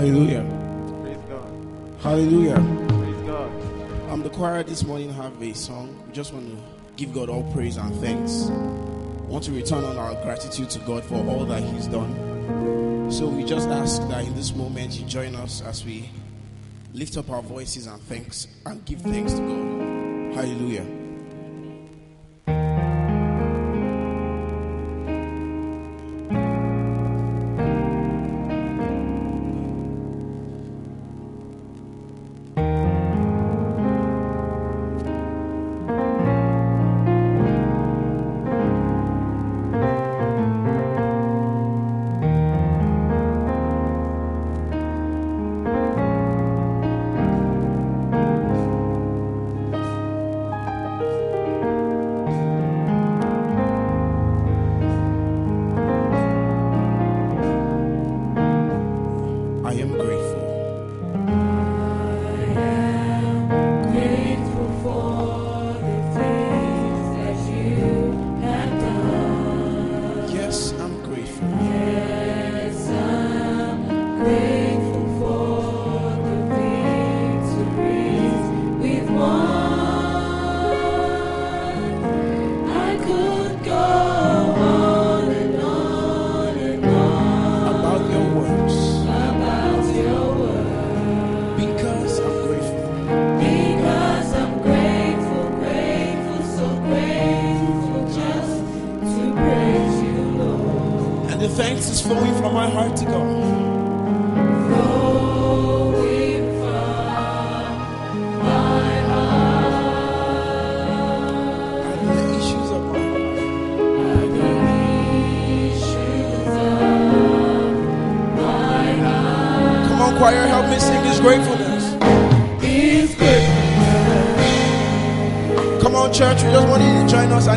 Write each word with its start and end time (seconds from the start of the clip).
Hallelujah. 0.00 0.40
Praise 1.02 1.18
God. 1.28 2.00
Hallelujah. 2.00 2.54
Praise 2.54 3.26
God. 3.26 4.10
Um, 4.10 4.22
the 4.22 4.30
choir 4.30 4.62
this 4.62 4.82
morning 4.82 5.12
have 5.12 5.42
a 5.42 5.54
song. 5.54 6.02
We 6.06 6.14
just 6.14 6.32
want 6.32 6.48
to 6.48 6.64
give 6.96 7.12
God 7.12 7.28
all 7.28 7.42
praise 7.52 7.76
and 7.76 7.94
thanks. 7.96 8.44
We 8.44 9.26
want 9.26 9.44
to 9.44 9.52
return 9.52 9.84
on 9.84 9.98
our 9.98 10.14
gratitude 10.22 10.70
to 10.70 10.78
God 10.78 11.04
for 11.04 11.16
all 11.16 11.44
that 11.44 11.62
He's 11.62 11.86
done. 11.86 13.10
So 13.12 13.26
we 13.28 13.44
just 13.44 13.68
ask 13.68 14.00
that 14.08 14.24
in 14.24 14.34
this 14.34 14.54
moment 14.54 14.98
you 14.98 15.04
join 15.04 15.34
us 15.34 15.60
as 15.60 15.84
we 15.84 16.08
lift 16.94 17.18
up 17.18 17.28
our 17.28 17.42
voices 17.42 17.86
and 17.86 18.00
thanks 18.04 18.48
and 18.64 18.82
give 18.86 19.02
thanks 19.02 19.34
to 19.34 19.40
God. 19.40 20.34
Hallelujah. 20.34 20.99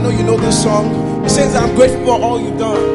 know 0.03 0.09
you 0.09 0.23
know 0.23 0.37
this 0.37 0.61
song. 0.61 1.23
It 1.23 1.29
says, 1.29 1.55
I'm 1.55 1.73
grateful 1.75 2.05
for 2.05 2.21
all 2.21 2.39
you've 2.39 2.59
done. 2.59 2.92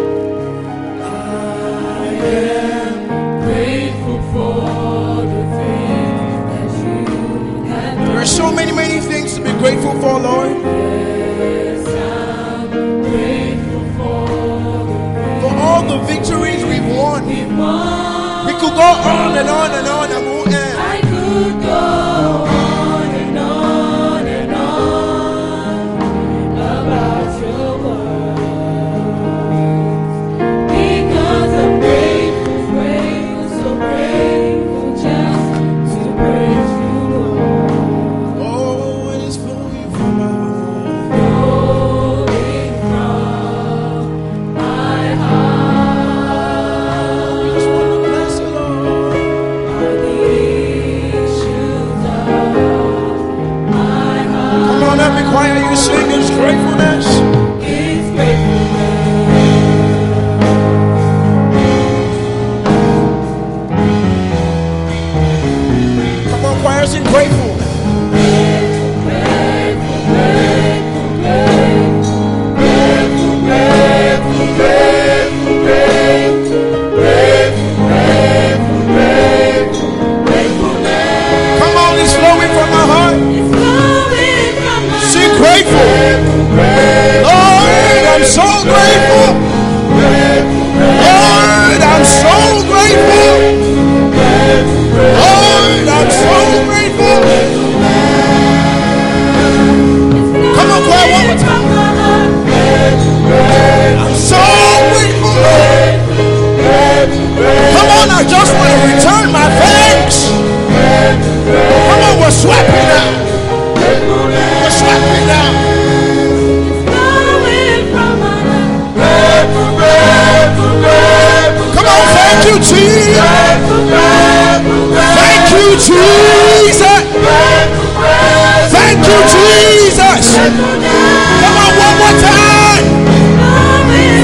you, 129.09 129.21
Jesus. 129.25 130.37
Come 130.37 131.57
on, 131.65 131.73
one 131.81 131.97
more 131.99 132.17
time. 132.21 132.85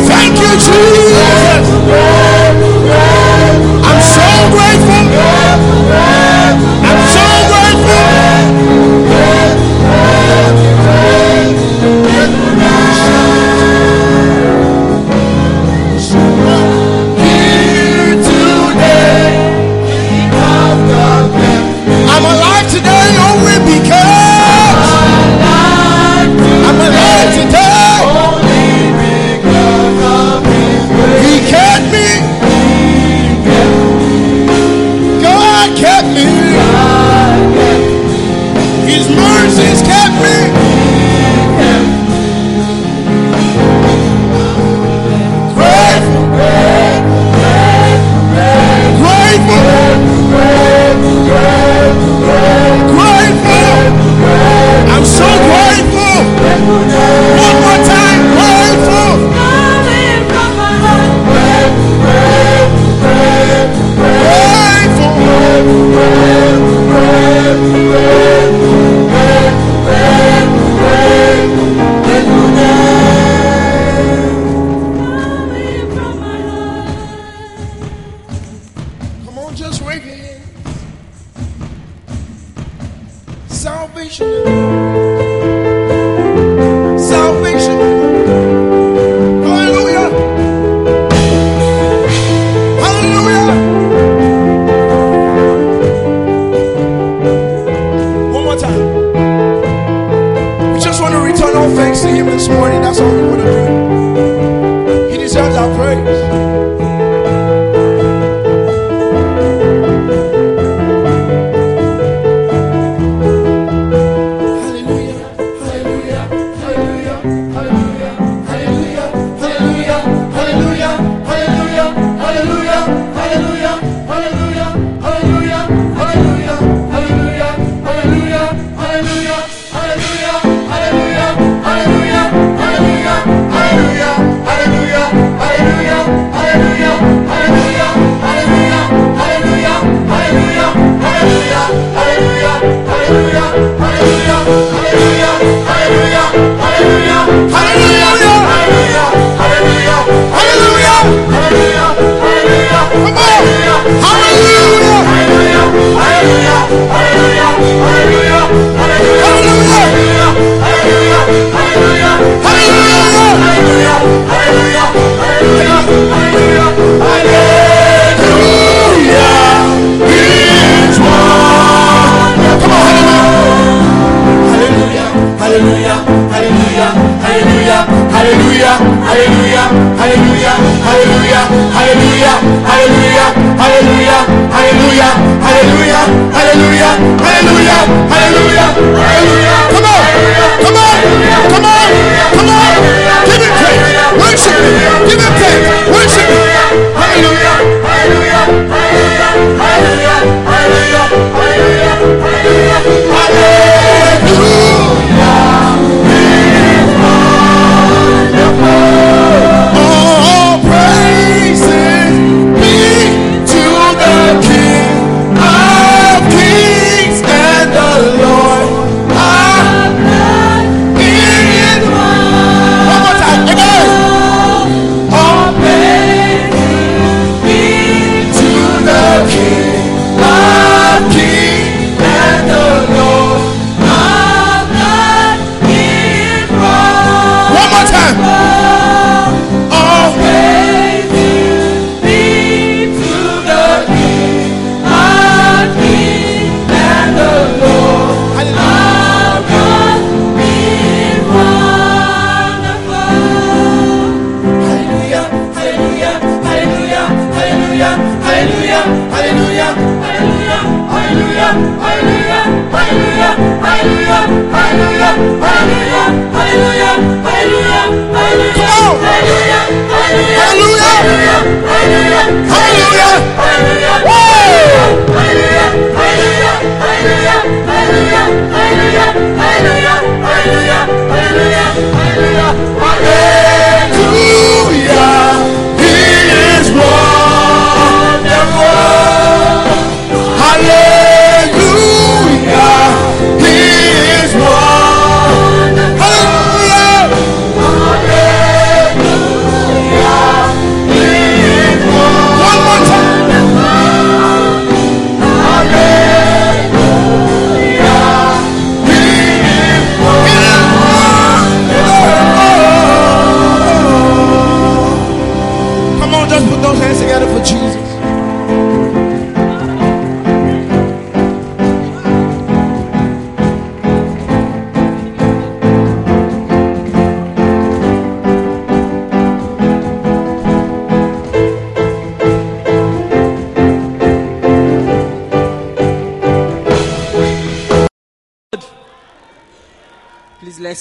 Thank 0.07 0.37
you, 0.41 0.53
Jesus. 0.61 1.04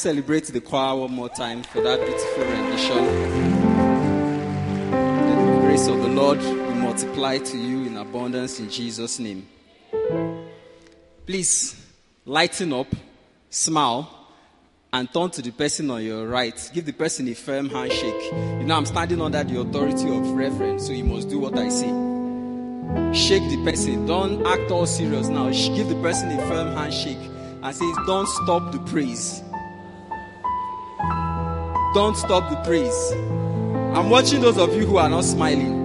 Celebrate 0.04 0.44
the 0.48 0.60
choir 0.60 0.98
one 0.98 1.14
more 1.14 1.30
time 1.30 1.64
for 1.64 1.80
that 1.80 1.98
beautiful 2.06 2.44
rendition. 2.44 3.06
The 4.92 5.62
grace 5.62 5.88
of 5.88 6.02
the 6.02 6.10
Lord 6.10 6.40
will 6.40 6.76
multiply 6.76 7.38
to 7.38 7.58
you 7.58 7.86
in 7.86 7.96
abundance 7.96 8.60
in 8.60 8.70
Jesus' 8.70 9.18
name. 9.18 9.48
Please 11.26 11.82
lighten 12.26 12.74
up, 12.74 12.88
smile, 13.50 14.28
and 14.92 15.08
turn 15.14 15.30
to 15.30 15.42
the 15.42 15.52
person 15.52 15.90
on 15.90 16.04
your 16.04 16.28
right. 16.28 16.70
Give 16.74 16.86
the 16.86 16.92
person 16.92 17.30
a 17.30 17.34
firm 17.34 17.70
handshake. 17.70 18.30
You 18.60 18.66
know, 18.66 18.76
I'm 18.76 18.86
standing 18.86 19.22
under 19.22 19.42
the 19.46 19.62
authority 19.62 20.10
of 20.14 20.32
Reverend, 20.32 20.82
so 20.82 20.92
you 20.92 21.06
must 21.06 21.30
do 21.30 21.40
what 21.40 21.58
I 21.58 21.70
say. 21.70 21.88
Shake 23.14 23.50
the 23.50 23.64
person. 23.64 24.06
Don't 24.06 24.46
act 24.46 24.70
all 24.70 24.86
serious 24.86 25.30
now. 25.30 25.50
Give 25.50 25.88
the 25.88 26.02
person 26.02 26.30
a 26.38 26.46
firm 26.50 26.74
handshake 26.76 27.24
and 27.64 27.74
say, 27.74 27.90
Don't 28.06 28.28
stop 28.28 28.74
the 28.74 28.80
praise. 28.80 29.43
Don't 31.94 32.16
stop 32.18 32.50
the 32.50 32.56
praise. 32.64 33.12
I'm 33.96 34.10
watching 34.10 34.42
those 34.42 34.58
of 34.58 34.74
you 34.76 34.86
who 34.88 34.98
are 34.98 35.10
not 35.10 35.24
smiling. 35.24 35.84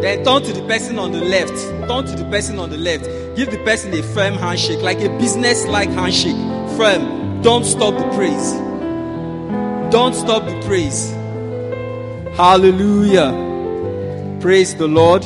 Then 0.00 0.24
turn 0.24 0.42
to 0.42 0.52
the 0.52 0.66
person 0.66 0.98
on 0.98 1.12
the 1.12 1.20
left. 1.20 1.56
Turn 1.88 2.06
to 2.06 2.16
the 2.16 2.28
person 2.28 2.58
on 2.58 2.70
the 2.70 2.76
left. 2.76 3.04
Give 3.36 3.48
the 3.48 3.58
person 3.58 3.92
a 3.94 4.02
firm 4.02 4.34
handshake, 4.34 4.82
like 4.82 5.00
a 5.00 5.08
business 5.18 5.64
like 5.66 5.90
handshake. 5.90 6.36
Firm. 6.76 7.40
Don't 7.42 7.64
stop 7.64 7.94
the 7.96 8.08
praise. 8.16 8.52
Don't 9.92 10.14
stop 10.14 10.44
the 10.44 10.60
praise. 10.66 11.12
Hallelujah. 12.36 13.30
Praise 14.40 14.74
the 14.74 14.88
Lord. 14.88 15.24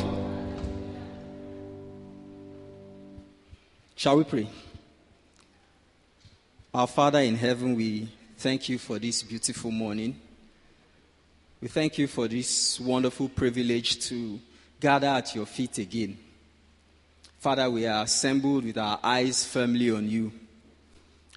Shall 3.96 4.18
we 4.18 4.24
pray? 4.24 4.46
Our 6.74 6.86
Father 6.86 7.20
in 7.20 7.36
heaven, 7.36 7.74
we 7.76 8.08
thank 8.42 8.68
you 8.68 8.76
for 8.76 8.98
this 8.98 9.22
beautiful 9.22 9.70
morning. 9.70 10.20
We 11.60 11.68
thank 11.68 11.96
you 11.96 12.08
for 12.08 12.26
this 12.26 12.80
wonderful 12.80 13.28
privilege 13.28 14.00
to 14.08 14.40
gather 14.80 15.06
at 15.06 15.32
your 15.36 15.46
feet 15.46 15.78
again. 15.78 16.18
Father, 17.38 17.70
we 17.70 17.86
are 17.86 18.02
assembled 18.02 18.64
with 18.64 18.76
our 18.78 18.98
eyes 19.00 19.46
firmly 19.46 19.92
on 19.92 20.10
you. 20.10 20.32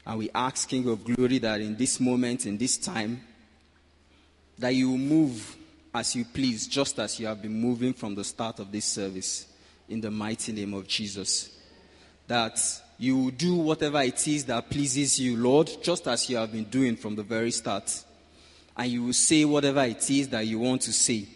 And 0.04 0.18
we 0.18 0.32
ask, 0.34 0.68
King 0.68 0.90
of 0.90 1.04
Glory, 1.04 1.38
that 1.38 1.62
in 1.62 1.78
this 1.78 2.00
moment, 2.00 2.48
in 2.48 2.58
this 2.58 2.76
time, 2.76 3.22
that 4.58 4.74
you 4.74 4.98
move 4.98 5.56
as 5.94 6.16
you 6.16 6.26
please, 6.26 6.66
just 6.66 6.98
as 6.98 7.20
you 7.20 7.28
have 7.28 7.40
been 7.40 7.54
moving 7.54 7.94
from 7.94 8.16
the 8.16 8.24
start 8.24 8.60
of 8.60 8.72
this 8.72 8.86
service, 8.86 9.46
in 9.90 10.02
the 10.02 10.10
mighty 10.10 10.54
name 10.54 10.74
of 10.74 10.88
Jesus. 10.88 11.56
That 12.26 12.60
you 12.98 13.18
will 13.18 13.32
do 13.32 13.56
whatever 13.56 14.02
it 14.02 14.28
is 14.28 14.46
that 14.46 14.70
pleases 14.70 15.20
you, 15.20 15.36
Lord, 15.36 15.70
just 15.82 16.08
as 16.08 16.30
you 16.30 16.38
have 16.38 16.52
been 16.52 16.66
doing 16.66 16.96
from 16.96 17.16
the 17.16 17.24
very 17.24 17.52
start. 17.52 18.04
And 18.78 18.92
you 18.92 19.04
will 19.04 19.14
say 19.14 19.46
whatever 19.46 19.84
it 19.84 20.10
is 20.10 20.30
that 20.30 20.46
you 20.48 20.60
want 20.60 20.82
to 20.84 20.94
say, 20.94 21.28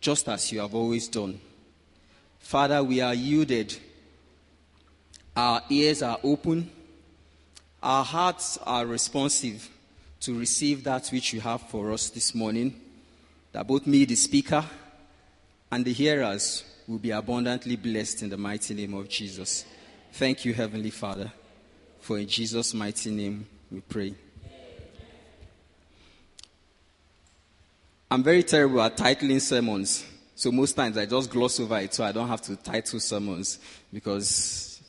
just 0.00 0.28
as 0.28 0.52
you 0.52 0.60
have 0.60 0.74
always 0.74 1.08
done. 1.08 1.40
Father, 2.38 2.82
we 2.82 3.00
are 3.00 3.14
yielded. 3.14 3.76
Our 5.36 5.62
ears 5.70 6.02
are 6.02 6.18
open. 6.22 6.70
Our 7.82 8.04
hearts 8.04 8.58
are 8.64 8.86
responsive 8.86 9.68
to 10.20 10.38
receive 10.38 10.84
that 10.84 11.08
which 11.08 11.32
you 11.32 11.40
have 11.40 11.62
for 11.62 11.92
us 11.92 12.10
this 12.10 12.34
morning. 12.34 12.80
That 13.52 13.66
both 13.66 13.86
me, 13.86 14.04
the 14.04 14.16
speaker, 14.16 14.64
and 15.70 15.84
the 15.84 15.92
hearers 15.92 16.64
will 16.86 16.98
be 16.98 17.10
abundantly 17.10 17.76
blessed 17.76 18.22
in 18.22 18.30
the 18.30 18.36
mighty 18.36 18.74
name 18.74 18.94
of 18.94 19.08
Jesus. 19.08 19.64
Thank 20.18 20.44
you, 20.44 20.52
Heavenly 20.52 20.90
Father, 20.90 21.30
for 22.00 22.18
in 22.18 22.26
Jesus' 22.26 22.74
mighty 22.74 23.12
name 23.12 23.46
we 23.70 23.80
pray. 23.82 24.16
I'm 28.10 28.24
very 28.24 28.42
terrible 28.42 28.82
at 28.82 28.96
titling 28.96 29.40
sermons, 29.40 30.04
so 30.34 30.50
most 30.50 30.72
times 30.72 30.98
I 30.98 31.06
just 31.06 31.30
gloss 31.30 31.60
over 31.60 31.78
it 31.78 31.94
so 31.94 32.02
I 32.02 32.10
don't 32.10 32.26
have 32.26 32.42
to 32.42 32.56
title 32.56 32.98
sermons 32.98 33.60
because, 33.92 34.82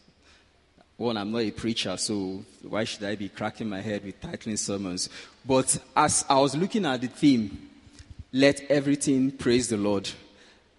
one, 0.98 1.16
I'm 1.16 1.32
not 1.32 1.44
a 1.44 1.52
preacher, 1.52 1.96
so 1.98 2.44
why 2.68 2.86
should 2.86 3.04
I 3.04 3.16
be 3.16 3.30
cracking 3.30 3.70
my 3.70 3.82
head 3.82 4.04
with 4.04 4.20
titling 4.20 4.58
sermons? 4.58 5.10
But 5.46 5.78
as 5.96 6.26
I 6.28 6.40
was 6.40 6.56
looking 6.56 6.88
at 6.88 7.02
the 7.02 7.08
theme, 7.08 7.70
let 8.34 8.62
everything 8.62 9.30
praise 9.34 9.68
the 9.68 9.78
Lord, 9.78 10.10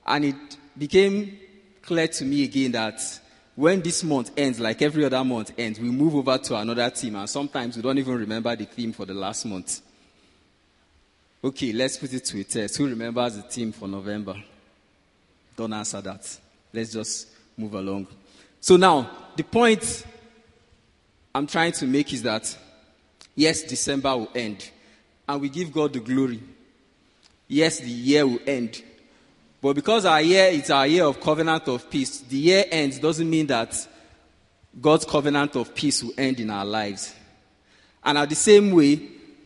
and 0.05 0.25
it 0.25 0.57
became 0.77 1.39
clear 1.83 2.09
to 2.09 2.25
me 2.25 2.43
again 2.43 2.73
that 2.73 3.20
when 3.57 3.81
this 3.81 4.03
month 4.05 4.31
ends, 4.37 4.61
like 4.61 4.81
every 4.83 5.05
other 5.05 5.23
month 5.25 5.53
ends, 5.59 5.79
we 5.79 5.91
move 5.91 6.15
over 6.15 6.39
to 6.39 6.57
another 6.57 6.89
theme, 6.91 7.17
and 7.17 7.29
sometimes 7.29 7.77
we 7.77 7.83
don't 7.83 7.99
even 7.99 8.15
remember 8.17 8.55
the 8.57 8.65
theme 8.65 8.93
for 8.93 9.05
the 9.05 9.15
last 9.15 9.45
month. 9.45 9.81
Okay, 11.43 11.73
let's 11.73 11.97
put 11.97 12.13
it 12.13 12.25
to 12.25 12.41
a 12.41 12.45
test. 12.45 12.77
Who 12.77 12.89
remembers 12.89 13.37
the 13.37 13.43
theme 13.43 13.73
for 13.73 13.89
November? 13.89 14.35
Don't 15.57 15.73
answer 15.73 16.01
that. 16.01 16.39
Let's 16.73 16.93
just 16.93 17.29
move 17.57 17.75
along. 17.75 18.07
So 18.61 18.77
now, 18.77 19.11
the 19.37 19.43
point 19.43 20.05
I'm 21.35 21.47
trying 21.47 21.73
to 21.73 21.87
make 21.87 22.13
is 22.13 22.23
that 22.23 22.57
yes, 23.35 23.63
December 23.63 24.17
will 24.17 24.31
end, 24.35 24.71
and 25.29 25.41
we 25.41 25.49
give 25.49 25.73
God 25.73 25.93
the 25.93 26.01
glory. 26.01 26.41
Yes, 27.49 27.81
the 27.81 27.89
year 27.89 28.27
will 28.27 28.41
end, 28.47 28.83
but 29.61 29.75
because 29.75 30.07
our 30.07 30.23
year 30.23 30.47
is 30.47 30.71
our 30.71 30.87
year 30.87 31.05
of 31.05 31.21
covenant 31.21 31.69
of 31.69 31.91
peace, 31.91 32.21
the 32.21 32.37
year 32.37 32.65
ends 32.71 32.99
doesn't 32.99 33.29
mean 33.29 33.47
that 33.49 33.89
God's 34.81 35.05
covenant 35.05 35.57
of 35.57 35.75
peace 35.75 36.03
will 36.03 36.15
end 36.17 36.41
in 36.41 36.49
our 36.51 36.65
lives. 36.65 37.15
And 38.03 38.17
at 38.17 38.29
the 38.29 38.35
same 38.35 38.71
way, 38.71 39.01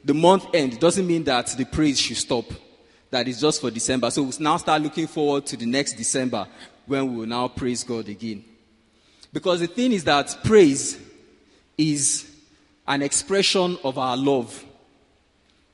the 0.04 0.14
month 0.14 0.47
end 0.54 0.78
doesn't 0.78 1.06
mean 1.06 1.25
that 1.25 1.49
the 1.49 1.64
praise 1.64 1.99
should 1.99 2.18
stop. 2.18 2.44
That 3.11 3.26
is 3.26 3.40
just 3.40 3.61
for 3.61 3.71
December. 3.71 4.11
So 4.11 4.23
we 4.23 4.33
now 4.38 4.56
start 4.59 4.83
looking 4.83 5.06
forward 5.06 5.47
to 5.47 5.56
the 5.56 5.66
next 5.66 5.94
December 5.94 6.47
when 6.87 7.11
we 7.11 7.21
will 7.21 7.26
now 7.26 7.49
praise 7.49 7.83
God 7.83 8.09
again. 8.09 8.44
Because 9.33 9.61
the 9.61 9.66
thing 9.66 9.92
is 9.92 10.04
that 10.04 10.37
praise 10.44 10.99
is 11.76 12.30
an 12.87 13.02
expression 13.02 13.78
of 13.83 13.99
our 13.99 14.16
love. 14.16 14.64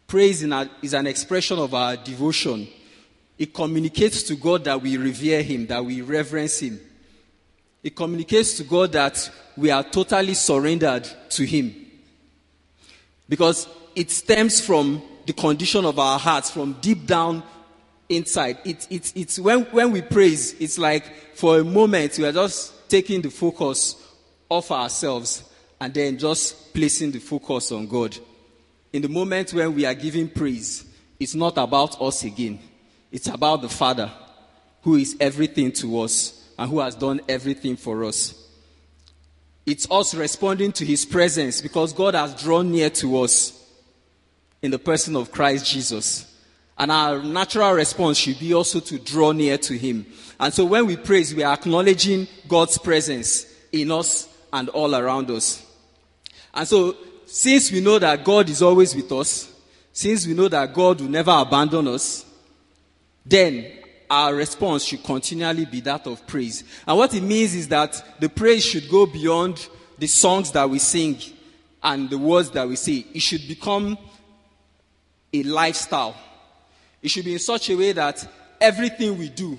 Praise 0.06 0.42
is 0.42 0.94
an 0.94 1.06
expression 1.06 1.58
of 1.58 1.74
our 1.74 1.96
devotion 1.96 2.68
it 3.40 3.54
communicates 3.54 4.22
to 4.24 4.36
God 4.36 4.64
that 4.64 4.82
we 4.82 4.98
revere 4.98 5.42
Him, 5.42 5.66
that 5.68 5.82
we 5.82 6.02
reverence 6.02 6.60
Him. 6.60 6.78
It 7.82 7.96
communicates 7.96 8.58
to 8.58 8.64
God 8.64 8.92
that 8.92 9.30
we 9.56 9.70
are 9.70 9.82
totally 9.82 10.34
surrendered 10.34 11.08
to 11.30 11.46
Him. 11.46 11.74
Because 13.30 13.66
it 13.96 14.10
stems 14.10 14.60
from 14.60 15.00
the 15.24 15.32
condition 15.32 15.86
of 15.86 15.98
our 15.98 16.18
hearts, 16.18 16.50
from 16.50 16.74
deep 16.82 17.06
down 17.06 17.42
inside. 18.10 18.58
It, 18.66 18.86
it, 18.90 19.10
it's 19.16 19.38
when, 19.38 19.62
when 19.66 19.90
we 19.90 20.02
praise, 20.02 20.54
it's 20.60 20.78
like 20.78 21.34
for 21.34 21.60
a 21.60 21.64
moment 21.64 22.18
we 22.18 22.26
are 22.26 22.32
just 22.32 22.90
taking 22.90 23.22
the 23.22 23.30
focus 23.30 23.96
off 24.50 24.70
ourselves 24.70 25.44
and 25.80 25.94
then 25.94 26.18
just 26.18 26.74
placing 26.74 27.12
the 27.12 27.20
focus 27.20 27.72
on 27.72 27.86
God. 27.86 28.18
In 28.92 29.00
the 29.00 29.08
moment 29.08 29.54
when 29.54 29.74
we 29.74 29.86
are 29.86 29.94
giving 29.94 30.28
praise, 30.28 30.84
it's 31.18 31.34
not 31.34 31.56
about 31.56 32.02
us 32.02 32.22
again. 32.24 32.58
It's 33.12 33.26
about 33.26 33.62
the 33.62 33.68
Father 33.68 34.10
who 34.82 34.96
is 34.96 35.16
everything 35.20 35.72
to 35.72 36.00
us 36.00 36.48
and 36.58 36.70
who 36.70 36.80
has 36.80 36.94
done 36.94 37.20
everything 37.28 37.76
for 37.76 38.04
us. 38.04 38.34
It's 39.66 39.90
us 39.90 40.14
responding 40.14 40.72
to 40.72 40.84
his 40.84 41.04
presence 41.04 41.60
because 41.60 41.92
God 41.92 42.14
has 42.14 42.34
drawn 42.34 42.70
near 42.70 42.90
to 42.90 43.20
us 43.20 43.56
in 44.62 44.70
the 44.70 44.78
person 44.78 45.16
of 45.16 45.30
Christ 45.30 45.66
Jesus. 45.66 46.26
And 46.78 46.90
our 46.90 47.22
natural 47.22 47.72
response 47.72 48.16
should 48.16 48.38
be 48.38 48.54
also 48.54 48.80
to 48.80 48.98
draw 48.98 49.32
near 49.32 49.58
to 49.58 49.76
him. 49.76 50.06
And 50.38 50.52
so 50.52 50.64
when 50.64 50.86
we 50.86 50.96
praise, 50.96 51.34
we 51.34 51.42
are 51.42 51.52
acknowledging 51.52 52.26
God's 52.48 52.78
presence 52.78 53.46
in 53.70 53.90
us 53.90 54.28
and 54.52 54.68
all 54.70 54.94
around 54.94 55.30
us. 55.30 55.64
And 56.54 56.66
so, 56.66 56.96
since 57.26 57.70
we 57.70 57.80
know 57.80 57.98
that 57.98 58.24
God 58.24 58.48
is 58.48 58.62
always 58.62 58.94
with 58.94 59.12
us, 59.12 59.52
since 59.92 60.26
we 60.26 60.34
know 60.34 60.48
that 60.48 60.72
God 60.72 61.00
will 61.00 61.08
never 61.08 61.30
abandon 61.30 61.86
us, 61.88 62.24
then 63.30 63.66
our 64.10 64.34
response 64.34 64.84
should 64.84 65.04
continually 65.04 65.64
be 65.64 65.80
that 65.82 66.06
of 66.06 66.26
praise. 66.26 66.64
And 66.86 66.98
what 66.98 67.14
it 67.14 67.22
means 67.22 67.54
is 67.54 67.68
that 67.68 68.20
the 68.20 68.28
praise 68.28 68.64
should 68.64 68.90
go 68.90 69.06
beyond 69.06 69.68
the 69.98 70.08
songs 70.08 70.50
that 70.52 70.68
we 70.68 70.80
sing 70.80 71.16
and 71.82 72.10
the 72.10 72.18
words 72.18 72.50
that 72.50 72.68
we 72.68 72.74
say. 72.74 73.06
It 73.14 73.22
should 73.22 73.46
become 73.46 73.96
a 75.32 75.42
lifestyle. 75.44 76.16
It 77.00 77.10
should 77.10 77.24
be 77.24 77.34
in 77.34 77.38
such 77.38 77.70
a 77.70 77.76
way 77.76 77.92
that 77.92 78.28
everything 78.60 79.16
we 79.16 79.28
do 79.28 79.58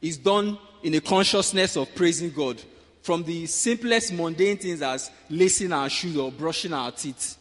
is 0.00 0.16
done 0.16 0.58
in 0.82 0.94
a 0.94 1.00
consciousness 1.00 1.76
of 1.76 1.94
praising 1.94 2.30
God. 2.30 2.60
From 3.02 3.24
the 3.24 3.46
simplest 3.46 4.12
mundane 4.12 4.56
things 4.56 4.80
as 4.80 5.10
lacing 5.28 5.72
our 5.72 5.90
shoes 5.90 6.16
or 6.16 6.32
brushing 6.32 6.72
our 6.72 6.92
teeth. 6.92 7.36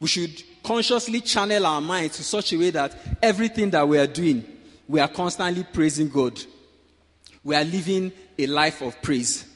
We 0.00 0.08
should 0.08 0.42
consciously 0.64 1.20
channel 1.20 1.66
our 1.66 1.80
minds 1.80 2.16
to 2.16 2.24
such 2.24 2.52
a 2.54 2.56
way 2.56 2.70
that 2.70 2.96
everything 3.22 3.70
that 3.70 3.86
we 3.86 3.98
are 3.98 4.06
doing, 4.06 4.44
we 4.88 4.98
are 4.98 5.08
constantly 5.08 5.62
praising 5.62 6.08
God. 6.08 6.40
We 7.44 7.54
are 7.54 7.64
living 7.64 8.10
a 8.38 8.46
life 8.46 8.80
of 8.80 9.00
praise. 9.02 9.46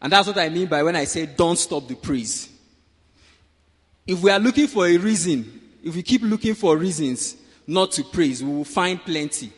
And 0.00 0.12
that's 0.12 0.28
what 0.28 0.38
I 0.38 0.48
mean 0.48 0.68
by 0.68 0.82
when 0.82 0.96
I 0.96 1.04
say 1.04 1.26
don't 1.26 1.58
stop 1.58 1.88
the 1.88 1.96
praise. 1.96 2.48
If 4.06 4.22
we 4.22 4.30
are 4.30 4.38
looking 4.38 4.68
for 4.68 4.86
a 4.86 4.96
reason, 4.96 5.60
if 5.82 5.96
we 5.96 6.02
keep 6.02 6.22
looking 6.22 6.54
for 6.54 6.76
reasons 6.76 7.36
not 7.66 7.92
to 7.92 8.04
praise, 8.04 8.42
we 8.42 8.50
will 8.50 8.64
find 8.64 9.02
plenty. 9.02 9.52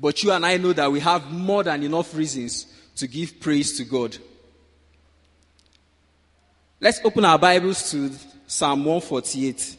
But 0.00 0.22
you 0.22 0.32
and 0.32 0.44
I 0.44 0.56
know 0.56 0.72
that 0.72 0.90
we 0.90 1.00
have 1.00 1.30
more 1.30 1.62
than 1.62 1.82
enough 1.82 2.14
reasons 2.14 2.66
to 2.96 3.06
give 3.06 3.38
praise 3.38 3.76
to 3.78 3.84
God. 3.84 4.16
Let's 6.80 7.00
open 7.04 7.24
our 7.24 7.38
Bibles 7.38 7.90
to 7.90 8.10
Psalm 8.50 8.82
148. 8.82 9.76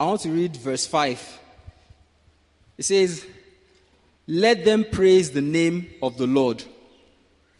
I 0.00 0.04
want 0.04 0.20
to 0.22 0.30
read 0.30 0.56
verse 0.56 0.84
5. 0.88 1.38
It 2.78 2.82
says, 2.82 3.24
Let 4.26 4.64
them 4.64 4.84
praise 4.90 5.30
the 5.30 5.40
name 5.40 5.88
of 6.00 6.16
the 6.16 6.26
Lord, 6.26 6.62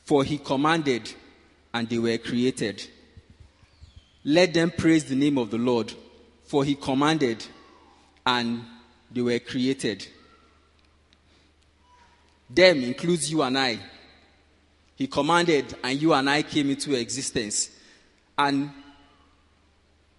for 0.05 0.23
he 0.23 0.39
commanded 0.39 1.13
and 1.75 1.89
they 1.89 1.99
were 1.99 2.19
created. 2.19 2.83
Let 4.25 4.55
them 4.55 4.71
praise 4.71 5.05
the 5.05 5.17
name 5.17 5.39
of 5.39 5.51
the 5.51 5.59
Lord, 5.59 5.93
for 6.45 6.65
he 6.65 6.77
commanded 6.77 7.45
and 8.25 8.63
they 9.11 9.23
were 9.23 9.39
created. 9.41 10.07
Them 12.49 12.83
includes 12.83 13.31
you 13.31 13.43
and 13.43 13.59
I. 13.59 13.79
He 14.95 15.09
commanded 15.09 15.75
and 15.83 16.01
you 16.01 16.13
and 16.13 16.31
I 16.31 16.43
came 16.43 16.71
into 16.71 16.95
existence. 16.95 17.71
And 18.39 18.71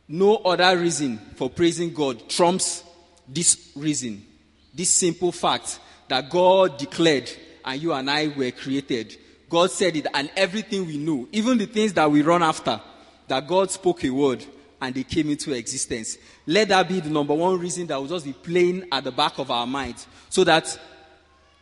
no 0.08 0.36
other 0.38 0.78
reason 0.78 1.18
for 1.36 1.50
praising 1.50 1.94
God 1.94 2.28
trumps 2.28 2.84
this 3.28 3.72
reason, 3.76 4.26
this 4.74 4.90
simple 4.90 5.32
fact 5.32 5.80
that 6.08 6.30
God 6.30 6.78
declared 6.78 7.32
and 7.66 7.82
you 7.82 7.94
and 7.94 8.10
I 8.10 8.28
were 8.28 8.52
created. 8.52 9.18
God 9.50 9.72
said 9.72 9.96
it, 9.96 10.08
and 10.14 10.32
everything 10.36 10.88
we 10.88 10.98
know, 10.98 11.28
even 11.32 11.58
the 11.58 11.68
things 11.68 11.94
that 11.94 12.10
we 12.10 12.22
run 12.24 12.42
after, 12.42 12.82
that 13.28 13.48
God 13.48 13.70
spoke 13.70 14.04
a 14.04 14.10
word 14.10 14.44
and 14.82 14.96
they 14.96 15.04
came 15.04 15.30
into 15.30 15.54
existence. 15.54 16.18
Let 16.46 16.70
that 16.70 16.88
be 16.88 17.00
the 17.00 17.10
number 17.10 17.34
one 17.34 17.60
reason 17.60 17.88
that 17.88 17.98
will 17.98 18.08
just 18.08 18.26
be 18.26 18.34
playing 18.34 18.88
at 18.92 19.04
the 19.04 19.12
back 19.12 19.38
of 19.38 19.52
our 19.52 19.68
minds, 19.68 20.08
so 20.30 20.44
that 20.44 20.78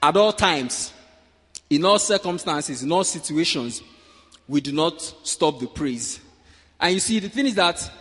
at 0.01 0.17
all 0.17 0.33
times, 0.33 0.93
in 1.69 1.85
all 1.85 1.99
circumstances, 1.99 2.81
in 2.81 2.91
all 2.91 3.03
situations, 3.03 3.81
we 4.47 4.61
do 4.61 4.71
not 4.71 5.01
stop 5.23 5.59
the 5.59 5.67
praise. 5.67 6.19
And 6.79 6.93
you 6.93 6.99
see, 6.99 7.19
the 7.19 7.29
thing 7.29 7.45
is 7.45 7.55
that 7.55 7.91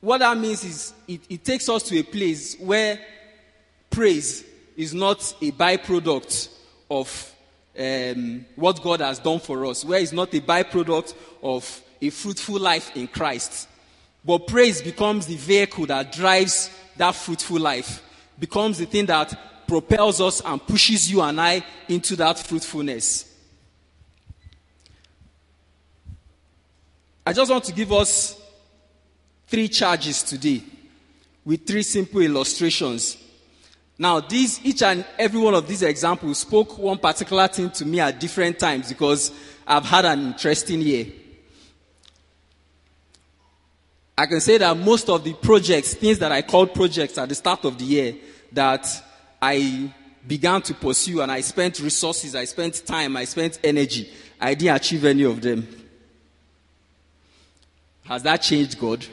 what 0.00 0.18
that 0.18 0.36
means 0.36 0.64
is 0.64 0.94
it, 1.06 1.20
it 1.28 1.44
takes 1.44 1.68
us 1.68 1.82
to 1.84 1.98
a 1.98 2.02
place 2.02 2.58
where 2.58 2.98
praise 3.90 4.44
is 4.80 4.94
not 4.94 5.18
a 5.42 5.52
byproduct 5.52 6.48
of 6.90 7.34
um, 7.78 8.46
what 8.56 8.82
God 8.82 9.00
has 9.00 9.18
done 9.18 9.38
for 9.38 9.66
us, 9.66 9.84
where 9.84 10.00
it's 10.00 10.12
not 10.12 10.32
a 10.32 10.40
byproduct 10.40 11.12
of 11.42 11.82
a 12.00 12.08
fruitful 12.08 12.58
life 12.58 12.96
in 12.96 13.06
Christ. 13.06 13.68
But 14.24 14.46
praise 14.46 14.80
becomes 14.80 15.26
the 15.26 15.36
vehicle 15.36 15.84
that 15.86 16.12
drives 16.12 16.70
that 16.96 17.14
fruitful 17.14 17.60
life, 17.60 18.02
becomes 18.38 18.78
the 18.78 18.86
thing 18.86 19.04
that 19.06 19.66
propels 19.68 20.18
us 20.18 20.40
and 20.42 20.66
pushes 20.66 21.10
you 21.10 21.20
and 21.20 21.38
I 21.38 21.62
into 21.86 22.16
that 22.16 22.38
fruitfulness. 22.38 23.26
I 27.26 27.34
just 27.34 27.50
want 27.50 27.64
to 27.64 27.72
give 27.74 27.92
us 27.92 28.40
three 29.46 29.68
charges 29.68 30.22
today 30.22 30.62
with 31.44 31.66
three 31.66 31.82
simple 31.82 32.22
illustrations. 32.22 33.18
Now, 34.00 34.18
these, 34.20 34.64
each 34.64 34.82
and 34.82 35.04
every 35.18 35.38
one 35.38 35.52
of 35.52 35.68
these 35.68 35.82
examples 35.82 36.38
spoke 36.38 36.78
one 36.78 36.96
particular 36.96 37.46
thing 37.48 37.68
to 37.72 37.84
me 37.84 38.00
at 38.00 38.18
different 38.18 38.58
times 38.58 38.88
because 38.88 39.30
I've 39.66 39.84
had 39.84 40.06
an 40.06 40.28
interesting 40.28 40.80
year. 40.80 41.08
I 44.16 44.24
can 44.24 44.40
say 44.40 44.56
that 44.56 44.74
most 44.78 45.10
of 45.10 45.22
the 45.22 45.34
projects, 45.34 45.92
things 45.92 46.18
that 46.20 46.32
I 46.32 46.40
called 46.40 46.72
projects 46.72 47.18
at 47.18 47.28
the 47.28 47.34
start 47.34 47.66
of 47.66 47.76
the 47.76 47.84
year, 47.84 48.14
that 48.52 48.86
I 49.40 49.92
began 50.26 50.62
to 50.62 50.72
pursue 50.72 51.20
and 51.20 51.30
I 51.30 51.42
spent 51.42 51.78
resources, 51.78 52.34
I 52.34 52.46
spent 52.46 52.86
time, 52.86 53.18
I 53.18 53.24
spent 53.26 53.60
energy, 53.62 54.10
I 54.40 54.54
didn't 54.54 54.76
achieve 54.76 55.04
any 55.04 55.24
of 55.24 55.42
them. 55.42 55.68
Has 58.06 58.22
that 58.22 58.38
changed 58.38 58.80
God? 58.80 59.04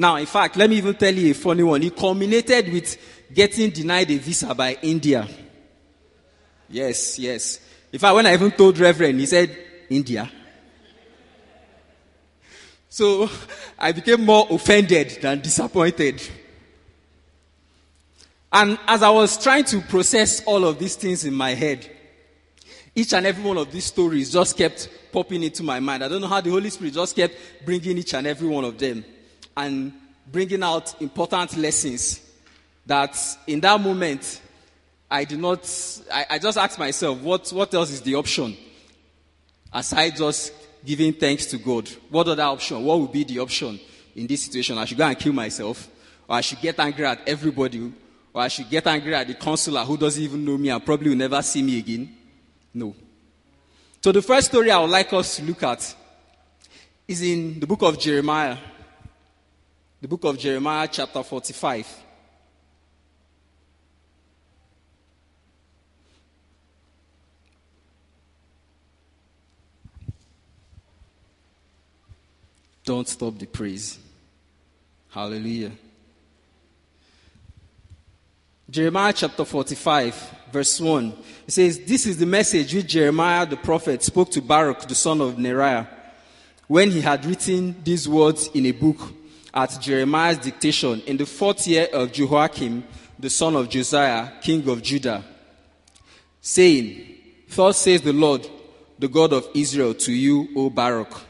Now, 0.00 0.16
in 0.16 0.24
fact, 0.24 0.56
let 0.56 0.70
me 0.70 0.76
even 0.76 0.94
tell 0.94 1.14
you 1.14 1.30
a 1.30 1.34
funny 1.34 1.62
one. 1.62 1.82
It 1.82 1.94
culminated 1.94 2.72
with 2.72 2.96
getting 3.34 3.68
denied 3.68 4.10
a 4.10 4.16
visa 4.16 4.54
by 4.54 4.78
India. 4.80 5.28
Yes, 6.70 7.18
yes. 7.18 7.60
In 7.92 7.98
fact, 7.98 8.14
when 8.14 8.24
I 8.24 8.32
even 8.32 8.50
told 8.50 8.78
Reverend, 8.78 9.20
he 9.20 9.26
said, 9.26 9.54
India. 9.90 10.32
So 12.88 13.28
I 13.78 13.92
became 13.92 14.24
more 14.24 14.46
offended 14.48 15.18
than 15.20 15.42
disappointed. 15.42 16.22
And 18.50 18.78
as 18.86 19.02
I 19.02 19.10
was 19.10 19.36
trying 19.36 19.64
to 19.64 19.82
process 19.82 20.42
all 20.46 20.64
of 20.64 20.78
these 20.78 20.96
things 20.96 21.26
in 21.26 21.34
my 21.34 21.52
head, 21.52 21.86
each 22.94 23.12
and 23.12 23.26
every 23.26 23.44
one 23.44 23.58
of 23.58 23.70
these 23.70 23.84
stories 23.84 24.32
just 24.32 24.56
kept 24.56 24.88
popping 25.12 25.42
into 25.42 25.62
my 25.62 25.78
mind. 25.78 26.02
I 26.02 26.08
don't 26.08 26.22
know 26.22 26.26
how 26.26 26.40
the 26.40 26.48
Holy 26.48 26.70
Spirit 26.70 26.94
just 26.94 27.14
kept 27.14 27.34
bringing 27.66 27.98
each 27.98 28.14
and 28.14 28.26
every 28.26 28.48
one 28.48 28.64
of 28.64 28.78
them 28.78 29.04
and 29.66 29.92
bringing 30.30 30.62
out 30.62 31.00
important 31.00 31.56
lessons 31.56 32.20
that 32.86 33.16
in 33.46 33.60
that 33.60 33.80
moment 33.80 34.40
I 35.10 35.24
did 35.24 35.40
not, 35.40 35.68
I, 36.12 36.26
I 36.30 36.38
just 36.38 36.56
asked 36.56 36.78
myself, 36.78 37.20
what, 37.20 37.50
what 37.50 37.74
else 37.74 37.90
is 37.90 38.00
the 38.00 38.14
option? 38.14 38.56
Aside 39.72 40.16
just 40.16 40.52
giving 40.84 41.12
thanks 41.12 41.46
to 41.46 41.58
God, 41.58 41.88
what 42.08 42.28
other 42.28 42.44
option? 42.44 42.82
What 42.84 43.00
would 43.00 43.12
be 43.12 43.24
the 43.24 43.40
option 43.40 43.80
in 44.14 44.26
this 44.26 44.44
situation? 44.44 44.78
I 44.78 44.84
should 44.84 44.98
go 44.98 45.06
and 45.06 45.18
kill 45.18 45.32
myself, 45.32 45.88
or 46.28 46.36
I 46.36 46.40
should 46.40 46.60
get 46.60 46.78
angry 46.78 47.04
at 47.04 47.28
everybody, 47.28 47.92
or 48.32 48.42
I 48.42 48.48
should 48.48 48.70
get 48.70 48.86
angry 48.86 49.14
at 49.14 49.26
the 49.26 49.34
counselor 49.34 49.84
who 49.84 49.96
doesn't 49.96 50.22
even 50.22 50.44
know 50.44 50.56
me 50.56 50.70
and 50.70 50.84
probably 50.84 51.10
will 51.10 51.16
never 51.16 51.42
see 51.42 51.62
me 51.62 51.78
again? 51.78 52.16
No. 52.72 52.94
So 54.02 54.12
the 54.12 54.22
first 54.22 54.48
story 54.48 54.70
I 54.70 54.78
would 54.78 54.90
like 54.90 55.12
us 55.12 55.36
to 55.36 55.42
look 55.42 55.62
at 55.64 55.94
is 57.06 57.22
in 57.22 57.58
the 57.58 57.66
book 57.66 57.82
of 57.82 57.98
Jeremiah. 57.98 58.56
The 60.00 60.08
book 60.08 60.24
of 60.24 60.38
Jeremiah, 60.38 60.88
chapter 60.90 61.22
45. 61.22 61.86
Don't 72.82 73.06
stop 73.06 73.38
the 73.38 73.44
praise. 73.44 73.98
Hallelujah. 75.10 75.72
Jeremiah 78.70 79.12
chapter 79.12 79.44
45, 79.44 80.30
verse 80.50 80.80
1. 80.80 81.12
It 81.46 81.52
says, 81.52 81.78
This 81.80 82.06
is 82.06 82.16
the 82.16 82.24
message 82.24 82.72
which 82.72 82.86
Jeremiah 82.86 83.44
the 83.44 83.58
prophet 83.58 84.02
spoke 84.02 84.30
to 84.30 84.40
Baruch, 84.40 84.88
the 84.88 84.94
son 84.94 85.20
of 85.20 85.34
Neriah, 85.34 85.86
when 86.68 86.90
he 86.90 87.02
had 87.02 87.26
written 87.26 87.82
these 87.84 88.08
words 88.08 88.48
in 88.54 88.64
a 88.64 88.72
book 88.72 88.98
at 89.52 89.80
Jeremiah's 89.80 90.38
dictation 90.38 91.00
in 91.02 91.16
the 91.16 91.26
fourth 91.26 91.66
year 91.66 91.88
of 91.92 92.12
Jehoiakim, 92.12 92.84
the 93.18 93.30
son 93.30 93.56
of 93.56 93.68
Josiah, 93.68 94.30
king 94.40 94.68
of 94.68 94.82
Judah, 94.82 95.24
saying, 96.40 97.16
Thus 97.48 97.78
says 97.78 98.02
the 98.02 98.12
Lord, 98.12 98.46
the 98.98 99.08
God 99.08 99.32
of 99.32 99.48
Israel, 99.54 99.94
to 99.94 100.12
you, 100.12 100.48
O 100.56 100.70
Baruch. 100.70 101.20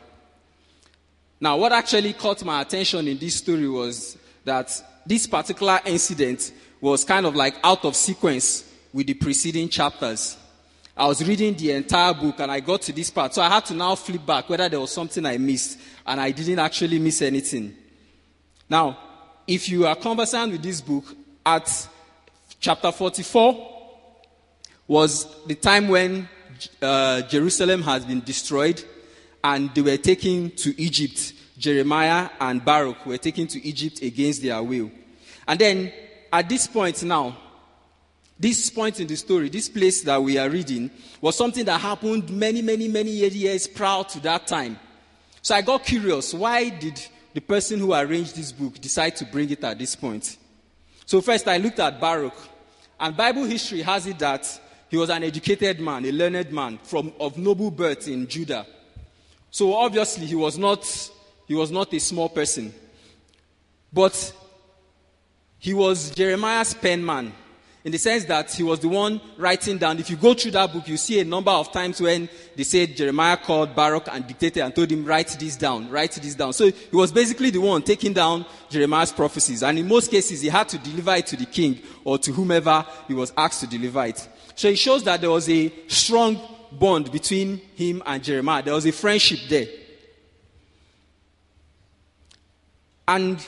Now, 1.40 1.56
what 1.56 1.72
actually 1.72 2.12
caught 2.12 2.44
my 2.44 2.60
attention 2.60 3.08
in 3.08 3.16
this 3.16 3.36
story 3.36 3.68
was 3.68 4.18
that 4.44 4.70
this 5.06 5.26
particular 5.26 5.80
incident 5.86 6.52
was 6.80 7.04
kind 7.04 7.24
of 7.24 7.34
like 7.34 7.56
out 7.64 7.84
of 7.84 7.96
sequence 7.96 8.70
with 8.92 9.06
the 9.06 9.14
preceding 9.14 9.68
chapters. 9.68 10.36
I 10.96 11.06
was 11.06 11.26
reading 11.26 11.54
the 11.54 11.72
entire 11.72 12.12
book 12.12 12.40
and 12.40 12.52
I 12.52 12.60
got 12.60 12.82
to 12.82 12.92
this 12.92 13.08
part. 13.08 13.32
So 13.32 13.40
I 13.40 13.48
had 13.48 13.64
to 13.66 13.74
now 13.74 13.94
flip 13.94 14.26
back 14.26 14.50
whether 14.50 14.68
there 14.68 14.80
was 14.80 14.92
something 14.92 15.24
I 15.24 15.38
missed. 15.38 15.78
And 16.06 16.20
I 16.20 16.30
didn't 16.30 16.58
actually 16.58 16.98
miss 16.98 17.22
anything. 17.22 17.74
Now, 18.70 18.96
if 19.48 19.68
you 19.68 19.84
are 19.88 19.96
conversant 19.96 20.52
with 20.52 20.62
this 20.62 20.80
book, 20.80 21.04
at 21.44 21.88
chapter 22.60 22.92
44 22.92 23.78
was 24.86 25.44
the 25.46 25.56
time 25.56 25.88
when 25.88 26.28
uh, 26.80 27.22
Jerusalem 27.22 27.82
has 27.82 28.04
been 28.04 28.20
destroyed 28.20 28.84
and 29.42 29.74
they 29.74 29.80
were 29.80 29.96
taken 29.96 30.52
to 30.52 30.80
Egypt. 30.80 31.32
Jeremiah 31.58 32.30
and 32.40 32.64
Baruch 32.64 33.04
were 33.04 33.18
taken 33.18 33.48
to 33.48 33.66
Egypt 33.66 34.02
against 34.02 34.42
their 34.42 34.62
will. 34.62 34.90
And 35.48 35.58
then 35.58 35.92
at 36.32 36.48
this 36.48 36.68
point 36.68 37.02
now, 37.02 37.36
this 38.38 38.70
point 38.70 39.00
in 39.00 39.08
the 39.08 39.16
story, 39.16 39.48
this 39.48 39.68
place 39.68 40.02
that 40.02 40.22
we 40.22 40.38
are 40.38 40.48
reading, 40.48 40.90
was 41.20 41.36
something 41.36 41.64
that 41.64 41.80
happened 41.80 42.30
many, 42.30 42.62
many, 42.62 42.86
many 42.86 43.10
years 43.10 43.66
prior 43.66 44.04
to 44.04 44.20
that 44.20 44.46
time. 44.46 44.78
So 45.42 45.56
I 45.56 45.62
got 45.62 45.84
curious 45.84 46.32
why 46.32 46.68
did 46.68 47.04
the 47.32 47.40
person 47.40 47.78
who 47.78 47.94
arranged 47.94 48.36
this 48.36 48.52
book 48.52 48.80
decide 48.80 49.16
to 49.16 49.24
bring 49.24 49.50
it 49.50 49.62
at 49.64 49.78
this 49.78 49.94
point? 49.96 50.36
So 51.06 51.20
first 51.20 51.46
I 51.48 51.56
looked 51.56 51.80
at 51.80 52.00
Baruch, 52.00 52.36
and 52.98 53.16
Bible 53.16 53.44
history 53.44 53.82
has 53.82 54.06
it 54.06 54.18
that 54.18 54.60
he 54.88 54.96
was 54.96 55.10
an 55.10 55.22
educated 55.22 55.80
man, 55.80 56.04
a 56.04 56.12
learned 56.12 56.52
man 56.52 56.78
from 56.82 57.12
of 57.20 57.38
noble 57.38 57.70
birth 57.70 58.08
in 58.08 58.26
Judah. 58.26 58.66
So 59.50 59.74
obviously 59.74 60.26
he 60.26 60.34
was 60.34 60.58
not 60.58 60.84
he 61.46 61.54
was 61.54 61.70
not 61.70 61.92
a 61.92 62.00
small 62.00 62.28
person. 62.28 62.72
But 63.92 64.32
he 65.58 65.74
was 65.74 66.10
Jeremiah's 66.10 66.74
pen 66.74 67.04
man 67.04 67.32
in 67.84 67.92
the 67.92 67.98
sense 67.98 68.24
that 68.26 68.52
he 68.52 68.62
was 68.62 68.80
the 68.80 68.88
one 68.88 69.20
writing 69.38 69.78
down. 69.78 69.98
If 69.98 70.10
you 70.10 70.16
go 70.16 70.34
through 70.34 70.50
that 70.50 70.72
book, 70.72 70.86
you 70.86 70.98
see 70.98 71.18
a 71.20 71.24
number 71.24 71.50
of 71.50 71.72
times 71.72 72.00
when 72.00 72.28
they 72.54 72.64
said 72.64 72.94
Jeremiah 72.94 73.38
called 73.38 73.74
Baruch 73.74 74.08
and 74.12 74.26
dictated 74.26 74.62
and 74.62 74.74
told 74.74 74.90
him, 74.90 75.04
write 75.04 75.28
this 75.40 75.56
down, 75.56 75.88
write 75.88 76.12
this 76.12 76.34
down. 76.34 76.52
So 76.52 76.70
he 76.70 76.96
was 76.96 77.10
basically 77.10 77.48
the 77.50 77.60
one 77.60 77.82
taking 77.82 78.12
down 78.12 78.44
Jeremiah's 78.68 79.12
prophecies. 79.12 79.62
And 79.62 79.78
in 79.78 79.88
most 79.88 80.10
cases, 80.10 80.42
he 80.42 80.48
had 80.48 80.68
to 80.68 80.78
deliver 80.78 81.14
it 81.14 81.26
to 81.28 81.36
the 81.36 81.46
king 81.46 81.80
or 82.04 82.18
to 82.18 82.32
whomever 82.32 82.84
he 83.08 83.14
was 83.14 83.32
asked 83.36 83.60
to 83.60 83.66
deliver 83.66 84.04
it. 84.04 84.28
So 84.54 84.68
it 84.68 84.78
shows 84.78 85.02
that 85.04 85.22
there 85.22 85.30
was 85.30 85.48
a 85.48 85.72
strong 85.88 86.38
bond 86.72 87.10
between 87.10 87.62
him 87.74 88.02
and 88.04 88.22
Jeremiah. 88.22 88.62
There 88.62 88.74
was 88.74 88.86
a 88.86 88.92
friendship 88.92 89.40
there. 89.48 89.66
And 93.08 93.44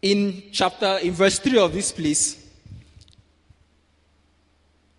in 0.00 0.42
chapter, 0.50 0.98
in 1.02 1.12
verse 1.12 1.38
3 1.38 1.58
of 1.58 1.72
this 1.72 1.92
place, 1.92 2.41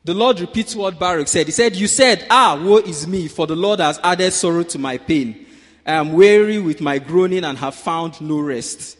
the 0.06 0.14
Lord 0.14 0.40
repeats 0.40 0.76
what 0.76 1.00
Baruch 1.00 1.28
said. 1.28 1.46
He 1.46 1.52
said, 1.52 1.76
You 1.76 1.88
said, 1.88 2.28
Ah, 2.30 2.62
woe 2.62 2.78
is 2.78 3.08
me, 3.08 3.28
for 3.28 3.48
the 3.48 3.56
Lord 3.56 3.80
has 3.80 4.00
added 4.04 4.32
sorrow 4.34 4.64
to 4.64 4.80
my 4.80 4.98
pain. 4.98 5.46
I 5.86 5.94
am 5.94 6.14
weary 6.14 6.60
with 6.60 6.82
my 6.82 7.00
groaning 7.00 7.44
and 7.44 7.58
have 7.58 7.76
found 7.76 8.20
no 8.22 8.40
rest. 8.40 8.98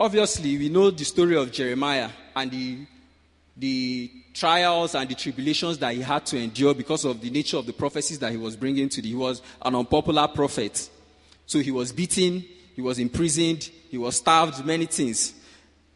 Obviously, 0.00 0.56
we 0.56 0.68
know 0.68 0.90
the 0.90 1.04
story 1.04 1.36
of 1.36 1.50
Jeremiah 1.50 2.10
and 2.36 2.50
the, 2.50 2.86
the 3.56 4.10
trials 4.32 4.94
and 4.94 5.08
the 5.08 5.14
tribulations 5.14 5.78
that 5.78 5.94
he 5.94 6.02
had 6.02 6.24
to 6.26 6.38
endure 6.38 6.72
because 6.72 7.04
of 7.04 7.20
the 7.20 7.30
nature 7.30 7.56
of 7.56 7.66
the 7.66 7.72
prophecies 7.72 8.18
that 8.20 8.30
he 8.30 8.36
was 8.36 8.56
bringing 8.56 8.88
to 8.90 9.02
the. 9.02 9.08
He 9.08 9.14
was 9.14 9.42
an 9.62 9.74
unpopular 9.74 10.28
prophet. 10.28 10.88
So 11.46 11.58
he 11.58 11.70
was 11.70 11.92
beaten, 11.92 12.44
he 12.76 12.82
was 12.82 12.98
imprisoned, 12.98 13.70
he 13.90 13.98
was 13.98 14.16
starved, 14.16 14.64
many 14.64 14.86
things. 14.86 15.34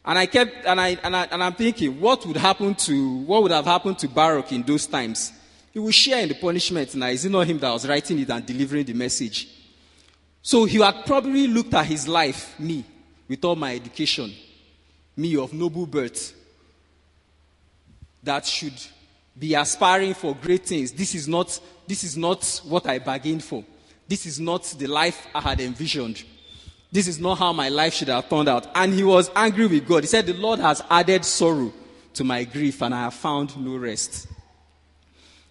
And 0.05 0.19
I 0.19 0.27
kept, 0.27 0.67
and 0.67 0.81
I, 0.81 0.99
and 1.03 1.15
I, 1.15 1.29
and 1.31 1.43
I'm 1.43 1.55
thinking, 1.55 2.01
what 2.01 2.27
would 2.27 2.37
happen 2.37 2.75
to, 2.75 3.19
what 3.19 3.43
would 3.43 3.53
have 3.53 3.67
happened 3.67 3.99
to 4.01 4.09
Baruch 4.09 4.51
in 4.53 4.63
those 4.63 4.87
times? 4.87 5.33
He 5.73 5.79
would 5.79 5.95
share 5.95 6.23
in 6.23 6.29
the 6.29 6.35
punishment 6.35 6.95
now. 6.95 7.07
Is 7.07 7.25
it 7.25 7.31
not 7.31 7.47
him 7.47 7.59
that 7.61 7.71
was 7.71 7.89
writing 7.89 8.19
it 8.19 8.29
and 8.29 8.45
delivering 8.45 8.85
the 8.85 8.95
message? 8.95 9.49
So 10.43 10.65
he 10.65 10.79
had 10.79 11.07
probably 11.07 11.47
looked 11.47 11.73
at 11.73 11.87
his 11.87 12.09
life, 12.09 12.59
me, 12.59 12.85
with 13.29 13.45
all 13.45 13.55
my 13.55 13.75
education, 13.75 14.33
me 15.17 15.37
of 15.37 15.53
noble 15.53 15.87
birth, 15.87 16.35
that 18.25 18.45
should 18.45 18.75
be 19.39 19.55
aspiring 19.55 20.15
for 20.15 20.35
great 20.35 20.67
things. 20.67 20.93
This 20.93 21.15
is 21.15 21.29
not, 21.29 21.59
this 21.87 22.03
is 22.03 22.17
not 22.17 22.61
what 22.65 22.87
I 22.87 22.99
bargained 22.99 23.45
for. 23.45 23.65
This 24.09 24.27
is 24.27 24.41
not 24.41 24.65
the 24.65 24.89
life 24.89 25.27
I 25.35 25.41
had 25.41 25.61
envisioned. 25.61 26.25
This 26.93 27.09
is 27.09 27.19
not 27.19 27.39
how 27.39 27.55
my 27.55 27.71
life 27.71 27.95
should 27.95 28.09
have 28.09 28.29
turned 28.29 28.51
out. 28.51 28.69
And 28.75 28.93
he 28.93 29.03
was 29.03 29.31
angry 29.35 29.67
with 29.67 29.89
God. 29.89 30.03
He 30.03 30.07
said, 30.07 30.27
The 30.27 30.35
Lord 30.35 30.61
has 30.61 30.83
added 30.91 31.25
sorrow 31.25 31.73
to 32.13 32.23
my 32.23 32.45
grief, 32.45 32.83
and 32.83 32.95
I 32.95 33.05
have 33.05 33.15
found 33.15 33.57
no 33.57 33.79
rest. 33.79 34.29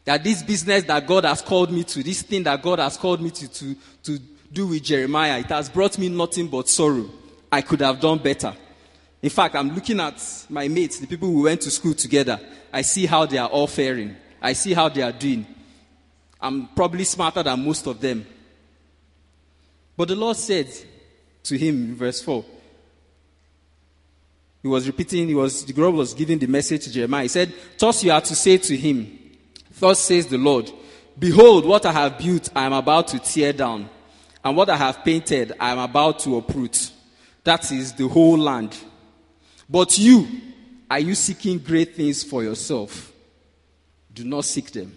That 0.06 0.24
this 0.24 0.44
business 0.44 0.84
that 0.84 1.08
God 1.08 1.26
has 1.26 1.42
called 1.42 1.72
me 1.72 1.84
to, 1.84 2.04
this 2.04 2.22
thing 2.22 2.44
that 2.44 2.62
God 2.62 2.78
has 2.78 2.96
called 2.96 3.22
me 3.22 3.32
to, 3.32 3.48
to, 3.48 3.76
to 4.04 4.20
do 4.54 4.68
with 4.68 4.84
Jeremiah, 4.84 5.40
it 5.40 5.48
has 5.48 5.68
brought 5.68 5.98
me 5.98 6.10
nothing 6.10 6.48
but 6.48 6.70
sorrow. 6.70 7.10
I 7.52 7.62
could 7.62 7.82
have 7.82 8.00
done 8.00 8.20
better. 8.20 8.54
In 9.22 9.30
fact, 9.32 9.56
I'm 9.56 9.74
looking 9.74 10.00
at 10.00 10.46
my 10.50 10.68
mates, 10.68 11.00
the 11.00 11.08
people 11.08 11.28
who 11.28 11.44
went 11.44 11.62
to 11.62 11.72
school 11.72 11.96
together. 11.96 12.40
I 12.72 12.84
see 12.84 13.08
how 13.08 13.26
they 13.26 13.40
are 13.40 13.50
all 13.50 13.68
faring. 13.68 14.16
I 14.42 14.54
see 14.54 14.74
how 14.74 14.90
they 14.90 15.02
are 15.02 15.12
doing. 15.12 15.46
I'm 16.40 16.68
probably 16.68 17.04
smarter 17.04 17.42
than 17.42 17.64
most 17.64 17.88
of 17.88 18.00
them. 18.00 18.26
But 19.98 20.08
the 20.08 20.16
Lord 20.16 20.38
said 20.38 20.68
to 21.44 21.58
him 21.58 21.96
verse 21.96 22.22
4, 22.22 22.44
he 24.62 24.68
was 24.68 24.86
repeating, 24.86 25.28
he 25.28 25.36
was, 25.36 25.66
the 25.66 25.74
God 25.74 25.94
was 25.94 26.14
giving 26.14 26.38
the 26.38 26.48
message 26.48 26.84
to 26.84 26.92
Jeremiah. 26.92 27.24
He 27.24 27.30
said, 27.30 27.54
Thus 27.80 28.04
you 28.04 28.12
are 28.12 28.22
to 28.22 28.36
say 28.36 28.58
to 28.58 28.78
him, 28.78 29.20
Thus 29.80 30.00
says 30.00 30.28
the 30.28 30.38
Lord, 30.38 30.72
Behold, 31.18 31.66
what 31.66 31.86
I 31.86 31.92
have 31.92 32.18
built, 32.18 32.50
I 32.56 32.66
am 32.66 32.74
about 32.74 33.08
to 33.10 33.20
tear 33.20 33.54
down, 33.54 33.90
and 34.44 34.56
what 34.56 34.70
I 34.70 34.78
have 34.78 35.04
painted, 35.04 35.54
I 35.60 35.72
am 35.72 35.80
about 35.80 36.20
to 36.20 36.38
uproot. 36.38 36.92
That 37.44 37.72
is 37.72 37.94
the 37.94 38.08
whole 38.08 38.38
land. 38.38 38.78
But 39.68 39.98
you, 39.98 40.28
are 40.90 41.00
you 41.00 41.16
seeking 41.16 41.58
great 41.58 41.96
things 41.96 42.24
for 42.24 42.44
yourself? 42.44 43.12
Do 44.14 44.24
not 44.24 44.46
seek 44.46 44.72
them. 44.72 44.96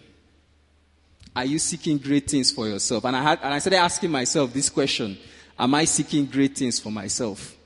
Are 1.34 1.44
you 1.44 1.58
seeking 1.58 1.98
great 1.98 2.30
things 2.30 2.50
for 2.50 2.68
yourself? 2.68 3.04
And 3.04 3.16
I, 3.16 3.22
had, 3.22 3.38
and 3.42 3.54
I 3.54 3.58
started 3.58 3.78
asking 3.78 4.10
myself 4.10 4.52
this 4.52 4.68
question 4.68 5.18
Am 5.58 5.74
I 5.74 5.84
seeking 5.84 6.26
great 6.26 6.56
things 6.56 6.78
for 6.78 6.90
myself? 6.90 7.56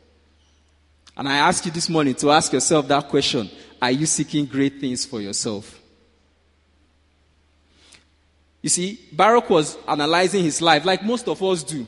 And 1.17 1.29
I 1.29 1.39
ask 1.39 1.65
you 1.67 1.73
this 1.73 1.89
morning 1.89 2.15
to 2.17 2.31
ask 2.31 2.53
yourself 2.53 2.87
that 2.89 3.09
question 3.09 3.51
Are 3.81 3.91
you 3.91 4.07
seeking 4.07 4.47
great 4.47 4.81
things 4.81 5.05
for 5.05 5.21
yourself? 5.21 5.81
You 8.63 8.69
see, 8.69 9.01
Baruch 9.13 9.49
was 9.51 9.79
analyzing 9.87 10.45
his 10.45 10.61
life 10.61 10.85
like 10.85 11.03
most 11.03 11.29
of 11.29 11.43
us 11.43 11.63
do. 11.63 11.87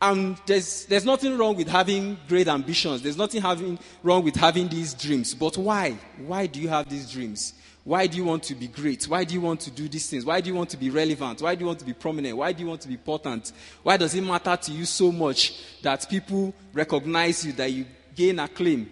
And 0.00 0.36
there's, 0.46 0.84
there's 0.86 1.04
nothing 1.04 1.38
wrong 1.38 1.56
with 1.56 1.68
having 1.68 2.18
great 2.28 2.48
ambitions. 2.48 3.00
There's 3.00 3.16
nothing 3.16 3.40
having, 3.40 3.78
wrong 4.02 4.22
with 4.24 4.36
having 4.36 4.68
these 4.68 4.92
dreams. 4.92 5.34
But 5.34 5.56
why? 5.56 5.96
Why 6.18 6.46
do 6.46 6.60
you 6.60 6.68
have 6.68 6.88
these 6.88 7.10
dreams? 7.10 7.54
Why 7.84 8.06
do 8.06 8.16
you 8.16 8.24
want 8.24 8.42
to 8.44 8.54
be 8.54 8.66
great? 8.66 9.04
Why 9.04 9.24
do 9.24 9.34
you 9.34 9.42
want 9.42 9.60
to 9.60 9.70
do 9.70 9.86
these 9.88 10.08
things? 10.08 10.24
Why 10.24 10.40
do 10.40 10.48
you 10.48 10.54
want 10.54 10.70
to 10.70 10.78
be 10.78 10.88
relevant? 10.88 11.42
Why 11.42 11.54
do 11.54 11.60
you 11.60 11.66
want 11.66 11.80
to 11.80 11.84
be 11.84 11.92
prominent? 11.92 12.34
Why 12.34 12.50
do 12.52 12.62
you 12.62 12.68
want 12.68 12.80
to 12.80 12.88
be 12.88 12.94
important? 12.94 13.52
Why 13.82 13.98
does 13.98 14.14
it 14.14 14.22
matter 14.22 14.56
to 14.56 14.72
you 14.72 14.86
so 14.86 15.12
much 15.12 15.62
that 15.82 16.08
people 16.08 16.54
recognize 16.72 17.44
you, 17.44 17.52
that 17.52 17.70
you 17.70 17.84
gain 18.16 18.38
acclaim? 18.38 18.88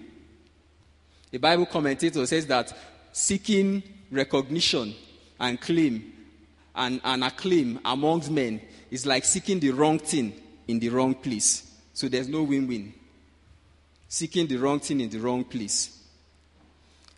The 1.30 1.38
Bible 1.38 1.64
commentator 1.64 2.26
says 2.26 2.46
that 2.48 2.76
seeking 3.12 3.82
recognition 4.10 4.94
and 5.40 5.58
claim 5.58 6.12
and, 6.74 7.00
and 7.02 7.24
acclaim 7.24 7.80
amongst 7.86 8.30
men 8.30 8.60
is 8.90 9.06
like 9.06 9.24
seeking 9.24 9.58
the 9.58 9.70
wrong 9.70 9.98
thing 9.98 10.34
in 10.68 10.78
the 10.78 10.90
wrong 10.90 11.14
place. 11.14 11.78
So 11.94 12.08
there's 12.08 12.28
no 12.28 12.42
win 12.42 12.68
win. 12.68 12.92
Seeking 14.06 14.46
the 14.46 14.56
wrong 14.56 14.80
thing 14.80 15.00
in 15.00 15.08
the 15.08 15.18
wrong 15.18 15.44
place. 15.44 16.01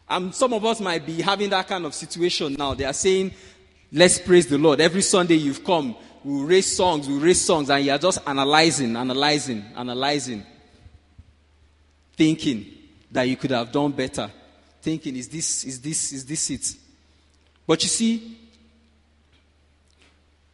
And 0.08 0.34
some 0.34 0.52
of 0.52 0.64
us 0.64 0.80
might 0.80 1.06
be 1.06 1.22
having 1.22 1.50
that 1.50 1.66
kind 1.66 1.86
of 1.86 1.94
situation 1.94 2.54
now. 2.58 2.74
They 2.74 2.84
are 2.84 2.92
saying, 2.92 3.32
let's 3.92 4.18
praise 4.18 4.46
the 4.46 4.58
Lord. 4.58 4.80
Every 4.80 5.02
Sunday 5.02 5.36
you've 5.36 5.64
come, 5.64 5.96
we'll 6.22 6.44
raise 6.44 6.76
songs, 6.76 7.08
we'll 7.08 7.20
raise 7.20 7.40
songs, 7.40 7.70
and 7.70 7.84
you're 7.84 7.98
just 7.98 8.20
analyzing, 8.26 8.96
analyzing, 8.96 9.64
analyzing. 9.76 10.44
Thinking 12.16 12.66
that 13.10 13.22
you 13.22 13.36
could 13.36 13.50
have 13.50 13.72
done 13.72 13.92
better. 13.92 14.30
Thinking, 14.82 15.16
is 15.16 15.28
this, 15.28 15.64
is 15.64 15.80
this, 15.80 16.12
is 16.12 16.26
this 16.26 16.50
it? 16.50 16.74
But 17.66 17.82
you 17.82 17.88
see, 17.88 18.38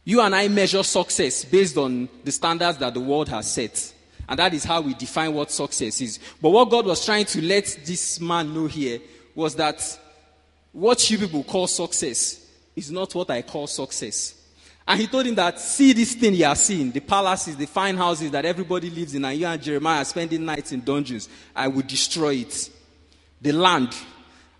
you 0.05 0.21
and 0.21 0.33
I 0.33 0.47
measure 0.47 0.81
success 0.83 1.43
based 1.43 1.77
on 1.77 2.07
the 2.23 2.31
standards 2.31 2.77
that 2.77 2.93
the 2.93 2.99
world 2.99 3.29
has 3.29 3.51
set. 3.51 3.93
And 4.27 4.39
that 4.39 4.53
is 4.53 4.63
how 4.63 4.81
we 4.81 4.93
define 4.93 5.33
what 5.33 5.51
success 5.51 5.99
is. 5.99 6.19
But 6.41 6.51
what 6.51 6.69
God 6.69 6.85
was 6.85 7.05
trying 7.05 7.25
to 7.25 7.41
let 7.41 7.65
this 7.85 8.19
man 8.21 8.53
know 8.53 8.65
here 8.65 8.99
was 9.41 9.55
that 9.55 9.99
what 10.71 11.09
you 11.09 11.17
people 11.17 11.43
call 11.43 11.67
success 11.67 12.47
is 12.75 12.91
not 12.91 13.13
what 13.13 13.29
I 13.29 13.41
call 13.41 13.67
success. 13.67 14.35
And 14.87 14.99
he 14.99 15.07
told 15.07 15.25
him 15.25 15.35
that, 15.35 15.59
see 15.59 15.93
this 15.93 16.15
thing 16.15 16.33
you 16.33 16.45
are 16.45 16.55
seeing, 16.55 16.91
the 16.91 16.99
palaces, 16.99 17.55
the 17.55 17.67
fine 17.67 17.97
houses 17.97 18.31
that 18.31 18.45
everybody 18.45 18.89
lives 18.89 19.13
in, 19.13 19.25
and 19.25 19.37
you 19.37 19.45
and 19.45 19.61
Jeremiah 19.61 20.01
are 20.01 20.05
spending 20.05 20.45
nights 20.45 20.71
in 20.71 20.81
dungeons, 20.81 21.29
I 21.55 21.67
will 21.67 21.83
destroy 21.83 22.35
it. 22.35 22.69
The 23.41 23.51
land. 23.51 23.95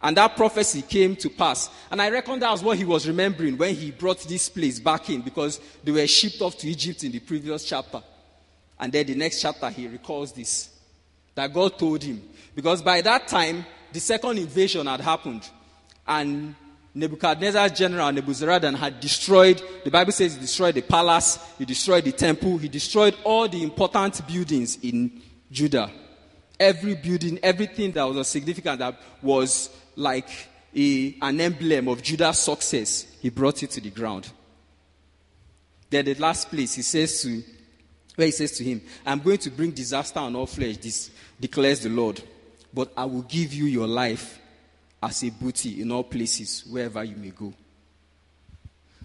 And 0.02 0.18
that 0.18 0.36
prophecy 0.36 0.82
came 0.82 1.16
to 1.18 1.30
pass. 1.30 1.70
And 1.90 2.02
I 2.02 2.10
reckon 2.10 2.40
that 2.40 2.52
was 2.52 2.64
what 2.64 2.78
he 2.78 2.86
was 2.86 3.08
remembering 3.08 3.58
when 3.58 3.76
he 3.76 3.92
brought 3.92 4.20
this 4.22 4.50
place 4.50 4.80
back 4.80 5.10
in, 5.10 5.22
because 5.22 5.60
they 5.84 5.92
were 5.92 6.08
shipped 6.08 6.42
off 6.42 6.58
to 6.60 6.68
Egypt 6.68 7.04
in 7.04 7.12
the 7.12 7.20
previous 7.20 7.64
chapter. 7.64 8.02
And 8.80 8.92
then 8.92 9.06
the 9.06 9.16
next 9.16 9.42
chapter, 9.42 9.70
he 9.70 9.88
recalls 9.88 10.34
this. 10.34 10.70
That 11.36 11.54
God 11.54 11.78
told 11.78 12.04
him. 12.04 12.22
Because 12.56 12.82
by 12.82 13.02
that 13.02 13.28
time, 13.28 13.66
the 13.92 14.00
second 14.00 14.38
invasion 14.38 14.88
had 14.88 15.02
happened. 15.02 15.50
And 16.08 16.56
Nebuchadnezzar's 16.94 17.72
general 17.72 18.12
Nebuzaradan 18.12 18.76
had 18.76 19.00
destroyed, 19.00 19.62
the 19.84 19.92
Bible 19.92 20.12
says 20.12 20.36
he 20.36 20.42
destroyed 20.42 20.76
the 20.76 20.82
palace, 20.82 21.40
he 21.58 21.66
destroyed 21.66 22.04
the 22.04 22.12
temple, 22.12 22.58
he 22.58 22.68
destroyed 22.68 23.16
all 23.24 23.48
the 23.48 23.64
important 23.64 24.26
buildings 24.28 24.78
in 24.82 25.22
Judah. 25.50 25.90
Every 26.60 26.96
building, 26.96 27.40
everything 27.42 27.92
that 27.94 28.04
was 28.04 28.28
significant, 28.28 28.80
that 28.80 29.00
was 29.22 29.70
like 29.96 30.30
a, 30.76 31.16
an 31.22 31.40
emblem 31.40 31.88
of 31.88 32.02
Judah's 32.02 32.40
success, 32.40 33.08
he 33.22 33.30
brought 33.30 33.64
it 33.64 33.72
to 33.72 33.82
the 33.82 33.90
ground. 33.90 34.30
Then 35.90 36.06
the 36.06 36.16
last 36.16 36.50
place, 36.50 36.76
he 36.76 36.82
says 36.82 37.22
to, 37.22 37.42
where 38.16 38.28
he 38.28 38.32
says 38.32 38.52
to 38.58 38.64
him, 38.64 38.82
I'm 39.06 39.20
going 39.20 39.40
to 39.40 39.50
bring 39.50 39.72
disaster 39.72 40.20
on 40.20 40.36
all 40.36 40.46
flesh, 40.46 40.78
this 40.78 41.10
declares 41.40 41.82
the 41.82 41.90
Lord, 41.90 42.22
but 42.74 42.92
I 42.96 43.06
will 43.06 43.24
give 43.24 43.54
you 43.54 43.66
your 43.66 43.88
life 43.88 44.40
as 45.02 45.24
a 45.24 45.30
booty 45.32 45.82
in 45.82 45.92
all 45.92 46.04
places, 46.04 46.64
wherever 46.70 47.04
you 47.04 47.16
may 47.16 47.32
go. 47.32 47.54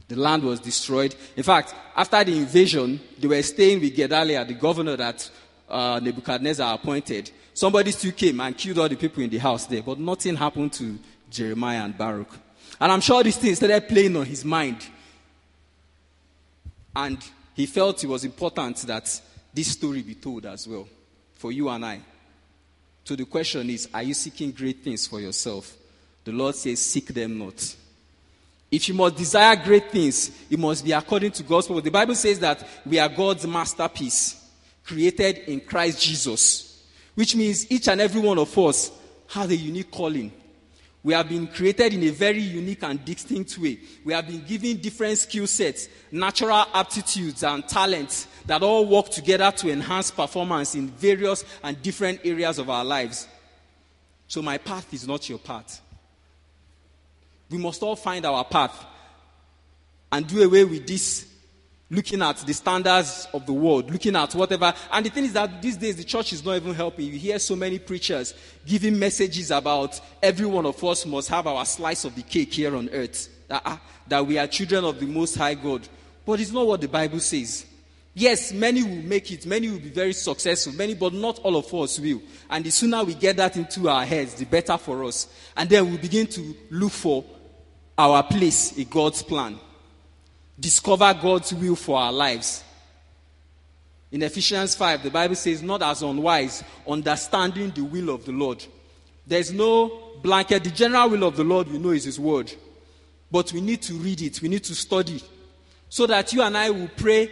The 0.08 0.16
land 0.16 0.44
was 0.44 0.60
destroyed. 0.60 1.14
In 1.36 1.42
fact, 1.42 1.74
after 1.96 2.22
the 2.22 2.36
invasion, 2.36 3.00
they 3.18 3.26
were 3.26 3.42
staying 3.42 3.80
with 3.80 3.96
Gedaliah, 3.96 4.44
the 4.44 4.54
governor 4.54 4.96
that 4.96 5.28
uh, 5.68 5.98
Nebuchadnezzar 6.02 6.74
appointed. 6.74 7.30
Somebody 7.52 7.90
still 7.90 8.12
came 8.12 8.40
and 8.40 8.56
killed 8.56 8.78
all 8.78 8.88
the 8.88 8.96
people 8.96 9.22
in 9.22 9.30
the 9.30 9.38
house 9.38 9.66
there, 9.66 9.82
but 9.82 9.98
nothing 9.98 10.36
happened 10.36 10.72
to 10.74 10.98
Jeremiah 11.28 11.84
and 11.84 11.96
Baruch. 11.96 12.30
And 12.80 12.92
I'm 12.92 13.00
sure 13.00 13.22
this 13.22 13.38
thing 13.38 13.54
started 13.54 13.88
playing 13.88 14.16
on 14.16 14.26
his 14.26 14.44
mind. 14.44 14.86
And 16.94 17.18
he 17.54 17.66
felt 17.66 18.04
it 18.04 18.06
was 18.06 18.24
important 18.24 18.76
that 18.86 19.20
this 19.52 19.68
story 19.68 20.02
be 20.02 20.14
told 20.14 20.46
as 20.46 20.68
well 20.68 20.86
for 21.34 21.50
you 21.50 21.68
and 21.68 21.84
I. 21.84 22.00
So 23.06 23.14
the 23.14 23.24
question 23.24 23.70
is 23.70 23.88
are 23.94 24.02
you 24.02 24.14
seeking 24.14 24.50
great 24.50 24.82
things 24.82 25.06
for 25.06 25.20
yourself? 25.20 25.76
The 26.24 26.32
Lord 26.32 26.56
says, 26.56 26.80
Seek 26.80 27.06
them 27.06 27.38
not. 27.38 27.76
If 28.68 28.88
you 28.88 28.94
must 28.94 29.14
desire 29.14 29.54
great 29.54 29.92
things, 29.92 30.32
it 30.50 30.58
must 30.58 30.84
be 30.84 30.90
according 30.90 31.30
to 31.30 31.44
God's 31.44 31.68
will. 31.68 31.80
The 31.80 31.88
Bible 31.88 32.16
says 32.16 32.40
that 32.40 32.66
we 32.84 32.98
are 32.98 33.08
God's 33.08 33.46
masterpiece, 33.46 34.50
created 34.84 35.38
in 35.46 35.60
Christ 35.60 36.02
Jesus, 36.02 36.84
which 37.14 37.36
means 37.36 37.70
each 37.70 37.86
and 37.86 38.00
every 38.00 38.20
one 38.20 38.40
of 38.40 38.58
us 38.58 38.90
has 39.28 39.50
a 39.50 39.56
unique 39.56 39.92
calling. 39.92 40.32
We 41.04 41.14
have 41.14 41.28
been 41.28 41.46
created 41.46 41.94
in 41.94 42.02
a 42.02 42.10
very 42.10 42.40
unique 42.40 42.82
and 42.82 43.04
distinct 43.04 43.56
way. 43.58 43.78
We 44.04 44.14
have 44.14 44.26
been 44.26 44.44
given 44.44 44.78
different 44.78 45.16
skill 45.18 45.46
sets, 45.46 45.88
natural 46.10 46.64
aptitudes, 46.74 47.44
and 47.44 47.68
talents 47.68 48.26
that 48.46 48.62
all 48.62 48.86
work 48.86 49.08
together 49.08 49.50
to 49.50 49.70
enhance 49.70 50.10
performance 50.10 50.74
in 50.74 50.88
various 50.88 51.44
and 51.62 51.80
different 51.82 52.20
areas 52.24 52.58
of 52.58 52.70
our 52.70 52.84
lives. 52.84 53.28
So, 54.28 54.42
my 54.42 54.58
path 54.58 54.92
is 54.92 55.06
not 55.06 55.28
your 55.28 55.38
path. 55.38 55.80
We 57.50 57.58
must 57.58 57.82
all 57.82 57.96
find 57.96 58.24
our 58.26 58.44
path 58.44 58.84
and 60.10 60.26
do 60.26 60.42
away 60.42 60.64
with 60.64 60.86
this 60.86 61.26
looking 61.88 62.20
at 62.20 62.36
the 62.38 62.52
standards 62.52 63.28
of 63.32 63.46
the 63.46 63.52
world, 63.52 63.90
looking 63.90 64.16
at 64.16 64.34
whatever. 64.34 64.74
And 64.90 65.06
the 65.06 65.10
thing 65.10 65.24
is 65.24 65.32
that 65.34 65.62
these 65.62 65.76
days 65.76 65.96
the 65.96 66.04
church 66.04 66.32
is 66.32 66.44
not 66.44 66.56
even 66.56 66.74
helping. 66.74 67.06
You 67.06 67.18
hear 67.18 67.38
so 67.38 67.54
many 67.54 67.78
preachers 67.78 68.34
giving 68.66 68.98
messages 68.98 69.50
about 69.50 70.00
every 70.22 70.46
one 70.46 70.66
of 70.66 70.82
us 70.82 71.06
must 71.06 71.28
have 71.28 71.46
our 71.46 71.64
slice 71.64 72.04
of 72.04 72.14
the 72.14 72.22
cake 72.22 72.52
here 72.52 72.76
on 72.76 72.88
earth, 72.90 73.28
that, 73.48 73.62
uh, 73.64 73.76
that 74.08 74.26
we 74.26 74.38
are 74.38 74.46
children 74.48 74.84
of 74.84 74.98
the 74.98 75.06
Most 75.06 75.36
High 75.36 75.54
God. 75.54 75.88
But 76.24 76.40
it's 76.40 76.50
not 76.50 76.66
what 76.66 76.80
the 76.80 76.88
Bible 76.88 77.20
says. 77.20 77.64
Yes, 78.18 78.50
many 78.50 78.82
will 78.82 79.02
make 79.02 79.30
it, 79.30 79.44
many 79.44 79.68
will 79.68 79.78
be 79.78 79.90
very 79.90 80.14
successful, 80.14 80.72
many, 80.72 80.94
but 80.94 81.12
not 81.12 81.38
all 81.40 81.54
of 81.54 81.74
us 81.74 82.00
will. 82.00 82.22
And 82.48 82.64
the 82.64 82.70
sooner 82.70 83.04
we 83.04 83.12
get 83.12 83.36
that 83.36 83.58
into 83.58 83.90
our 83.90 84.06
heads, 84.06 84.32
the 84.36 84.46
better 84.46 84.78
for 84.78 85.04
us. 85.04 85.28
And 85.54 85.68
then 85.68 85.90
we 85.90 85.98
begin 85.98 86.26
to 86.28 86.56
look 86.70 86.92
for 86.92 87.26
our 87.98 88.22
place 88.22 88.72
in 88.78 88.88
God's 88.88 89.22
plan. 89.22 89.58
Discover 90.58 91.12
God's 91.20 91.52
will 91.52 91.76
for 91.76 91.98
our 91.98 92.10
lives. 92.10 92.64
In 94.10 94.22
Ephesians 94.22 94.74
5, 94.74 95.02
the 95.02 95.10
Bible 95.10 95.34
says, 95.34 95.62
not 95.62 95.82
as 95.82 96.00
unwise, 96.00 96.64
understanding 96.88 97.70
the 97.70 97.84
will 97.84 98.08
of 98.08 98.24
the 98.24 98.32
Lord. 98.32 98.64
There's 99.26 99.52
no 99.52 100.14
blanket. 100.22 100.64
The 100.64 100.70
general 100.70 101.10
will 101.10 101.24
of 101.24 101.36
the 101.36 101.44
Lord 101.44 101.68
we 101.68 101.76
know 101.76 101.90
is 101.90 102.04
His 102.04 102.18
word. 102.18 102.50
But 103.30 103.52
we 103.52 103.60
need 103.60 103.82
to 103.82 103.92
read 103.92 104.22
it, 104.22 104.40
we 104.40 104.48
need 104.48 104.64
to 104.64 104.74
study. 104.74 105.22
So 105.90 106.06
that 106.06 106.32
you 106.32 106.40
and 106.40 106.56
I 106.56 106.70
will 106.70 106.88
pray 106.96 107.30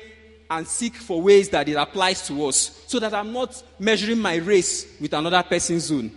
and 0.51 0.67
seek 0.67 0.95
for 0.95 1.23
ways 1.23 1.49
that 1.51 1.69
it 1.69 1.75
applies 1.75 2.27
to 2.29 2.47
us. 2.47 2.85
So 2.87 2.99
that 2.99 3.15
I'm 3.15 3.33
not 3.33 3.63
measuring 3.79 4.19
my 4.19 4.37
race 4.37 4.87
with 5.01 5.13
another 5.13 5.43
person's 5.43 5.91
own. 5.91 6.11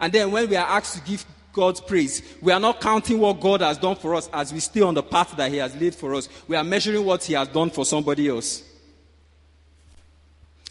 And 0.00 0.12
then 0.12 0.30
when 0.30 0.48
we 0.48 0.56
are 0.56 0.66
asked 0.66 0.96
to 0.96 1.10
give 1.10 1.24
God's 1.52 1.80
praise. 1.80 2.22
We 2.40 2.52
are 2.52 2.60
not 2.60 2.80
counting 2.80 3.18
what 3.18 3.40
God 3.40 3.60
has 3.60 3.78
done 3.78 3.96
for 3.96 4.14
us 4.14 4.28
as 4.32 4.52
we 4.52 4.60
stay 4.60 4.82
on 4.82 4.94
the 4.94 5.02
path 5.02 5.36
that 5.36 5.50
He 5.50 5.58
has 5.58 5.74
laid 5.80 5.94
for 5.94 6.14
us. 6.14 6.28
We 6.46 6.56
are 6.56 6.64
measuring 6.64 7.04
what 7.04 7.24
He 7.24 7.34
has 7.34 7.48
done 7.48 7.70
for 7.70 7.84
somebody 7.84 8.28
else. 8.28 8.62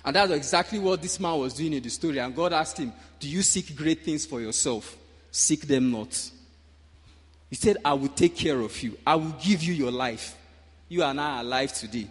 And 0.05 0.15
that's 0.15 0.31
exactly 0.31 0.79
what 0.79 1.01
this 1.01 1.19
man 1.19 1.38
was 1.38 1.53
doing 1.53 1.73
in 1.73 1.83
the 1.83 1.89
story. 1.89 2.19
And 2.19 2.35
God 2.35 2.53
asked 2.53 2.77
him, 2.77 2.93
Do 3.19 3.27
you 3.27 3.41
seek 3.41 3.75
great 3.75 4.03
things 4.03 4.25
for 4.25 4.39
yourself? 4.39 4.97
Seek 5.29 5.67
them 5.67 5.91
not. 5.91 6.31
He 7.49 7.55
said, 7.55 7.77
I 7.83 7.93
will 7.93 8.07
take 8.07 8.35
care 8.35 8.59
of 8.59 8.81
you. 8.81 8.97
I 9.05 9.15
will 9.15 9.35
give 9.41 9.62
you 9.62 9.73
your 9.73 9.91
life. 9.91 10.38
You 10.88 11.03
are 11.03 11.13
alive 11.13 11.73
today. 11.73 12.07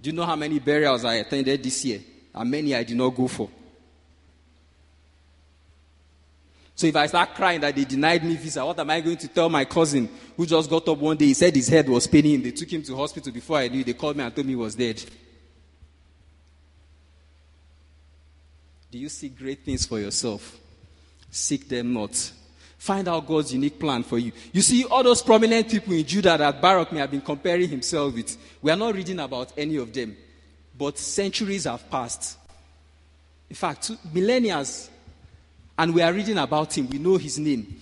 Do 0.00 0.10
you 0.10 0.16
know 0.16 0.24
how 0.24 0.36
many 0.36 0.58
burials 0.58 1.04
I 1.04 1.14
attended 1.14 1.62
this 1.62 1.84
year? 1.84 2.00
And 2.34 2.50
many 2.50 2.74
I 2.74 2.82
did 2.84 2.96
not 2.96 3.10
go 3.10 3.28
for. 3.28 3.50
So 6.74 6.86
if 6.86 6.96
I 6.96 7.06
start 7.06 7.34
crying 7.34 7.60
that 7.60 7.76
they 7.76 7.84
denied 7.84 8.24
me 8.24 8.36
visa, 8.36 8.64
what 8.64 8.78
am 8.78 8.88
I 8.88 9.02
going 9.02 9.18
to 9.18 9.28
tell 9.28 9.50
my 9.50 9.66
cousin 9.66 10.08
who 10.34 10.46
just 10.46 10.70
got 10.70 10.88
up 10.88 10.96
one 10.96 11.16
day? 11.16 11.26
He 11.26 11.34
said 11.34 11.54
his 11.54 11.68
head 11.68 11.86
was 11.86 12.06
paining. 12.06 12.42
They 12.42 12.52
took 12.52 12.72
him 12.72 12.82
to 12.84 12.96
hospital 12.96 13.30
before 13.30 13.58
I 13.58 13.68
knew. 13.68 13.84
They 13.84 13.92
called 13.92 14.16
me 14.16 14.24
and 14.24 14.34
told 14.34 14.46
me 14.46 14.52
he 14.52 14.56
was 14.56 14.74
dead. 14.74 15.04
Do 18.90 18.98
you 18.98 19.10
seek 19.10 19.36
great 19.38 19.62
things 19.62 19.84
for 19.84 20.00
yourself? 20.00 20.58
Seek 21.30 21.68
them 21.68 21.92
not. 21.92 22.32
Find 22.80 23.06
out 23.08 23.26
God's 23.26 23.52
unique 23.52 23.78
plan 23.78 24.02
for 24.02 24.18
you. 24.18 24.32
You 24.54 24.62
see, 24.62 24.84
all 24.84 25.02
those 25.02 25.20
prominent 25.20 25.68
people 25.68 25.92
in 25.92 26.02
Judah 26.02 26.38
that 26.38 26.62
Baruch 26.62 26.90
may 26.90 27.00
have 27.00 27.10
been 27.10 27.20
comparing 27.20 27.68
himself 27.68 28.14
with, 28.14 28.34
we 28.62 28.70
are 28.70 28.76
not 28.76 28.94
reading 28.94 29.20
about 29.20 29.52
any 29.58 29.76
of 29.76 29.92
them. 29.92 30.16
But 30.78 30.96
centuries 30.96 31.64
have 31.64 31.90
passed. 31.90 32.38
In 33.50 33.54
fact, 33.54 33.90
millennia 34.14 34.64
and 35.76 35.94
we 35.94 36.00
are 36.00 36.10
reading 36.10 36.38
about 36.38 36.78
him, 36.78 36.88
we 36.88 36.96
know 36.96 37.18
his 37.18 37.38
name. 37.38 37.78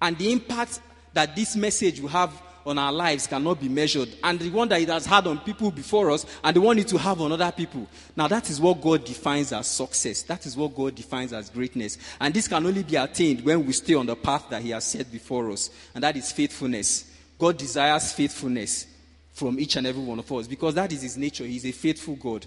And 0.00 0.16
the 0.16 0.32
impact 0.32 0.80
that 1.12 1.36
this 1.36 1.54
message 1.54 2.00
will 2.00 2.08
have 2.08 2.32
on 2.66 2.78
our 2.78 2.92
lives 2.92 3.26
cannot 3.26 3.60
be 3.60 3.68
measured. 3.68 4.08
And 4.22 4.38
the 4.38 4.50
one 4.50 4.68
that 4.68 4.80
it 4.80 4.88
has 4.88 5.06
had 5.06 5.26
on 5.26 5.38
people 5.40 5.70
before 5.70 6.10
us, 6.10 6.24
and 6.42 6.56
the 6.56 6.60
one 6.60 6.78
it 6.78 6.92
will 6.92 7.00
have 7.00 7.20
on 7.20 7.32
other 7.32 7.52
people. 7.52 7.86
Now, 8.16 8.28
that 8.28 8.50
is 8.50 8.60
what 8.60 8.80
God 8.80 9.04
defines 9.04 9.52
as 9.52 9.66
success. 9.66 10.22
That 10.22 10.46
is 10.46 10.56
what 10.56 10.74
God 10.74 10.94
defines 10.94 11.32
as 11.32 11.50
greatness. 11.50 11.98
And 12.20 12.32
this 12.32 12.48
can 12.48 12.64
only 12.66 12.82
be 12.82 12.96
attained 12.96 13.42
when 13.42 13.64
we 13.66 13.72
stay 13.72 13.94
on 13.94 14.06
the 14.06 14.16
path 14.16 14.48
that 14.50 14.62
He 14.62 14.70
has 14.70 14.84
set 14.84 15.10
before 15.10 15.50
us, 15.50 15.70
and 15.94 16.02
that 16.04 16.16
is 16.16 16.32
faithfulness. 16.32 17.10
God 17.38 17.58
desires 17.58 18.12
faithfulness 18.12 18.86
from 19.32 19.58
each 19.58 19.76
and 19.76 19.86
every 19.86 20.02
one 20.02 20.20
of 20.20 20.32
us 20.32 20.46
because 20.46 20.74
that 20.74 20.92
is 20.92 21.02
His 21.02 21.16
nature. 21.16 21.44
He's 21.44 21.66
a 21.66 21.72
faithful 21.72 22.14
God. 22.14 22.46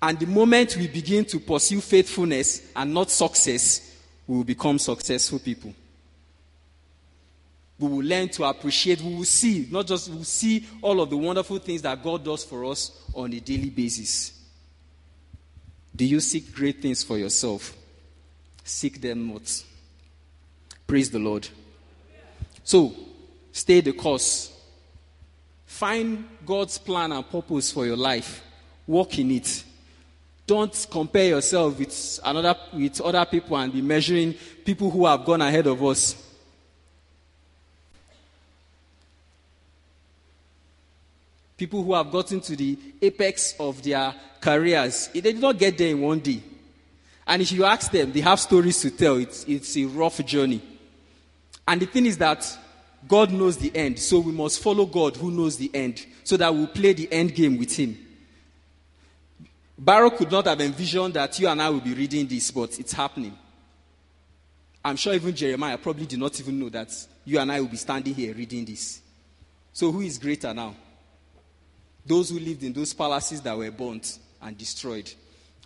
And 0.00 0.18
the 0.18 0.26
moment 0.26 0.76
we 0.76 0.88
begin 0.88 1.24
to 1.26 1.40
pursue 1.40 1.80
faithfulness 1.80 2.70
and 2.74 2.94
not 2.94 3.10
success, 3.10 3.96
we 4.26 4.36
will 4.36 4.44
become 4.44 4.78
successful 4.78 5.38
people. 5.38 5.74
We 7.78 7.86
will 7.86 8.04
learn 8.04 8.28
to 8.30 8.44
appreciate, 8.44 9.00
we 9.00 9.14
will 9.14 9.24
see, 9.24 9.68
not 9.70 9.86
just, 9.86 10.08
we 10.08 10.16
will 10.16 10.24
see 10.24 10.66
all 10.82 11.00
of 11.00 11.10
the 11.10 11.16
wonderful 11.16 11.58
things 11.58 11.82
that 11.82 12.02
God 12.02 12.24
does 12.24 12.44
for 12.44 12.64
us 12.64 12.90
on 13.14 13.32
a 13.32 13.40
daily 13.40 13.70
basis. 13.70 14.32
Do 15.94 16.04
you 16.04 16.20
seek 16.20 16.52
great 16.52 16.82
things 16.82 17.04
for 17.04 17.18
yourself? 17.18 17.76
Seek 18.64 19.00
them 19.00 19.32
not. 19.32 19.64
Praise 20.86 21.10
the 21.10 21.18
Lord. 21.18 21.48
So, 22.64 22.94
stay 23.52 23.80
the 23.80 23.92
course. 23.92 24.52
Find 25.66 26.24
God's 26.44 26.78
plan 26.78 27.12
and 27.12 27.28
purpose 27.28 27.72
for 27.72 27.86
your 27.86 27.96
life. 27.96 28.42
Walk 28.86 29.18
in 29.18 29.30
it. 29.30 29.64
Don't 30.46 30.86
compare 30.90 31.28
yourself 31.28 31.78
with 31.78 32.20
another 32.24 32.56
with 32.72 33.00
other 33.00 33.24
people 33.26 33.56
and 33.56 33.72
be 33.72 33.82
measuring 33.82 34.34
people 34.64 34.90
who 34.90 35.04
have 35.06 35.24
gone 35.24 35.42
ahead 35.42 35.66
of 35.66 35.84
us. 35.84 36.27
People 41.58 41.82
who 41.82 41.92
have 41.92 42.10
gotten 42.12 42.40
to 42.40 42.54
the 42.56 42.78
apex 43.02 43.54
of 43.58 43.82
their 43.82 44.14
careers, 44.40 45.08
they 45.08 45.20
did 45.20 45.40
not 45.40 45.58
get 45.58 45.76
there 45.76 45.90
in 45.90 46.00
one 46.00 46.20
day. 46.20 46.40
And 47.26 47.42
if 47.42 47.50
you 47.52 47.64
ask 47.64 47.90
them, 47.90 48.12
they 48.12 48.20
have 48.20 48.40
stories 48.40 48.80
to 48.80 48.90
tell. 48.90 49.16
It's, 49.16 49.44
it's 49.44 49.76
a 49.76 49.84
rough 49.84 50.24
journey. 50.24 50.62
And 51.66 51.82
the 51.82 51.86
thing 51.86 52.06
is 52.06 52.16
that 52.18 52.58
God 53.06 53.32
knows 53.32 53.56
the 53.56 53.74
end, 53.76 53.98
so 53.98 54.20
we 54.20 54.32
must 54.32 54.62
follow 54.62 54.86
God 54.86 55.16
who 55.16 55.32
knows 55.32 55.56
the 55.56 55.70
end, 55.74 56.06
so 56.22 56.36
that 56.36 56.54
we'll 56.54 56.68
play 56.68 56.92
the 56.92 57.12
end 57.12 57.34
game 57.34 57.58
with 57.58 57.76
Him. 57.76 57.98
Baruch 59.76 60.16
could 60.16 60.30
not 60.30 60.46
have 60.46 60.60
envisioned 60.60 61.14
that 61.14 61.38
you 61.38 61.48
and 61.48 61.60
I 61.60 61.70
will 61.70 61.80
be 61.80 61.94
reading 61.94 62.26
this, 62.26 62.50
but 62.52 62.78
it's 62.78 62.92
happening. 62.92 63.36
I'm 64.84 64.96
sure 64.96 65.12
even 65.12 65.34
Jeremiah 65.34 65.76
probably 65.76 66.06
did 66.06 66.20
not 66.20 66.38
even 66.40 66.58
know 66.58 66.68
that 66.68 66.90
you 67.24 67.38
and 67.38 67.50
I 67.50 67.60
will 67.60 67.68
be 67.68 67.76
standing 67.76 68.14
here 68.14 68.32
reading 68.32 68.64
this. 68.64 69.00
So, 69.72 69.92
who 69.92 70.00
is 70.00 70.18
greater 70.18 70.54
now? 70.54 70.74
Those 72.08 72.30
who 72.30 72.38
lived 72.38 72.62
in 72.62 72.72
those 72.72 72.94
palaces 72.94 73.42
that 73.42 73.56
were 73.56 73.70
burnt 73.70 74.18
and 74.40 74.56
destroyed, 74.56 75.12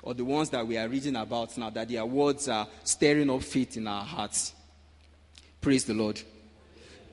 or 0.03 0.13
the 0.13 0.25
ones 0.25 0.51
that 0.51 0.67
we 0.67 0.77
are 0.77 0.89
reading 0.89 1.15
about 1.15 1.57
now, 1.57 1.71
that 1.71 1.89
their 1.89 2.05
words 2.05 2.49
are 2.49 2.67
stirring 2.83 3.31
up 3.31 3.43
faith 3.45 3.77
in 3.77 3.87
our 3.87 4.05
hearts? 4.05 4.53
Praise 5.61 5.85
the 5.85 5.95
Lord. 5.95 6.21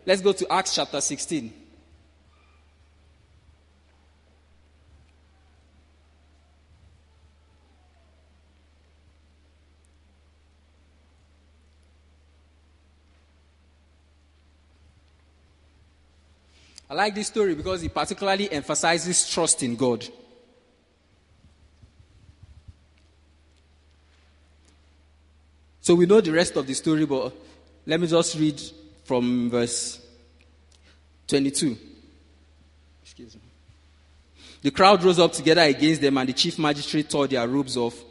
Let's 0.04 0.22
go 0.22 0.34
to 0.34 0.52
Acts 0.52 0.74
chapter 0.74 1.00
16. 1.00 1.54
I 16.90 16.96
like 16.96 17.14
this 17.14 17.28
story 17.28 17.54
because 17.54 17.84
it 17.84 17.94
particularly 17.94 18.52
emphasizes 18.52 19.30
trust 19.30 19.62
in 19.62 19.76
God. 19.76 20.08
So 25.82 25.96
we 25.96 26.06
know 26.06 26.20
the 26.20 26.32
rest 26.32 26.56
of 26.56 26.66
the 26.66 26.74
story, 26.74 27.06
but 27.06 27.34
let 27.86 28.00
me 28.00 28.08
just 28.08 28.36
read 28.38 28.60
from 29.04 29.50
verse 29.50 30.00
22. 31.28 31.78
Excuse 33.04 33.36
me. 33.36 33.42
The 34.62 34.72
crowd 34.72 35.04
rose 35.04 35.20
up 35.20 35.32
together 35.32 35.62
against 35.62 36.02
them, 36.02 36.18
and 36.18 36.30
the 36.30 36.34
chief 36.34 36.58
magistrate 36.60 37.10
tore 37.10 37.28
their 37.28 37.48
robes 37.48 37.78
off 37.78 38.04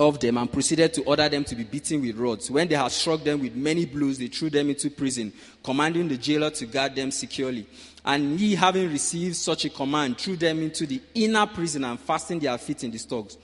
of 0.00 0.18
them 0.18 0.38
and 0.38 0.52
proceeded 0.52 0.92
to 0.94 1.02
order 1.02 1.28
them 1.28 1.44
to 1.44 1.54
be 1.54 1.64
beaten 1.64 2.00
with 2.00 2.16
rods. 2.16 2.50
When 2.50 2.68
they 2.68 2.74
had 2.74 2.90
struck 2.90 3.22
them 3.22 3.40
with 3.40 3.54
many 3.54 3.84
blows, 3.84 4.18
they 4.18 4.28
threw 4.28 4.50
them 4.50 4.70
into 4.70 4.90
prison, 4.90 5.32
commanding 5.62 6.08
the 6.08 6.16
jailer 6.16 6.50
to 6.50 6.66
guard 6.66 6.96
them 6.96 7.10
securely. 7.10 7.66
And 8.04 8.38
he, 8.38 8.54
having 8.54 8.90
received 8.90 9.36
such 9.36 9.64
a 9.64 9.70
command, 9.70 10.18
threw 10.18 10.36
them 10.36 10.60
into 10.60 10.86
the 10.86 11.00
inner 11.14 11.46
prison 11.46 11.84
and 11.84 12.00
fastened 12.00 12.42
their 12.42 12.58
feet 12.58 12.82
in 12.84 12.90
the 12.90 12.98
stocks. 12.98 13.36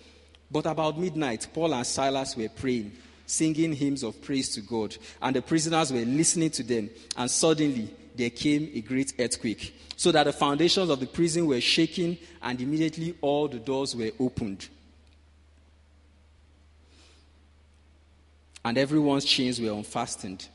But 0.51 0.67
about 0.67 0.99
midnight, 0.99 1.47
Paul 1.53 1.75
and 1.75 1.87
Silas 1.87 2.37
were 2.37 2.49
praying, 2.49 2.93
singing 3.27 3.73
hymns 3.73 4.03
of 4.03 4.21
praise 4.23 4.49
to 4.55 4.61
God, 4.63 4.97
and 5.23 5.37
the 5.37 5.43
prisoners 5.43 5.93
were 5.93 6.01
listening 6.01 6.51
to 6.51 6.63
them. 6.63 6.91
And 7.17 7.31
suddenly 7.31 7.95
there 8.17 8.31
came 8.31 8.71
a 8.75 8.81
great 8.81 9.13
earthquake, 9.19 9.79
so 9.97 10.11
that 10.11 10.25
the 10.25 10.33
foundations 10.33 10.91
of 10.91 10.99
the 10.99 11.07
prison 11.07 11.47
were 11.47 11.61
shaken, 11.61 12.19
and 12.43 12.61
immediately 12.61 13.15
all 13.21 13.47
the 13.47 13.59
doors 13.59 13.95
were 13.95 14.11
opened. 14.19 14.69
And 18.65 18.77
everyone's 18.77 19.25
chains 19.25 19.61
were 19.61 19.71
unfastened. 19.71 20.49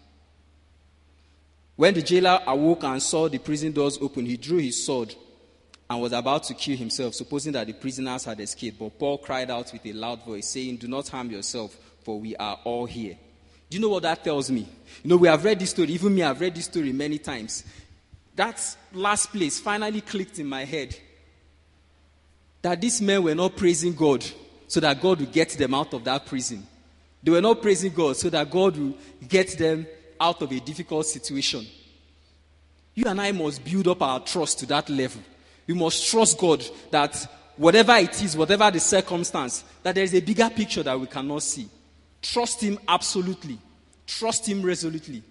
When 1.75 1.93
the 1.93 2.01
jailer 2.01 2.39
awoke 2.45 2.83
and 2.83 3.01
saw 3.01 3.27
the 3.27 3.39
prison 3.39 3.71
doors 3.71 3.97
open, 3.99 4.25
he 4.25 4.37
drew 4.37 4.59
his 4.59 4.85
sword 4.85 5.15
and 5.89 6.01
was 6.01 6.13
about 6.13 6.43
to 6.43 6.53
kill 6.53 6.77
himself, 6.77 7.15
supposing 7.15 7.53
that 7.53 7.67
the 7.67 7.73
prisoners 7.73 8.25
had 8.25 8.39
escaped. 8.39 8.79
But 8.79 8.97
Paul 8.99 9.17
cried 9.17 9.49
out 9.49 9.71
with 9.73 9.85
a 9.85 9.93
loud 9.93 10.23
voice, 10.23 10.49
saying, 10.49 10.77
Do 10.77 10.87
not 10.87 11.09
harm 11.09 11.31
yourself, 11.31 11.75
for 12.03 12.19
we 12.19 12.35
are 12.35 12.59
all 12.63 12.85
here. 12.85 13.17
Do 13.69 13.77
you 13.77 13.81
know 13.81 13.89
what 13.89 14.03
that 14.03 14.23
tells 14.23 14.51
me? 14.51 14.67
You 15.03 15.09
know, 15.09 15.17
we 15.17 15.27
have 15.27 15.43
read 15.43 15.59
this 15.59 15.71
story, 15.71 15.89
even 15.89 16.13
me, 16.13 16.21
I've 16.21 16.39
read 16.39 16.55
this 16.55 16.65
story 16.65 16.93
many 16.93 17.17
times. 17.17 17.63
That 18.35 18.77
last 18.93 19.31
place 19.31 19.59
finally 19.59 20.01
clicked 20.01 20.39
in 20.39 20.47
my 20.47 20.65
head 20.65 20.95
that 22.63 22.79
these 22.79 23.01
men 23.01 23.21
were 23.21 23.35
not 23.35 23.55
praising 23.55 23.93
God 23.93 24.25
so 24.67 24.79
that 24.79 24.99
God 24.99 25.19
would 25.19 25.31
get 25.31 25.49
them 25.49 25.73
out 25.73 25.93
of 25.93 26.03
that 26.05 26.25
prison. 26.25 26.65
They 27.23 27.31
were 27.31 27.41
not 27.41 27.61
praising 27.61 27.93
God 27.93 28.17
so 28.17 28.29
that 28.29 28.51
God 28.51 28.77
will 28.77 28.95
get 29.27 29.57
them 29.57 29.87
out 30.19 30.41
of 30.41 30.51
a 30.51 30.59
difficult 30.59 31.05
situation. 31.05 31.65
You 32.93 33.05
and 33.07 33.19
I 33.19 33.31
must 33.31 33.63
build 33.63 33.87
up 33.87 34.01
our 34.01 34.19
trust 34.19 34.59
to 34.59 34.65
that 34.67 34.89
level. 34.89 35.21
We 35.65 35.73
must 35.73 36.09
trust 36.11 36.37
God 36.37 36.63
that 36.91 37.15
whatever 37.55 37.95
it 37.95 38.21
is, 38.21 38.35
whatever 38.35 38.69
the 38.69 38.79
circumstance, 38.79 39.63
that 39.81 39.95
there 39.95 40.03
is 40.03 40.13
a 40.13 40.21
bigger 40.21 40.49
picture 40.49 40.83
that 40.83 40.99
we 40.99 41.07
cannot 41.07 41.41
see. 41.41 41.67
Trust 42.21 42.61
Him 42.61 42.77
absolutely. 42.87 43.57
Trust 44.05 44.47
Him 44.47 44.61
resolutely. 44.61 45.23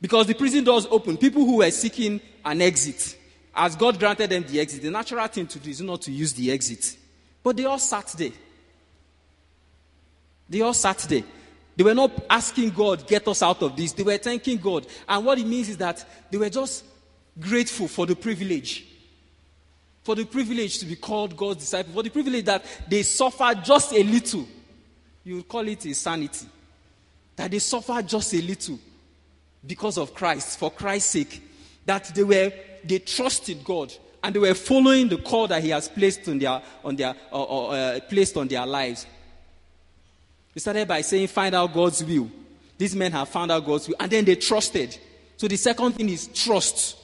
Because 0.00 0.26
the 0.26 0.34
prison 0.34 0.64
doors 0.64 0.86
open. 0.90 1.16
People 1.16 1.44
who 1.44 1.56
were 1.58 1.70
seeking 1.70 2.20
an 2.44 2.60
exit, 2.60 3.16
as 3.54 3.74
God 3.76 3.98
granted 3.98 4.30
them 4.30 4.44
the 4.46 4.60
exit, 4.60 4.82
the 4.82 4.90
natural 4.90 5.26
thing 5.28 5.46
to 5.46 5.58
do 5.58 5.70
is 5.70 5.80
not 5.80 6.02
to 6.02 6.12
use 6.12 6.34
the 6.34 6.50
exit. 6.50 6.96
But 7.42 7.56
they 7.56 7.64
all 7.64 7.78
sat 7.78 8.08
there. 8.18 8.32
They 10.48 10.60
all 10.60 10.74
sat 10.74 10.98
there. 10.98 11.22
They 11.76 11.84
were 11.84 11.94
not 11.94 12.12
asking 12.30 12.70
God, 12.70 13.06
get 13.06 13.26
us 13.26 13.42
out 13.42 13.62
of 13.62 13.76
this. 13.76 13.92
They 13.92 14.02
were 14.02 14.16
thanking 14.16 14.58
God. 14.58 14.86
And 15.08 15.24
what 15.24 15.38
it 15.38 15.46
means 15.46 15.68
is 15.68 15.76
that 15.78 16.04
they 16.30 16.38
were 16.38 16.50
just 16.50 16.84
grateful 17.38 17.88
for 17.88 18.06
the 18.06 18.14
privilege. 18.14 18.86
For 20.04 20.14
the 20.14 20.24
privilege 20.24 20.78
to 20.78 20.86
be 20.86 20.96
called 20.96 21.36
God's 21.36 21.60
disciple. 21.60 21.92
For 21.92 22.02
the 22.02 22.10
privilege 22.10 22.44
that 22.44 22.64
they 22.88 23.02
suffered 23.02 23.64
just 23.64 23.92
a 23.92 24.02
little. 24.02 24.46
You 25.24 25.36
would 25.36 25.48
call 25.48 25.66
it 25.66 25.84
insanity. 25.86 26.46
That 27.36 27.50
they 27.50 27.58
suffered 27.58 28.06
just 28.06 28.32
a 28.34 28.42
little 28.42 28.78
because 29.66 29.98
of 29.98 30.14
Christ, 30.14 30.58
for 30.58 30.70
Christ's 30.70 31.10
sake. 31.10 31.42
That 31.86 32.12
they 32.14 32.22
were, 32.22 32.52
they 32.84 33.00
trusted 33.00 33.64
God 33.64 33.92
and 34.22 34.34
they 34.34 34.38
were 34.38 34.54
following 34.54 35.08
the 35.08 35.18
call 35.18 35.48
that 35.48 35.62
He 35.62 35.70
has 35.70 35.88
placed 35.88 36.28
on 36.28 36.38
their, 36.38 36.62
on 36.82 36.96
their, 36.96 37.14
uh, 37.32 37.66
uh, 37.66 38.00
placed 38.08 38.36
on 38.36 38.48
their 38.48 38.64
lives. 38.64 39.06
We 40.54 40.60
started 40.60 40.86
by 40.86 41.00
saying, 41.00 41.26
find 41.28 41.54
out 41.54 41.72
God's 41.72 42.04
will. 42.04 42.30
These 42.78 42.94
men 42.94 43.12
have 43.12 43.28
found 43.28 43.50
out 43.50 43.64
God's 43.64 43.88
will, 43.88 43.96
and 43.98 44.10
then 44.10 44.24
they 44.24 44.36
trusted. 44.36 44.96
So 45.36 45.48
the 45.48 45.56
second 45.56 45.92
thing 45.92 46.08
is 46.08 46.28
trust. 46.28 46.96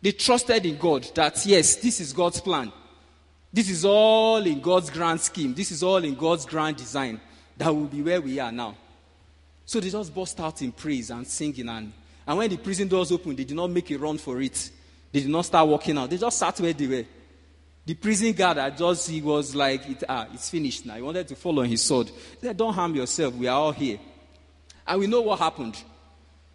They 0.00 0.12
trusted 0.12 0.64
in 0.66 0.76
God 0.76 1.08
that, 1.14 1.44
yes, 1.46 1.76
this 1.76 2.00
is 2.00 2.12
God's 2.12 2.40
plan. 2.40 2.72
This 3.52 3.70
is 3.70 3.84
all 3.84 4.44
in 4.44 4.60
God's 4.60 4.90
grand 4.90 5.20
scheme. 5.20 5.54
This 5.54 5.70
is 5.70 5.82
all 5.82 6.02
in 6.02 6.14
God's 6.14 6.44
grand 6.44 6.76
design. 6.76 7.20
That 7.56 7.74
will 7.74 7.86
be 7.86 8.02
where 8.02 8.20
we 8.20 8.38
are 8.40 8.50
now. 8.50 8.76
So 9.64 9.80
they 9.80 9.90
just 9.90 10.14
burst 10.14 10.38
out 10.40 10.60
in 10.60 10.72
praise 10.72 11.10
and 11.10 11.26
singing. 11.26 11.68
And, 11.68 11.92
and 12.26 12.38
when 12.38 12.50
the 12.50 12.56
prison 12.56 12.88
doors 12.88 13.12
opened, 13.12 13.38
they 13.38 13.44
did 13.44 13.56
not 13.56 13.70
make 13.70 13.90
a 13.90 13.96
run 13.96 14.18
for 14.18 14.40
it. 14.40 14.70
They 15.12 15.20
did 15.20 15.30
not 15.30 15.44
start 15.44 15.68
walking 15.68 15.96
out. 15.96 16.10
They 16.10 16.18
just 16.18 16.38
sat 16.38 16.58
where 16.60 16.72
they 16.72 16.86
were. 16.86 17.04
The 17.86 17.94
prison 17.94 18.32
guard 18.32 18.56
had 18.56 18.78
just, 18.78 19.10
he 19.10 19.20
was 19.20 19.54
like, 19.54 19.88
it, 19.88 20.04
ah, 20.08 20.26
it's 20.32 20.48
finished 20.48 20.86
now. 20.86 20.94
He 20.94 21.02
wanted 21.02 21.28
to 21.28 21.36
fall 21.36 21.60
on 21.60 21.66
his 21.66 21.82
sword. 21.82 22.08
He 22.08 22.46
said, 22.46 22.56
Don't 22.56 22.72
harm 22.72 22.94
yourself. 22.94 23.34
We 23.34 23.46
are 23.46 23.58
all 23.58 23.72
here. 23.72 23.98
And 24.86 25.00
we 25.00 25.06
know 25.06 25.20
what 25.20 25.38
happened. 25.38 25.82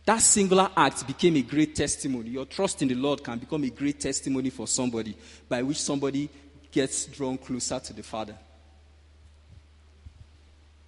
That 0.05 0.21
singular 0.21 0.71
act 0.75 1.05
became 1.05 1.35
a 1.35 1.43
great 1.43 1.75
testimony. 1.75 2.31
Your 2.31 2.45
trust 2.45 2.81
in 2.81 2.87
the 2.87 2.95
Lord 2.95 3.23
can 3.23 3.37
become 3.37 3.63
a 3.63 3.69
great 3.69 3.99
testimony 3.99 4.49
for 4.49 4.67
somebody 4.67 5.15
by 5.47 5.61
which 5.61 5.79
somebody 5.79 6.29
gets 6.71 7.05
drawn 7.05 7.37
closer 7.37 7.79
to 7.79 7.93
the 7.93 8.01
Father. 8.01 8.35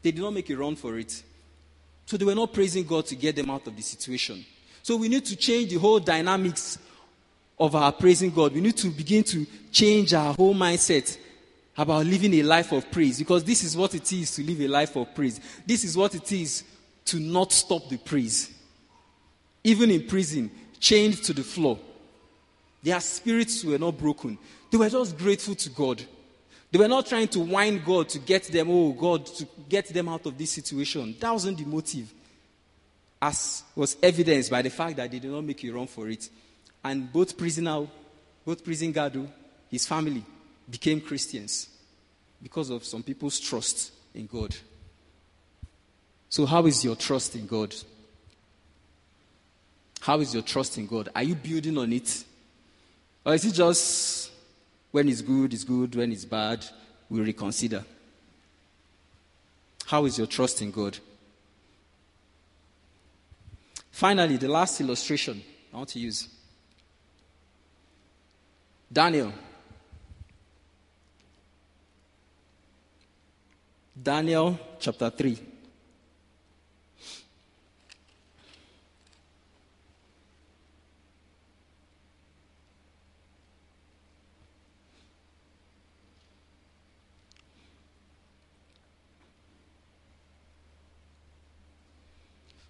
They 0.01 0.11
did 0.11 0.21
not 0.21 0.33
make 0.33 0.49
a 0.49 0.55
run 0.55 0.75
for 0.75 0.97
it. 0.97 1.21
So 2.07 2.17
they 2.17 2.25
were 2.25 2.33
not 2.33 2.51
praising 2.51 2.83
God 2.83 3.05
to 3.07 3.15
get 3.15 3.35
them 3.35 3.51
out 3.51 3.67
of 3.67 3.75
the 3.75 3.81
situation. 3.83 4.43
So 4.81 4.97
we 4.97 5.07
need 5.07 5.25
to 5.25 5.35
change 5.35 5.69
the 5.69 5.77
whole 5.77 5.99
dynamics 5.99 6.79
of 7.61 7.75
our 7.75 7.91
praising 7.91 8.31
God, 8.31 8.53
we 8.53 8.59
need 8.59 8.75
to 8.77 8.87
begin 8.87 9.23
to 9.23 9.45
change 9.71 10.15
our 10.15 10.33
whole 10.33 10.55
mindset 10.55 11.15
about 11.77 12.07
living 12.07 12.33
a 12.33 12.41
life 12.41 12.71
of 12.71 12.89
praise 12.89 13.19
because 13.19 13.43
this 13.43 13.63
is 13.63 13.77
what 13.77 13.93
it 13.93 14.11
is 14.11 14.35
to 14.35 14.43
live 14.43 14.61
a 14.61 14.67
life 14.67 14.95
of 14.95 15.13
praise. 15.13 15.39
This 15.63 15.83
is 15.83 15.95
what 15.95 16.15
it 16.15 16.31
is 16.31 16.63
to 17.05 17.19
not 17.19 17.51
stop 17.51 17.87
the 17.87 17.97
praise. 17.97 18.51
Even 19.63 19.91
in 19.91 20.07
prison, 20.07 20.49
chained 20.79 21.21
to 21.23 21.33
the 21.33 21.43
floor, 21.43 21.77
their 22.81 22.99
spirits 22.99 23.63
were 23.63 23.77
not 23.77 23.95
broken. 23.95 24.39
They 24.71 24.79
were 24.79 24.89
just 24.89 25.15
grateful 25.15 25.53
to 25.53 25.69
God. 25.69 26.03
They 26.71 26.79
were 26.79 26.87
not 26.87 27.05
trying 27.05 27.27
to 27.27 27.41
whine 27.41 27.83
God 27.85 28.09
to 28.09 28.17
get 28.17 28.45
them, 28.45 28.71
oh 28.71 28.91
God, 28.93 29.27
to 29.27 29.47
get 29.69 29.85
them 29.93 30.09
out 30.09 30.25
of 30.25 30.35
this 30.35 30.49
situation. 30.49 31.15
That 31.19 31.31
wasn't 31.31 31.59
the 31.59 31.65
motive, 31.65 32.11
as 33.21 33.61
was 33.75 33.97
evidenced 34.01 34.49
by 34.49 34.63
the 34.63 34.71
fact 34.71 34.95
that 34.95 35.11
they 35.11 35.19
did 35.19 35.29
not 35.29 35.43
make 35.43 35.63
a 35.63 35.69
run 35.69 35.85
for 35.85 36.09
it. 36.09 36.27
And 36.83 37.11
both 37.11 37.37
prisoner, 37.37 37.87
both 38.45 38.63
prison 38.63 38.91
guard, 38.91 39.17
his 39.69 39.85
family 39.85 40.23
became 40.69 41.01
Christians 41.01 41.69
because 42.41 42.69
of 42.69 42.83
some 42.83 43.03
people's 43.03 43.39
trust 43.39 43.91
in 44.13 44.25
God. 44.25 44.55
So, 46.29 46.45
how 46.45 46.65
is 46.65 46.83
your 46.83 46.95
trust 46.95 47.35
in 47.35 47.45
God? 47.45 47.75
How 49.99 50.19
is 50.19 50.33
your 50.33 50.43
trust 50.43 50.77
in 50.77 50.87
God? 50.87 51.09
Are 51.15 51.23
you 51.23 51.35
building 51.35 51.77
on 51.77 51.93
it? 51.93 52.23
Or 53.23 53.35
is 53.35 53.45
it 53.45 53.53
just 53.53 54.31
when 54.89 55.07
it's 55.07 55.21
good, 55.21 55.53
it's 55.53 55.63
good, 55.63 55.95
when 55.95 56.11
it's 56.11 56.25
bad, 56.25 56.65
we 57.09 57.21
reconsider? 57.21 57.85
How 59.85 60.05
is 60.05 60.17
your 60.17 60.27
trust 60.27 60.61
in 60.61 60.71
God? 60.71 60.97
Finally, 63.91 64.37
the 64.37 64.47
last 64.47 64.81
illustration 64.81 65.43
I 65.73 65.77
want 65.77 65.89
to 65.89 65.99
use 65.99 66.27
Daniel. 68.91 69.31
Daniel 73.95 74.59
chapter 74.79 75.09
3. 75.09 75.37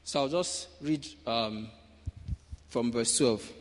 So 0.04 0.20
I'll 0.20 0.28
just 0.28 0.68
read 0.82 1.08
um, 1.26 1.70
from 2.68 2.92
verse 2.92 3.18
12. 3.18 3.61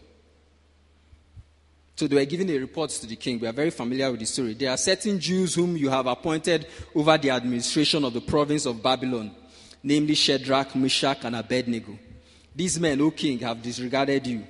So 2.01 2.07
they 2.07 2.17
were 2.17 2.25
giving 2.25 2.49
a 2.49 2.57
report 2.57 2.89
to 2.89 3.07
the 3.07 3.15
king. 3.15 3.39
We 3.39 3.47
are 3.47 3.53
very 3.53 3.69
familiar 3.69 4.11
with 4.11 4.21
the 4.21 4.25
story. 4.25 4.55
There 4.55 4.71
are 4.71 4.77
certain 4.79 5.21
Jews 5.21 5.55
whom 5.55 5.77
you 5.77 5.91
have 5.91 6.07
appointed 6.07 6.67
over 6.95 7.19
the 7.19 7.29
administration 7.29 8.03
of 8.07 8.15
the 8.15 8.23
province 8.23 8.65
of 8.65 8.83
Babylon, 8.83 9.31
namely 9.83 10.15
Shadrach, 10.15 10.75
Meshach, 10.75 11.19
and 11.25 11.37
Abednego. 11.37 11.99
These 12.57 12.81
men, 12.81 13.03
O 13.03 13.11
king, 13.11 13.39
have 13.41 13.61
disregarded 13.61 14.27
you. 14.27 14.43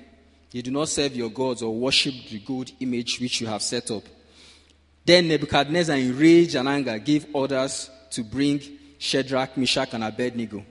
They 0.49 0.61
do 0.61 0.71
not 0.71 0.87
serve 0.87 1.13
your 1.13 1.29
gods 1.29 1.61
or 1.61 1.75
worship 1.75 2.13
the 2.29 2.39
gold 2.39 2.71
image 2.79 3.19
which 3.19 3.41
you 3.41 3.47
have 3.47 3.63
set 3.63 3.91
up. 3.91 4.03
Then 5.03 5.27
Nebuchadnezzar, 5.27 5.97
in 5.97 6.17
rage 6.17 6.55
and 6.55 6.69
anger, 6.69 6.97
gave 6.99 7.25
orders 7.33 7.89
to 8.11 8.23
bring 8.23 8.61
Shadrach, 8.97 9.57
Meshach, 9.57 9.93
and 9.93 10.05
Abednego. 10.05 10.63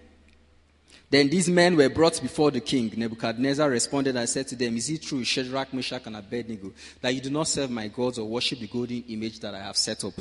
Then 1.11 1.28
these 1.28 1.48
men 1.48 1.76
were 1.76 1.88
brought 1.88 2.22
before 2.22 2.52
the 2.52 2.61
king. 2.61 2.92
Nebuchadnezzar 2.96 3.68
responded 3.68 4.14
and 4.14 4.28
said 4.28 4.46
to 4.48 4.56
them, 4.56 4.76
Is 4.76 4.88
it 4.90 5.02
true, 5.02 5.24
Shadrach, 5.24 5.74
Meshach, 5.74 6.06
and 6.06 6.16
Abednego, 6.16 6.72
that 7.00 7.12
you 7.12 7.20
do 7.20 7.30
not 7.30 7.48
serve 7.48 7.68
my 7.68 7.88
gods 7.88 8.18
or 8.20 8.28
worship 8.28 8.61
the 8.61 8.68
golden 8.68 9.02
image 9.08 9.40
that 9.40 9.52
I 9.52 9.58
have 9.58 9.76
set 9.76 10.04
up? 10.04 10.14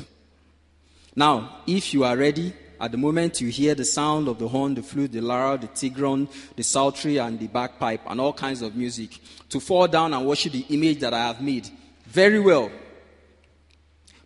Now, 1.14 1.60
if 1.64 1.94
you 1.94 2.02
are 2.02 2.16
ready, 2.16 2.52
at 2.80 2.90
the 2.90 2.96
moment 2.96 3.40
you 3.40 3.48
hear 3.48 3.76
the 3.76 3.84
sound 3.84 4.26
of 4.26 4.40
the 4.40 4.48
horn, 4.48 4.74
the 4.74 4.82
flute, 4.82 5.12
the 5.12 5.20
lyre, 5.20 5.58
the 5.58 5.68
trigon, 5.68 6.28
the 6.56 6.62
psaltery, 6.64 7.18
and 7.18 7.38
the 7.38 7.46
bagpipe, 7.46 8.00
and 8.08 8.20
all 8.20 8.32
kinds 8.32 8.60
of 8.60 8.74
music, 8.74 9.18
to 9.48 9.60
fall 9.60 9.86
down 9.86 10.12
and 10.12 10.26
worship 10.26 10.52
the 10.52 10.66
image 10.70 10.98
that 11.00 11.14
I 11.14 11.26
have 11.26 11.40
made. 11.40 11.68
Very 12.06 12.40
well. 12.40 12.68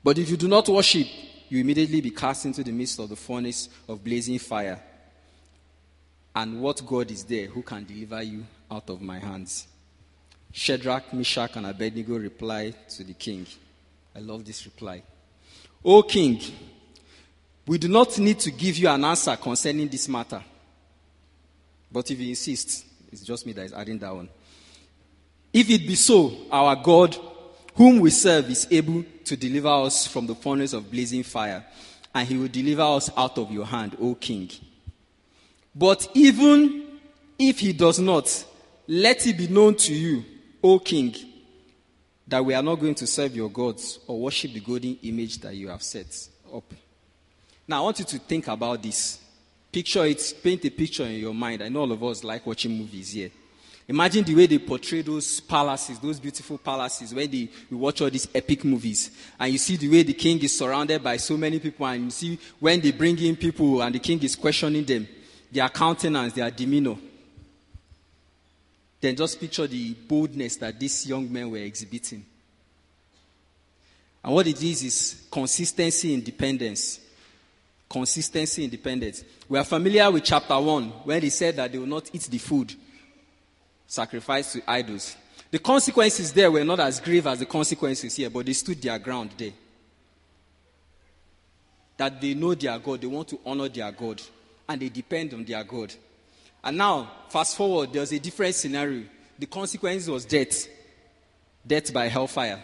But 0.02 0.16
if 0.16 0.30
you 0.30 0.38
do 0.38 0.48
not 0.48 0.66
worship, 0.68 1.08
you 1.50 1.58
immediately 1.58 2.00
be 2.00 2.10
cast 2.10 2.46
into 2.46 2.64
the 2.64 2.72
midst 2.72 2.98
of 3.00 3.10
the 3.10 3.16
furnace 3.16 3.68
of 3.86 4.02
blazing 4.02 4.38
fire. 4.38 4.80
And 6.34 6.60
what 6.60 6.84
God 6.84 7.10
is 7.10 7.24
there 7.24 7.46
who 7.46 7.62
can 7.62 7.84
deliver 7.84 8.22
you 8.22 8.44
out 8.70 8.90
of 8.90 9.00
my 9.00 9.18
hands? 9.18 9.68
Shadrach, 10.52 11.12
Meshach, 11.12 11.56
and 11.56 11.66
Abednego 11.66 12.16
replied 12.16 12.88
to 12.90 13.04
the 13.04 13.14
king. 13.14 13.46
I 14.14 14.20
love 14.20 14.44
this 14.44 14.64
reply. 14.64 15.02
O 15.84 16.02
king, 16.02 16.40
we 17.66 17.78
do 17.78 17.88
not 17.88 18.18
need 18.18 18.38
to 18.40 18.50
give 18.50 18.78
you 18.78 18.88
an 18.88 19.04
answer 19.04 19.36
concerning 19.36 19.88
this 19.88 20.08
matter. 20.08 20.42
But 21.90 22.10
if 22.10 22.18
you 22.18 22.28
insist, 22.30 22.84
it's 23.12 23.22
just 23.22 23.46
me 23.46 23.52
that 23.52 23.66
is 23.66 23.72
adding 23.72 23.98
that 23.98 24.14
one. 24.14 24.28
If 25.52 25.70
it 25.70 25.86
be 25.86 25.94
so, 25.94 26.32
our 26.50 26.74
God, 26.74 27.16
whom 27.74 28.00
we 28.00 28.10
serve, 28.10 28.50
is 28.50 28.66
able 28.70 29.04
to 29.24 29.36
deliver 29.36 29.68
us 29.68 30.06
from 30.06 30.26
the 30.26 30.34
furnace 30.34 30.72
of 30.72 30.90
blazing 30.90 31.22
fire, 31.22 31.64
and 32.14 32.26
he 32.26 32.36
will 32.36 32.48
deliver 32.48 32.82
us 32.82 33.10
out 33.16 33.38
of 33.38 33.52
your 33.52 33.66
hand, 33.66 33.96
O 34.00 34.14
king. 34.14 34.50
But 35.74 36.08
even 36.14 37.00
if 37.38 37.58
he 37.58 37.72
does 37.72 37.98
not, 37.98 38.44
let 38.86 39.26
it 39.26 39.36
be 39.36 39.48
known 39.48 39.74
to 39.76 39.94
you, 39.94 40.24
O 40.62 40.78
king, 40.78 41.14
that 42.28 42.44
we 42.44 42.54
are 42.54 42.62
not 42.62 42.76
going 42.76 42.94
to 42.94 43.06
serve 43.06 43.34
your 43.34 43.50
gods 43.50 43.98
or 44.06 44.20
worship 44.20 44.52
the 44.52 44.60
golden 44.60 44.98
image 45.02 45.38
that 45.38 45.54
you 45.54 45.68
have 45.68 45.82
set 45.82 46.28
up. 46.54 46.64
Now, 47.66 47.78
I 47.78 47.84
want 47.84 47.98
you 47.98 48.04
to 48.04 48.18
think 48.18 48.46
about 48.48 48.82
this. 48.82 49.18
Picture 49.72 50.04
it, 50.04 50.34
paint 50.42 50.64
a 50.64 50.70
picture 50.70 51.04
in 51.04 51.18
your 51.18 51.34
mind. 51.34 51.62
I 51.62 51.68
know 51.68 51.80
all 51.80 51.92
of 51.92 52.04
us 52.04 52.22
like 52.22 52.46
watching 52.46 52.76
movies 52.76 53.12
here. 53.12 53.30
Imagine 53.86 54.24
the 54.24 54.34
way 54.34 54.46
they 54.46 54.58
portray 54.58 55.02
those 55.02 55.40
palaces, 55.40 55.98
those 55.98 56.18
beautiful 56.18 56.56
palaces, 56.56 57.12
where 57.12 57.26
they, 57.26 57.48
you 57.70 57.76
watch 57.76 58.00
all 58.00 58.08
these 58.08 58.28
epic 58.34 58.64
movies. 58.64 59.10
And 59.38 59.52
you 59.52 59.58
see 59.58 59.76
the 59.76 59.88
way 59.88 60.02
the 60.02 60.14
king 60.14 60.38
is 60.42 60.56
surrounded 60.56 61.02
by 61.02 61.16
so 61.18 61.36
many 61.36 61.58
people, 61.58 61.84
and 61.86 62.04
you 62.04 62.10
see 62.10 62.38
when 62.60 62.80
they 62.80 62.92
bring 62.92 63.18
in 63.18 63.36
people 63.36 63.82
and 63.82 63.94
the 63.94 63.98
king 63.98 64.22
is 64.22 64.36
questioning 64.36 64.84
them 64.84 65.06
their 65.54 65.68
countenance, 65.68 66.32
their 66.32 66.50
demeanor. 66.50 66.96
Then 69.00 69.14
just 69.14 69.38
picture 69.38 69.66
the 69.68 69.94
boldness 69.94 70.56
that 70.56 70.78
these 70.78 71.06
young 71.06 71.32
men 71.32 71.48
were 71.50 71.58
exhibiting. 71.58 72.24
And 74.22 74.34
what 74.34 74.46
it 74.48 74.60
is 74.60 74.82
is 74.82 75.26
consistency, 75.30 76.12
independence. 76.12 76.98
Consistency, 77.88 78.64
independence. 78.64 79.22
We 79.48 79.58
are 79.58 79.64
familiar 79.64 80.10
with 80.10 80.24
chapter 80.24 80.58
1 80.58 80.84
when 81.04 81.22
he 81.22 81.30
said 81.30 81.54
that 81.56 81.70
they 81.70 81.78
will 81.78 81.86
not 81.86 82.10
eat 82.12 82.22
the 82.22 82.38
food 82.38 82.74
sacrificed 83.86 84.54
to 84.54 84.62
idols. 84.68 85.16
The 85.52 85.60
consequences 85.60 86.32
there 86.32 86.50
were 86.50 86.64
not 86.64 86.80
as 86.80 86.98
grave 86.98 87.28
as 87.28 87.38
the 87.38 87.46
consequences 87.46 88.16
here, 88.16 88.28
but 88.28 88.44
they 88.44 88.54
stood 88.54 88.82
their 88.82 88.98
ground 88.98 89.30
there. 89.38 89.52
That 91.96 92.20
they 92.20 92.34
know 92.34 92.56
their 92.56 92.76
God, 92.80 93.00
they 93.00 93.06
want 93.06 93.28
to 93.28 93.38
honor 93.46 93.68
their 93.68 93.92
God 93.92 94.20
and 94.68 94.80
they 94.80 94.88
depend 94.88 95.34
on 95.34 95.44
their 95.44 95.64
God. 95.64 95.94
And 96.62 96.78
now, 96.78 97.10
fast 97.28 97.56
forward, 97.56 97.92
there's 97.92 98.12
a 98.12 98.18
different 98.18 98.54
scenario. 98.54 99.04
The 99.38 99.46
consequence 99.46 100.06
was 100.08 100.24
death 100.24 100.68
death 101.66 101.92
by 101.92 102.08
hellfire. 102.08 102.62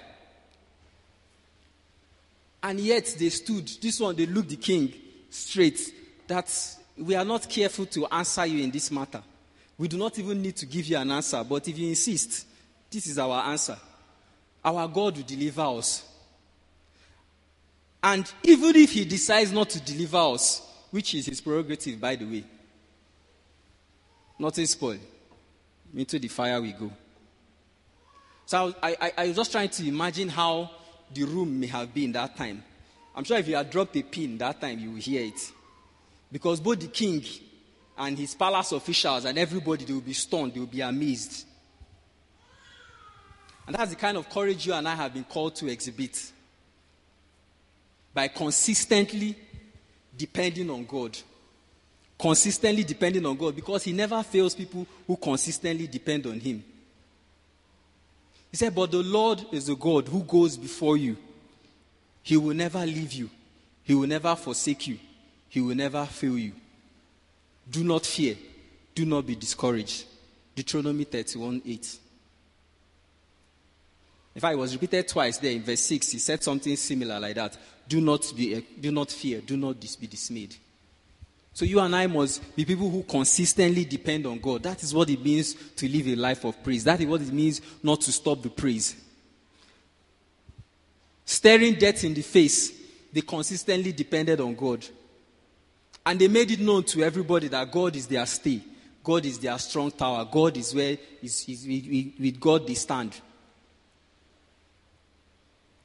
And 2.63 2.79
yet 2.81 3.15
they 3.19 3.31
stood. 3.31 3.69
This 3.81 4.01
one, 4.01 4.15
they 4.17 4.27
looked 4.27 4.51
the 4.51 4.57
king 4.57 4.93
straight 5.31 5.95
that 6.27 6.77
we 6.97 7.15
are 7.15 7.25
not 7.25 7.49
careful 7.49 7.87
to 7.87 8.07
answer 8.07 8.45
you 8.45 8.63
in 8.63 8.71
this 8.71 8.91
matter. 8.91 9.23
We 9.79 9.89
do 9.89 9.97
not 9.97 10.19
even 10.19 10.43
need 10.43 10.57
to 10.57 10.67
give 10.67 10.87
you 10.87 10.99
an 10.99 11.11
answer, 11.11 11.43
but 11.43 11.67
if 11.67 11.79
you 11.79 11.89
insist, 11.89 12.47
this 12.91 13.07
is 13.07 13.19
our 13.19 13.43
answer. 13.45 13.79
Our 14.63 14.87
God 14.89 15.17
will 15.17 15.25
deliver 15.25 15.63
us. 15.63 16.07
And 18.03 18.31
even 18.43 18.77
if 18.77 18.93
he 18.93 19.07
decides 19.07 19.53
not 19.53 19.71
to 19.71 19.81
deliver 19.81 20.19
us, 20.19 20.67
which 20.91 21.15
is 21.15 21.27
his 21.27 21.41
prerogative, 21.41 22.01
by 22.01 22.17
the 22.17 22.25
way. 22.25 22.45
Nothing 24.39 24.67
spoil. 24.67 24.99
Into 25.95 26.19
the 26.19 26.29
fire 26.29 26.61
we 26.61 26.73
go. 26.73 26.91
So 28.47 28.75
I, 28.83 28.97
I, 29.01 29.13
I 29.19 29.27
was 29.29 29.37
just 29.37 29.53
trying 29.53 29.69
to 29.69 29.87
imagine 29.87 30.29
how 30.29 30.71
the 31.13 31.25
room 31.25 31.59
may 31.61 31.67
have 31.67 31.93
been 31.93 32.13
that 32.13 32.37
time. 32.37 32.63
I'm 33.15 33.25
sure 33.25 33.39
if 33.39 33.49
you 33.49 33.57
had 33.57 33.71
dropped 33.71 33.97
a 33.97 34.03
pin 34.03 34.39
that 34.39 34.61
time, 34.61 34.79
you 34.79 34.93
will 34.93 35.01
hear 35.01 35.25
it. 35.25 35.53
Because 36.31 36.61
both 36.61 36.81
the 36.81 36.87
king 36.87 37.25
and 37.99 38.17
his 38.17 38.35
palace 38.35 38.73
officials 38.73 39.25
and 39.25 39.37
everybody, 39.37 39.85
they 39.85 39.93
will 39.93 40.01
be 40.01 40.13
stunned, 40.13 40.55
they 40.55 40.61
will 40.61 40.67
be 40.67 40.81
amazed. 40.81 41.45
And 43.67 43.77
that's 43.77 43.91
the 43.91 43.97
kind 43.97 44.17
of 44.17 44.29
courage 44.29 44.67
you 44.67 44.73
and 44.73 44.89
I 44.89 44.95
have 44.95 45.13
been 45.13 45.25
called 45.25 45.55
to 45.57 45.69
exhibit. 45.69 46.33
By 48.15 48.29
consistently 48.29 49.37
depending 50.21 50.69
on 50.69 50.85
God. 50.85 51.17
Consistently 52.19 52.85
depending 52.85 53.25
on 53.25 53.35
God 53.35 53.57
because 53.57 53.85
He 53.85 53.93
never 53.93 54.23
fails 54.23 54.55
people 54.55 54.87
who 55.07 55.17
consistently 55.17 55.87
depend 55.87 56.27
on 56.27 56.39
Him. 56.39 56.63
He 58.51 58.57
said, 58.59 58.75
But 58.75 58.91
the 58.91 59.03
Lord 59.03 59.47
is 59.51 59.67
the 59.67 59.75
God 59.75 60.09
who 60.09 60.23
goes 60.23 60.59
before 60.59 60.99
you. 60.99 61.17
He 62.23 62.37
will 62.37 62.55
never 62.55 62.85
leave 62.85 63.15
you, 63.15 63.31
He 63.83 63.95
will 63.95 64.09
never 64.09 64.37
forsake 64.37 64.89
you, 64.89 64.99
He 65.49 65.63
will 65.63 65.75
never 65.75 66.05
fail 66.05 66.37
you. 66.37 66.53
Do 67.71 67.83
not 67.83 68.05
fear, 68.05 68.37
do 68.95 69.07
not 69.07 69.27
be 69.27 69.35
discouraged. 69.35 70.05
Deuteronomy 70.55 71.05
31 71.05 71.63
8. 71.65 71.99
In 74.35 74.41
fact, 74.41 74.55
it 74.55 74.59
was 74.59 74.73
repeated 74.73 75.09
twice 75.09 75.39
there 75.39 75.53
in 75.53 75.63
verse 75.63 75.81
6. 75.81 76.13
He 76.13 76.19
said 76.19 76.43
something 76.43 76.77
similar 76.77 77.19
like 77.19 77.35
that. 77.35 77.57
Do 77.89 78.01
not, 78.01 78.33
be, 78.37 78.55
eh, 78.55 78.61
do 78.81 78.93
not 78.93 79.11
fear, 79.11 79.41
do 79.41 79.57
not 79.57 79.81
be 79.81 80.07
dismayed. 80.07 80.55
So 81.53 81.65
you 81.65 81.81
and 81.81 81.95
I 81.95 82.07
must 82.07 82.55
be 82.55 82.65
people 82.65 82.89
who 82.89 83.03
consistently 83.03 83.85
depend 83.85 84.27
on 84.27 84.39
God. 84.39 84.63
That 84.63 84.83
is 84.83 84.95
what 84.95 85.11
it 85.11 85.23
means 85.23 85.55
to 85.77 85.89
live 85.89 86.07
a 86.07 86.15
life 86.15 86.45
of 86.45 86.63
praise. 86.63 86.85
That 86.85 87.01
is 87.01 87.07
what 87.07 87.21
it 87.21 87.33
means 87.33 87.61
not 87.83 88.01
to 88.03 88.13
stop 88.13 88.41
the 88.41 88.51
praise. 88.51 88.95
Staring 91.25 91.75
death 91.75 92.05
in 92.05 92.15
the 92.15 92.23
face, 92.23 92.73
they 93.13 93.21
consistently 93.23 93.93
depended 93.93 94.41
on 94.41 94.55
God. 94.55 94.87
And 96.07 96.19
they 96.19 96.29
made 96.29 96.51
it 96.53 96.61
known 96.61 96.85
to 96.85 97.03
everybody 97.03 97.49
that 97.49 97.71
God 97.71 97.97
is 97.97 98.07
their 98.07 98.27
stay. 98.27 98.63
God 99.03 99.25
is 99.27 99.39
their 99.39 99.59
strong 99.59 99.91
tower. 99.91 100.27
God 100.31 100.57
is 100.57 100.75
where 100.75 100.97
is, 101.23 101.45
is, 101.49 102.15
with 102.19 102.39
God 102.39 102.67
they 102.67 102.75
stand. 102.75 103.21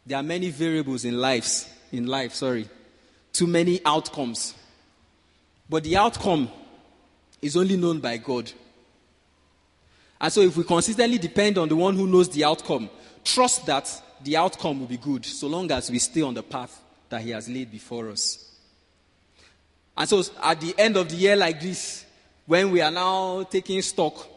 There 0.05 0.17
are 0.17 0.23
many 0.23 0.49
variables 0.49 1.05
in 1.05 1.19
lives, 1.19 1.69
in 1.91 2.05
life, 2.05 2.33
sorry. 2.33 2.69
Too 3.33 3.47
many 3.47 3.81
outcomes. 3.83 4.53
But 5.69 5.83
the 5.83 5.97
outcome 5.97 6.49
is 7.41 7.57
only 7.57 7.75
known 7.75 7.99
by 7.99 8.17
God. 8.17 8.51
And 10.21 10.31
so 10.31 10.41
if 10.41 10.55
we 10.55 10.63
consistently 10.63 11.17
depend 11.17 11.57
on 11.57 11.67
the 11.67 11.75
one 11.75 11.95
who 11.95 12.07
knows 12.07 12.29
the 12.29 12.43
outcome, 12.43 12.89
trust 13.23 13.65
that 13.65 14.01
the 14.23 14.37
outcome 14.37 14.79
will 14.79 14.87
be 14.87 14.97
good 14.97 15.25
so 15.25 15.47
long 15.47 15.71
as 15.71 15.89
we 15.89 15.99
stay 15.99 16.21
on 16.21 16.33
the 16.33 16.43
path 16.43 16.81
that 17.09 17.21
he 17.21 17.31
has 17.31 17.49
laid 17.49 17.71
before 17.71 18.09
us. 18.09 18.51
And 19.97 20.07
so 20.07 20.23
at 20.41 20.61
the 20.61 20.73
end 20.77 20.97
of 20.97 21.09
the 21.09 21.15
year 21.15 21.35
like 21.35 21.59
this, 21.61 22.05
when 22.45 22.71
we 22.71 22.81
are 22.81 22.91
now 22.91 23.43
taking 23.43 23.81
stock 23.81 24.27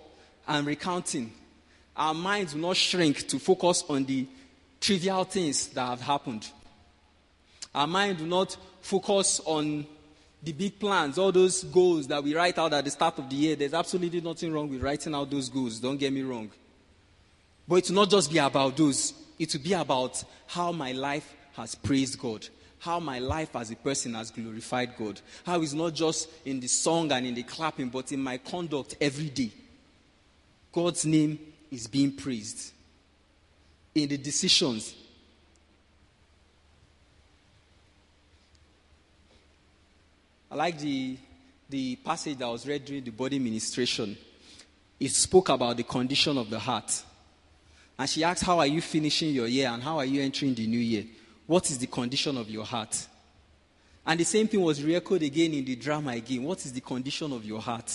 and 0.46 0.66
recounting, 0.66 1.32
our 1.96 2.14
minds 2.14 2.54
will 2.54 2.62
not 2.62 2.76
shrink 2.76 3.26
to 3.28 3.38
focus 3.38 3.84
on 3.88 4.04
the 4.04 4.26
trivial 4.80 5.24
things 5.24 5.68
that 5.68 5.86
have 5.86 6.00
happened. 6.00 6.48
Our 7.74 7.86
mind 7.86 8.18
do 8.18 8.26
not 8.26 8.56
focus 8.80 9.40
on 9.44 9.86
the 10.42 10.52
big 10.52 10.78
plans, 10.78 11.18
all 11.18 11.32
those 11.32 11.64
goals 11.64 12.06
that 12.06 12.22
we 12.22 12.34
write 12.34 12.58
out 12.58 12.72
at 12.72 12.84
the 12.84 12.90
start 12.90 13.18
of 13.18 13.28
the 13.28 13.36
year, 13.36 13.56
there's 13.56 13.74
absolutely 13.74 14.20
nothing 14.20 14.52
wrong 14.52 14.68
with 14.68 14.80
writing 14.80 15.14
out 15.14 15.30
those 15.30 15.48
goals. 15.48 15.80
Don't 15.80 15.96
get 15.96 16.12
me 16.12 16.22
wrong. 16.22 16.50
But 17.66 17.76
it 17.76 17.88
will 17.88 17.96
not 17.96 18.10
just 18.10 18.30
be 18.32 18.38
about 18.38 18.76
those, 18.76 19.12
it 19.38 19.52
will 19.52 19.62
be 19.62 19.72
about 19.72 20.22
how 20.46 20.72
my 20.72 20.92
life 20.92 21.34
has 21.54 21.74
praised 21.74 22.18
God, 22.18 22.46
how 22.78 23.00
my 23.00 23.18
life 23.18 23.54
as 23.56 23.70
a 23.70 23.76
person 23.76 24.14
has 24.14 24.30
glorified 24.30 24.96
God, 24.96 25.20
how 25.44 25.60
it's 25.60 25.72
not 25.72 25.92
just 25.92 26.28
in 26.44 26.60
the 26.60 26.68
song 26.68 27.10
and 27.10 27.26
in 27.26 27.34
the 27.34 27.42
clapping, 27.42 27.88
but 27.88 28.12
in 28.12 28.22
my 28.22 28.38
conduct 28.38 28.96
every 29.00 29.28
day. 29.28 29.50
God's 30.72 31.04
name 31.04 31.38
is 31.70 31.88
being 31.88 32.12
praised. 32.12 32.72
In 33.98 34.08
the 34.08 34.16
decisions, 34.16 34.94
I 40.48 40.54
like 40.54 40.78
the, 40.78 41.16
the 41.68 41.96
passage 41.96 42.38
that 42.38 42.46
was 42.46 42.64
read 42.64 42.84
during 42.84 43.02
the 43.02 43.10
body 43.10 43.40
ministration. 43.40 44.16
It 45.00 45.10
spoke 45.10 45.48
about 45.48 45.78
the 45.78 45.82
condition 45.82 46.38
of 46.38 46.48
the 46.48 46.60
heart. 46.60 47.02
And 47.98 48.08
she 48.08 48.22
asked, 48.22 48.44
How 48.44 48.60
are 48.60 48.68
you 48.68 48.80
finishing 48.80 49.34
your 49.34 49.48
year 49.48 49.68
and 49.68 49.82
how 49.82 49.98
are 49.98 50.04
you 50.04 50.22
entering 50.22 50.54
the 50.54 50.68
new 50.68 50.78
year? 50.78 51.04
What 51.48 51.68
is 51.68 51.78
the 51.78 51.88
condition 51.88 52.36
of 52.38 52.48
your 52.48 52.64
heart? 52.64 53.04
And 54.06 54.20
the 54.20 54.24
same 54.24 54.46
thing 54.46 54.60
was 54.60 54.80
re-echoed 54.80 55.24
again 55.24 55.54
in 55.54 55.64
the 55.64 55.74
drama 55.74 56.12
again. 56.12 56.44
What 56.44 56.64
is 56.64 56.72
the 56.72 56.82
condition 56.82 57.32
of 57.32 57.44
your 57.44 57.60
heart? 57.60 57.92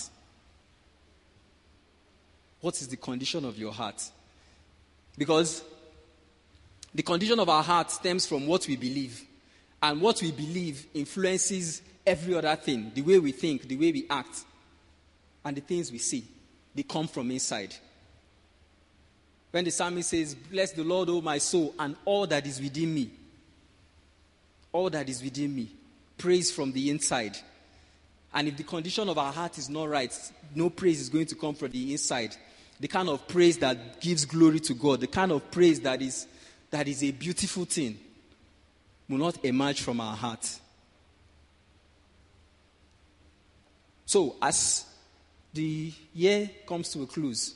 What 2.60 2.74
is 2.74 2.88
the 2.88 2.98
condition 2.98 3.46
of 3.46 3.58
your 3.58 3.72
heart? 3.72 4.02
Because 5.16 5.62
the 6.94 7.02
condition 7.02 7.40
of 7.40 7.48
our 7.48 7.62
heart 7.62 7.90
stems 7.90 8.26
from 8.26 8.46
what 8.46 8.66
we 8.68 8.76
believe. 8.76 9.24
And 9.82 10.00
what 10.00 10.22
we 10.22 10.32
believe 10.32 10.86
influences 10.94 11.82
every 12.06 12.34
other 12.34 12.56
thing 12.56 12.92
the 12.94 13.02
way 13.02 13.18
we 13.18 13.32
think, 13.32 13.68
the 13.68 13.76
way 13.76 13.92
we 13.92 14.06
act, 14.08 14.44
and 15.44 15.56
the 15.56 15.60
things 15.60 15.90
we 15.90 15.98
see. 15.98 16.24
They 16.74 16.82
come 16.82 17.06
from 17.06 17.30
inside. 17.30 17.74
When 19.50 19.64
the 19.64 19.70
psalmist 19.70 20.10
says, 20.10 20.34
Bless 20.34 20.72
the 20.72 20.82
Lord, 20.82 21.08
O 21.10 21.20
my 21.20 21.38
soul, 21.38 21.74
and 21.78 21.96
all 22.04 22.26
that 22.26 22.46
is 22.46 22.60
within 22.60 22.94
me. 22.94 23.10
All 24.72 24.90
that 24.90 25.08
is 25.08 25.22
within 25.22 25.54
me. 25.54 25.68
Praise 26.18 26.50
from 26.50 26.72
the 26.72 26.90
inside. 26.90 27.36
And 28.32 28.48
if 28.48 28.56
the 28.56 28.64
condition 28.64 29.08
of 29.08 29.16
our 29.16 29.32
heart 29.32 29.58
is 29.58 29.70
not 29.70 29.88
right, 29.88 30.12
no 30.54 30.70
praise 30.70 31.00
is 31.00 31.08
going 31.08 31.26
to 31.26 31.36
come 31.36 31.54
from 31.54 31.70
the 31.70 31.92
inside. 31.92 32.34
The 32.80 32.88
kind 32.88 33.08
of 33.08 33.28
praise 33.28 33.58
that 33.58 34.00
gives 34.00 34.24
glory 34.24 34.58
to 34.60 34.74
God, 34.74 35.00
the 35.00 35.06
kind 35.06 35.30
of 35.30 35.48
praise 35.52 35.80
that 35.82 36.02
is, 36.02 36.26
that 36.74 36.88
is 36.88 37.04
a 37.04 37.12
beautiful 37.12 37.64
thing, 37.64 37.96
will 39.08 39.18
not 39.18 39.44
emerge 39.44 39.80
from 39.80 40.00
our 40.00 40.16
heart. 40.16 40.58
So, 44.04 44.34
as 44.42 44.84
the 45.52 45.92
year 46.12 46.50
comes 46.66 46.90
to 46.90 47.02
a 47.02 47.06
close, 47.06 47.54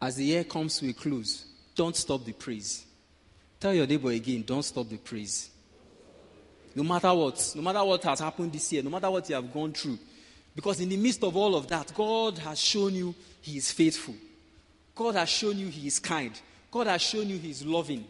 as 0.00 0.14
the 0.14 0.24
year 0.24 0.44
comes 0.44 0.78
to 0.78 0.88
a 0.88 0.92
close, 0.92 1.46
don't 1.74 1.96
stop 1.96 2.24
the 2.24 2.32
praise. 2.32 2.86
Tell 3.58 3.74
your 3.74 3.88
neighbor 3.88 4.12
again, 4.12 4.44
don't 4.46 4.62
stop 4.62 4.88
the 4.88 4.98
praise. 4.98 5.50
No 6.76 6.84
matter 6.84 7.12
what, 7.12 7.52
no 7.56 7.62
matter 7.62 7.82
what 7.82 8.04
has 8.04 8.20
happened 8.20 8.52
this 8.52 8.72
year, 8.72 8.84
no 8.84 8.90
matter 8.90 9.10
what 9.10 9.28
you 9.28 9.34
have 9.34 9.52
gone 9.52 9.72
through, 9.72 9.98
because 10.54 10.80
in 10.80 10.90
the 10.90 10.96
midst 10.96 11.24
of 11.24 11.36
all 11.36 11.56
of 11.56 11.66
that, 11.66 11.92
God 11.92 12.38
has 12.38 12.60
shown 12.60 12.94
you 12.94 13.16
He 13.40 13.56
is 13.56 13.72
faithful. 13.72 14.14
God 15.00 15.14
has 15.14 15.30
shown 15.30 15.58
you 15.58 15.68
He 15.68 15.86
is 15.86 15.98
kind. 15.98 16.38
God 16.70 16.86
has 16.86 17.00
shown 17.00 17.26
you 17.26 17.38
He 17.38 17.48
is 17.48 17.64
loving. 17.64 18.04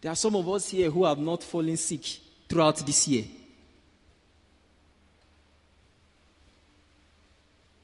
There 0.00 0.10
are 0.10 0.16
some 0.16 0.36
of 0.36 0.48
us 0.48 0.70
here 0.70 0.90
who 0.90 1.04
have 1.04 1.18
not 1.18 1.42
fallen 1.42 1.76
sick 1.76 2.00
throughout 2.48 2.78
this 2.78 3.06
year. 3.08 3.24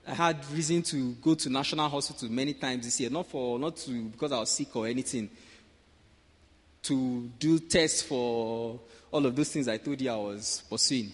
I 0.09 0.15
had 0.15 0.51
reason 0.51 0.81
to 0.85 1.13
go 1.17 1.35
to 1.35 1.51
National 1.51 1.87
Hospital 1.91 2.31
many 2.31 2.55
times 2.55 2.87
this 2.87 2.99
year, 2.99 3.11
not 3.11 3.27
for 3.27 3.59
not 3.59 3.77
to 3.77 4.05
because 4.05 4.33
I 4.33 4.39
was 4.39 4.49
sick 4.49 4.75
or 4.75 4.87
anything. 4.87 5.29
To 6.85 7.31
do 7.39 7.59
tests 7.59 8.01
for 8.01 8.81
all 9.13 9.27
of 9.27 9.37
those 9.37 9.53
things 9.53 9.69
I 9.69 9.77
told 9.77 10.01
you 10.01 10.11
I 10.11 10.17
was 10.17 10.63
pursuing. 10.71 11.13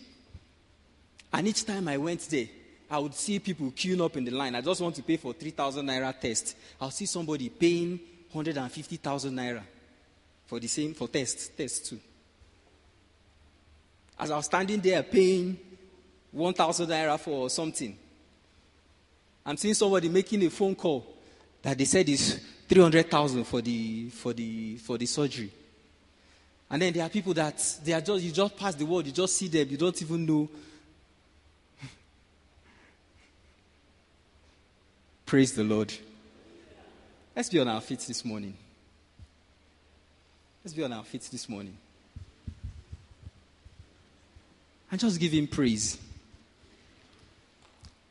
And 1.33 1.49
each 1.49 1.65
time 1.65 1.89
I 1.89 1.97
went 1.97 2.21
there, 2.21 2.47
I 2.89 2.99
would 2.99 3.15
see 3.15 3.39
people 3.39 3.73
queuing 3.73 4.05
up 4.05 4.17
in 4.17 4.25
the 4.25 4.31
line. 4.31 4.55
I 4.55 4.61
just 4.61 4.81
want 4.81 4.95
to 4.95 5.03
pay 5.03 5.17
for 5.17 5.33
3,000 5.33 5.87
naira 5.87 6.19
test. 6.19 6.57
I'll 6.81 6.91
see 6.91 7.07
somebody 7.07 7.49
paying 7.49 7.99
150,000 8.31 9.35
naira 9.35 9.63
for 10.47 10.61
the 10.61 10.69
same, 10.69 10.95
for 10.95 11.09
test, 11.09 11.57
test 11.57 11.87
too. 11.87 11.99
As 14.19 14.31
I 14.31 14.37
was 14.37 14.45
standing 14.47 14.81
there 14.81 15.03
paying 15.03 15.59
1,000 16.31 16.89
naira 16.89 17.19
for 17.19 17.51
something, 17.51 17.97
I'm 19.45 19.57
seeing 19.57 19.75
somebody 19.75 20.09
making 20.09 20.45
a 20.45 20.51
phone 20.51 20.75
call 20.75 21.07
that 21.63 21.77
they 21.77 21.85
said 21.85 22.09
is 22.09 22.41
300,000 22.69 23.45
for 23.45 23.61
the, 23.61 24.09
for 24.11 24.33
the, 24.33 24.77
for 24.77 24.97
the 24.99 25.07
surgery. 25.07 25.51
And 26.71 26.83
then 26.83 26.93
there 26.93 27.05
are 27.05 27.09
people 27.09 27.35
that 27.35 27.63
they 27.85 27.93
are 27.93 28.01
just, 28.01 28.25
you 28.25 28.33
just 28.33 28.57
pass 28.57 28.75
the 28.75 28.85
word, 28.85 29.07
you 29.07 29.13
just 29.13 29.37
see 29.37 29.49
them, 29.49 29.69
you 29.71 29.77
don't 29.77 30.01
even 30.03 30.27
know. 30.27 30.49
Praise 35.27 35.53
the 35.55 35.65
Lord. 35.65 35.93
Let's 37.35 37.49
be 37.49 37.59
on 37.59 37.67
our 37.67 37.81
feet 37.81 37.99
this 37.99 38.25
morning. 38.25 38.57
Let's 40.65 40.73
be 40.73 40.85
on 40.85 40.93
our 40.93 41.03
feet 41.03 41.29
this 41.33 41.49
morning. 41.49 41.77
And 44.89 45.01
just 45.01 45.19
give 45.19 45.33
him 45.33 45.49
praise. 45.49 45.99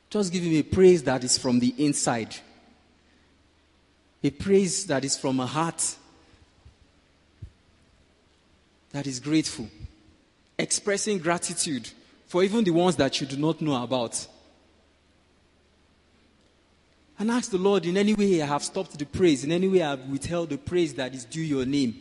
Just 0.10 0.32
give 0.34 0.44
him 0.44 0.56
a 0.56 0.64
praise 0.64 1.04
that 1.04 1.24
is 1.24 1.38
from 1.38 1.60
the 1.60 1.74
inside. 1.78 2.36
A 4.22 4.30
praise 4.30 4.86
that 4.88 5.06
is 5.06 5.18
from 5.18 5.40
a 5.40 5.46
heart 5.46 5.96
that 8.92 9.08
is 9.08 9.22
grateful. 9.22 9.70
Expressing 10.60 11.20
gratitude 11.20 11.90
for 12.28 12.44
even 12.44 12.66
the 12.66 12.72
ones 12.72 12.98
that 12.98 13.22
you 13.22 13.28
do 13.28 13.38
not 13.38 13.62
know 13.62 13.82
about. 13.82 14.28
And 17.18 17.32
ask 17.32 17.50
the 17.50 17.58
Lord, 17.58 17.86
in 17.86 17.96
any 17.96 18.14
way 18.14 18.42
I 18.42 18.46
have 18.46 18.64
stopped 18.64 18.98
the 18.98 19.06
praise, 19.06 19.44
in 19.44 19.52
any 19.52 19.68
way 19.68 19.82
I 19.82 19.92
have 19.92 20.10
withheld 20.10 20.50
the 20.50 20.58
praise 20.58 20.94
that 20.96 21.14
is 21.14 21.24
due 21.24 21.42
your 21.42 21.66
name, 21.66 21.96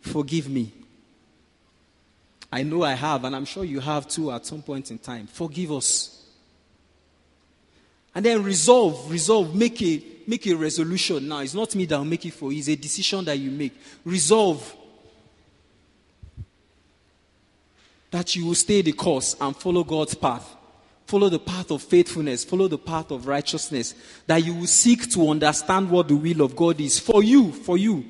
forgive 0.00 0.48
me. 0.48 0.72
I 2.50 2.62
know 2.62 2.84
I 2.84 2.92
have, 2.92 3.24
and 3.24 3.34
I'm 3.34 3.44
sure 3.44 3.64
you 3.64 3.80
have 3.80 4.06
too 4.06 4.30
at 4.30 4.46
some 4.46 4.62
point 4.62 4.90
in 4.90 4.98
time. 4.98 5.26
Forgive 5.26 5.72
us. 5.72 6.22
And 8.14 8.24
then 8.24 8.42
resolve, 8.44 9.10
resolve, 9.10 9.54
make 9.54 9.80
a, 9.82 10.04
make 10.26 10.46
a 10.46 10.54
resolution 10.54 11.26
now. 11.26 11.38
It's 11.38 11.54
not 11.54 11.74
me 11.74 11.86
that 11.86 11.98
will 11.98 12.04
make 12.04 12.26
it 12.26 12.34
for 12.34 12.52
you, 12.52 12.58
it's 12.58 12.68
a 12.68 12.76
decision 12.76 13.24
that 13.24 13.38
you 13.38 13.50
make. 13.50 13.72
Resolve 14.04 14.76
that 18.10 18.36
you 18.36 18.46
will 18.46 18.54
stay 18.54 18.82
the 18.82 18.92
course 18.92 19.34
and 19.40 19.56
follow 19.56 19.82
God's 19.82 20.14
path. 20.14 20.56
Follow 21.12 21.28
the 21.28 21.38
path 21.38 21.70
of 21.70 21.82
faithfulness, 21.82 22.42
follow 22.42 22.68
the 22.68 22.78
path 22.78 23.10
of 23.10 23.26
righteousness. 23.26 23.94
That 24.26 24.42
you 24.42 24.54
will 24.54 24.66
seek 24.66 25.10
to 25.10 25.28
understand 25.28 25.90
what 25.90 26.08
the 26.08 26.16
will 26.16 26.40
of 26.40 26.56
God 26.56 26.80
is 26.80 26.98
for 26.98 27.22
you, 27.22 27.52
for 27.52 27.76
you, 27.76 28.06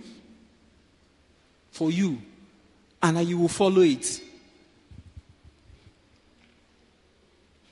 for 1.72 1.90
you, 1.90 2.22
and 3.02 3.16
that 3.16 3.24
you 3.24 3.38
will 3.38 3.48
follow 3.48 3.80
it. 3.82 4.20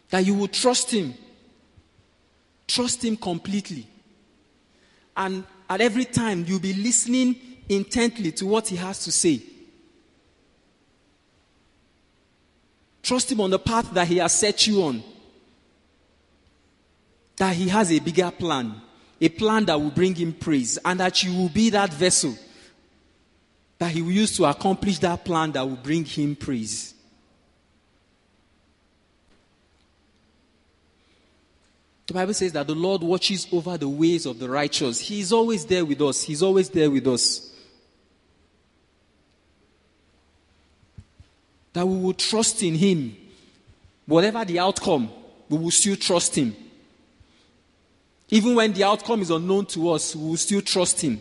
That 0.08 0.26
you 0.26 0.34
will 0.34 0.48
trust 0.48 0.90
Him 0.90 1.14
Trust 2.66 3.04
Him 3.04 3.16
completely. 3.16 3.86
And 5.16 5.44
at 5.68 5.80
every 5.80 6.06
time, 6.06 6.44
you'll 6.46 6.58
be 6.58 6.72
listening 6.72 7.36
intently 7.68 8.32
to 8.32 8.46
what 8.46 8.66
He 8.66 8.74
has 8.74 9.04
to 9.04 9.12
say. 9.12 9.42
Trust 13.00 13.30
Him 13.30 13.40
on 13.40 13.50
the 13.50 13.60
path 13.60 13.92
that 13.94 14.08
He 14.08 14.16
has 14.16 14.32
set 14.32 14.66
you 14.66 14.82
on. 14.82 15.02
That 17.40 17.56
He 17.56 17.68
has 17.68 17.90
a 17.90 17.98
bigger 17.98 18.30
plan, 18.30 18.74
a 19.18 19.28
plan 19.30 19.64
that 19.64 19.80
will 19.80 19.90
bring 19.90 20.14
Him 20.14 20.34
praise, 20.34 20.78
and 20.84 21.00
that 21.00 21.22
you 21.22 21.34
will 21.34 21.48
be 21.48 21.70
that 21.70 21.92
vessel 21.92 22.36
that 23.80 23.92
He 23.92 24.02
will 24.02 24.12
use 24.12 24.36
to 24.36 24.44
accomplish 24.44 24.98
that 24.98 25.24
plan 25.24 25.52
that 25.52 25.66
will 25.66 25.76
bring 25.76 26.04
Him 26.04 26.36
praise. 26.36 26.94
The 32.06 32.12
Bible 32.12 32.34
says 32.34 32.52
that 32.52 32.66
the 32.66 32.74
Lord 32.74 33.02
watches 33.02 33.48
over 33.50 33.78
the 33.78 33.88
ways 33.88 34.26
of 34.26 34.38
the 34.38 34.50
righteous. 34.50 35.00
He 35.00 35.20
is 35.20 35.32
always 35.32 35.64
there 35.64 35.84
with 35.84 36.02
us. 36.02 36.22
He's 36.22 36.42
always 36.42 36.68
there 36.68 36.90
with 36.90 37.06
us. 37.06 37.54
That 41.72 41.88
we 41.88 42.00
will 42.00 42.12
trust 42.12 42.62
in 42.62 42.74
Him. 42.74 43.16
Whatever 44.04 44.44
the 44.44 44.58
outcome, 44.58 45.08
we 45.48 45.56
will 45.56 45.70
still 45.70 45.96
trust 45.96 46.36
Him. 46.36 46.54
Even 48.30 48.54
when 48.54 48.72
the 48.72 48.84
outcome 48.84 49.22
is 49.22 49.30
unknown 49.30 49.66
to 49.66 49.90
us, 49.90 50.14
we 50.14 50.30
will 50.30 50.36
still 50.36 50.60
trust 50.60 51.00
Him. 51.00 51.20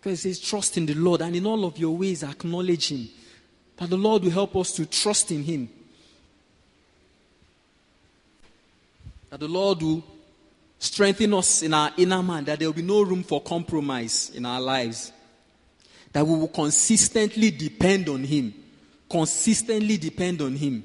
Because 0.00 0.24
it 0.24 0.34
says, 0.34 0.40
trust 0.40 0.78
in 0.78 0.86
the 0.86 0.94
Lord 0.94 1.20
and 1.20 1.36
in 1.36 1.44
all 1.44 1.66
of 1.66 1.76
your 1.76 1.94
ways 1.94 2.24
acknowledge 2.24 2.90
Him. 2.90 3.10
That 3.76 3.90
the 3.90 3.98
Lord 3.98 4.22
will 4.22 4.30
help 4.30 4.56
us 4.56 4.72
to 4.72 4.86
trust 4.86 5.30
in 5.30 5.42
Him. 5.42 5.68
That 9.28 9.40
the 9.40 9.48
Lord 9.48 9.82
will 9.82 10.02
strengthen 10.78 11.34
us 11.34 11.62
in 11.62 11.74
our 11.74 11.92
inner 11.98 12.22
man, 12.22 12.44
that 12.46 12.58
there 12.58 12.68
will 12.68 12.74
be 12.74 12.80
no 12.80 13.02
room 13.02 13.22
for 13.22 13.42
compromise 13.42 14.30
in 14.34 14.46
our 14.46 14.60
lives. 14.60 15.12
That 16.14 16.26
we 16.26 16.38
will 16.38 16.48
consistently 16.48 17.50
depend 17.50 18.08
on 18.08 18.24
Him. 18.24 18.54
Consistently 19.10 19.96
depend 19.96 20.40
on 20.40 20.54
Him. 20.54 20.84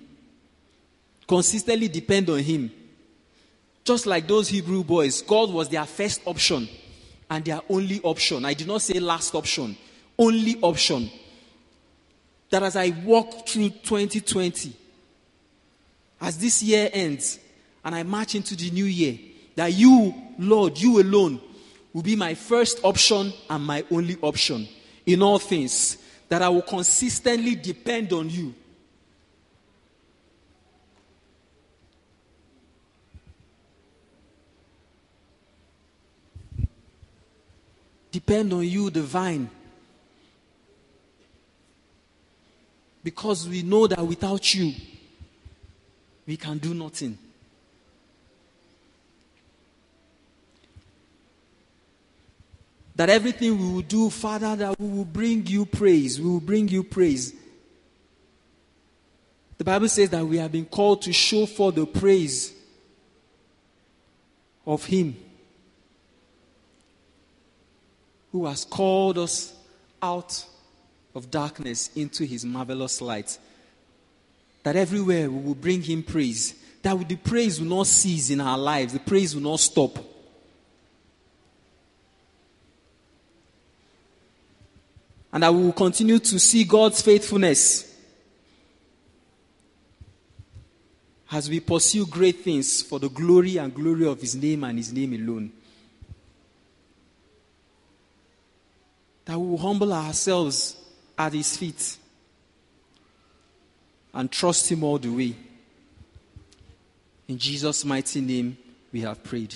Consistently 1.28 1.88
depend 1.88 2.30
on 2.30 2.40
Him. 2.40 2.72
Just 3.84 4.08
like 4.08 4.28
those 4.28 4.48
Hebrew 4.48 4.84
boys, 4.84 5.22
God 5.22 5.52
was 5.52 5.70
their 5.70 5.86
first 5.86 6.22
option 6.26 6.68
and 7.30 7.46
their 7.46 7.62
only 7.70 8.02
option. 8.02 8.44
I 8.44 8.56
did 8.56 8.68
not 8.68 8.82
say 8.82 9.00
last 9.00 9.36
option, 9.36 9.78
only 10.18 10.58
option. 10.62 11.10
That 12.50 12.64
as 12.64 12.76
I 12.76 12.90
walk 13.04 13.48
through 13.48 13.70
2020, 13.70 14.74
as 16.22 16.38
this 16.40 16.64
year 16.64 16.90
ends 16.92 17.40
and 17.84 17.94
I 17.94 18.02
march 18.04 18.34
into 18.34 18.56
the 18.56 18.72
new 18.72 18.86
year, 18.86 19.20
that 19.56 19.74
you, 19.74 20.14
Lord, 20.40 20.80
you 20.80 21.00
alone, 21.00 21.40
will 21.94 22.02
be 22.02 22.16
my 22.16 22.34
first 22.34 22.80
option 22.84 23.32
and 23.50 23.64
my 23.64 23.86
only 23.92 24.18
option 24.22 24.68
in 25.06 25.22
all 25.22 25.38
things. 25.40 25.98
That 26.36 26.42
I 26.42 26.50
will 26.50 26.64
consistently 26.64 27.56
depend 27.56 28.12
on 28.12 28.30
you. 28.30 28.54
Depend 38.12 38.52
on 38.52 38.68
you, 38.68 38.90
the 38.90 39.02
vine. 39.02 39.50
Because 43.02 43.48
we 43.48 43.64
know 43.64 43.88
that 43.88 44.06
without 44.06 44.54
you, 44.54 44.74
we 46.28 46.36
can 46.36 46.58
do 46.58 46.74
nothing. 46.74 47.18
That 52.96 53.10
everything 53.10 53.58
we 53.58 53.74
will 53.74 53.82
do, 53.82 54.10
Father, 54.10 54.56
that 54.56 54.80
we 54.80 54.88
will 54.88 55.06
bring 55.06 55.46
you 55.48 55.66
praise. 55.66 56.20
We 56.20 56.30
will 56.30 56.40
bring 56.40 56.68
you 56.70 56.84
praise. 56.84 57.34
The 59.58 59.64
Bible 59.64 59.90
says 59.90 60.10
that 60.10 60.26
we 60.26 60.38
have 60.38 60.52
been 60.52 60.66
called 60.66 61.02
to 61.04 61.14
show 61.14 61.46
for 61.46 61.72
the 61.72 61.86
praise 61.86 62.54
of 64.66 64.86
Him 64.86 65.16
who 68.32 68.46
has 68.46 68.66
called 68.66 69.18
us 69.18 69.54
out 70.02 70.46
of 71.14 71.32
darkness 71.32 71.90
into 71.96 72.26
His 72.26 72.44
marvelous 72.44 73.02
light. 73.02 73.38
That 74.64 74.76
everywhere 74.76 75.30
we 75.32 75.40
will 75.40 75.56
bring 75.56 75.82
Him 75.82 76.04
praise. 76.04 76.54
That 76.82 77.08
the 77.08 77.16
praise 77.16 77.60
will 77.60 77.78
not 77.78 77.88
cease 77.88 78.30
in 78.30 78.42
our 78.42 78.58
lives, 78.58 78.94
the 78.94 79.00
praise 79.00 79.34
will 79.34 79.44
not 79.44 79.60
stop. 79.62 80.15
And 85.36 85.44
that 85.44 85.54
we 85.54 85.64
will 85.64 85.74
continue 85.74 86.18
to 86.18 86.40
see 86.40 86.64
God's 86.64 87.02
faithfulness 87.02 87.94
as 91.30 91.50
we 91.50 91.60
pursue 91.60 92.06
great 92.06 92.40
things 92.40 92.82
for 92.82 93.00
the 93.00 93.10
glory 93.10 93.58
and 93.58 93.76
glory 93.76 94.08
of 94.08 94.22
His 94.22 94.34
name 94.34 94.64
and 94.64 94.78
His 94.78 94.94
name 94.94 95.12
alone. 95.12 95.52
That 99.26 99.38
we 99.38 99.46
will 99.46 99.58
humble 99.58 99.92
ourselves 99.92 100.78
at 101.18 101.34
His 101.34 101.58
feet 101.58 101.98
and 104.14 104.32
trust 104.32 104.72
Him 104.72 104.86
all 104.86 105.00
the 105.00 105.10
way. 105.10 105.36
In 107.28 107.38
Jesus' 107.38 107.84
mighty 107.84 108.22
name, 108.22 108.58
we 108.94 109.02
have 109.02 109.22
prayed. 109.22 109.54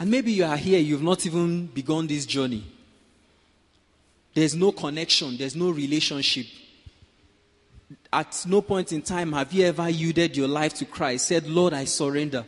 And 0.00 0.10
maybe 0.10 0.32
you 0.32 0.44
are 0.44 0.56
here, 0.56 0.80
you've 0.80 1.00
not 1.00 1.24
even 1.26 1.66
begun 1.66 2.08
this 2.08 2.26
journey. 2.26 2.71
There's 4.34 4.54
no 4.54 4.72
connection, 4.72 5.36
there's 5.36 5.56
no 5.56 5.70
relationship. 5.70 6.46
At 8.12 8.44
no 8.46 8.62
point 8.62 8.92
in 8.92 9.02
time 9.02 9.32
have 9.32 9.52
you 9.52 9.64
ever 9.66 9.88
yielded 9.88 10.36
your 10.36 10.48
life 10.48 10.74
to 10.74 10.84
Christ, 10.84 11.28
said, 11.28 11.46
Lord, 11.46 11.72
I 11.72 11.84
surrender. 11.84 12.44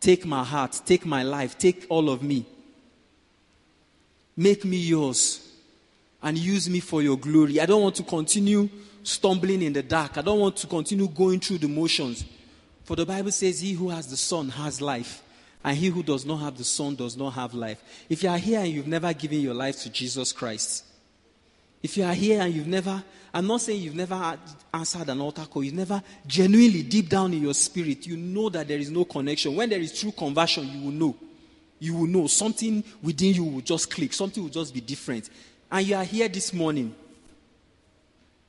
Take 0.00 0.24
my 0.24 0.44
heart, 0.44 0.80
take 0.84 1.04
my 1.04 1.22
life, 1.22 1.58
take 1.58 1.86
all 1.88 2.10
of 2.10 2.22
me. 2.22 2.46
Make 4.36 4.64
me 4.64 4.76
yours 4.76 5.48
and 6.22 6.38
use 6.38 6.68
me 6.68 6.80
for 6.80 7.02
your 7.02 7.18
glory. 7.18 7.60
I 7.60 7.66
don't 7.66 7.82
want 7.82 7.96
to 7.96 8.04
continue 8.04 8.68
stumbling 9.02 9.62
in 9.62 9.72
the 9.72 9.82
dark. 9.82 10.18
I 10.18 10.22
don't 10.22 10.38
want 10.38 10.56
to 10.58 10.66
continue 10.66 11.08
going 11.08 11.40
through 11.40 11.58
the 11.58 11.68
motions. 11.68 12.24
For 12.84 12.96
the 12.96 13.06
Bible 13.06 13.32
says, 13.32 13.60
He 13.60 13.72
who 13.72 13.88
has 13.90 14.06
the 14.06 14.16
Son 14.16 14.48
has 14.50 14.80
life, 14.80 15.22
and 15.64 15.76
he 15.76 15.88
who 15.88 16.02
does 16.02 16.24
not 16.24 16.38
have 16.38 16.56
the 16.56 16.64
Son 16.64 16.94
does 16.94 17.16
not 17.16 17.30
have 17.30 17.52
life. 17.54 17.82
If 18.08 18.22
you 18.22 18.28
are 18.28 18.38
here 18.38 18.60
and 18.60 18.68
you've 18.68 18.86
never 18.86 19.12
given 19.12 19.40
your 19.40 19.54
life 19.54 19.82
to 19.82 19.90
Jesus 19.90 20.32
Christ, 20.32 20.84
if 21.82 21.96
you 21.96 22.04
are 22.04 22.14
here 22.14 22.40
and 22.40 22.52
you've 22.52 22.66
never, 22.66 23.02
I'm 23.32 23.46
not 23.46 23.60
saying 23.60 23.80
you've 23.80 23.94
never 23.94 24.38
answered 24.74 25.08
an 25.08 25.20
altar 25.20 25.44
call, 25.44 25.62
you've 25.62 25.74
never 25.74 26.02
genuinely, 26.26 26.82
deep 26.82 27.08
down 27.08 27.32
in 27.32 27.42
your 27.42 27.54
spirit, 27.54 28.06
you 28.06 28.16
know 28.16 28.48
that 28.48 28.66
there 28.66 28.78
is 28.78 28.90
no 28.90 29.04
connection. 29.04 29.54
When 29.54 29.68
there 29.68 29.80
is 29.80 29.98
true 29.98 30.12
conversion, 30.12 30.66
you 30.66 30.84
will 30.84 30.92
know. 30.92 31.16
You 31.78 31.94
will 31.94 32.06
know. 32.06 32.26
Something 32.26 32.82
within 33.02 33.34
you 33.34 33.44
will 33.44 33.60
just 33.60 33.90
click, 33.90 34.12
something 34.12 34.42
will 34.42 34.50
just 34.50 34.74
be 34.74 34.80
different. 34.80 35.30
And 35.70 35.86
you 35.86 35.94
are 35.94 36.04
here 36.04 36.28
this 36.28 36.52
morning 36.52 36.94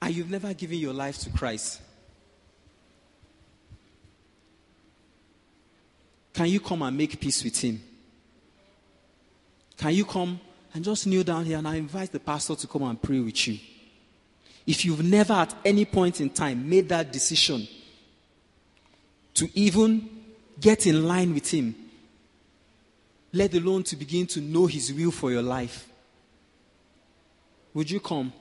and 0.02 0.16
you've 0.16 0.32
never 0.32 0.54
given 0.54 0.78
your 0.78 0.94
life 0.94 1.20
to 1.20 1.30
Christ. 1.30 1.82
Can 6.34 6.48
you 6.48 6.60
come 6.60 6.82
and 6.84 6.98
make 6.98 7.20
peace 7.20 7.44
with 7.44 7.60
Him? 7.62 7.82
Can 9.78 9.94
you 9.94 10.06
come 10.06 10.40
and 10.74 10.84
just 10.84 11.08
kneel 11.08 11.24
down 11.24 11.46
here 11.46 11.58
and 11.58 11.68
I 11.68 11.76
invite 11.76 12.12
the 12.12 12.20
pastor 12.20 12.56
to 12.56 12.68
come 12.68 12.84
and 12.84 13.02
pray 13.02 13.20
with 13.20 13.48
you. 13.48 13.60
If 14.66 14.86
you've 14.86 15.04
never 15.04 15.34
at 15.34 15.56
any 15.66 15.86
point 15.86 16.22
in 16.22 16.30
time 16.30 16.70
made 16.70 16.90
that 16.90 17.12
decision 17.12 17.68
to 19.34 19.50
even 19.58 20.08
get 20.60 20.86
in 20.86 21.08
line 21.08 21.34
with 21.34 21.50
Him, 21.50 21.76
let 23.34 23.54
alone 23.54 23.84
to 23.84 23.96
begin 23.96 24.28
to 24.28 24.42
know 24.42 24.68
His 24.68 24.94
will 24.94 25.12
for 25.12 25.32
your 25.32 25.42
life, 25.42 25.88
would 27.74 27.90
you 27.90 28.00
come? 28.00 28.34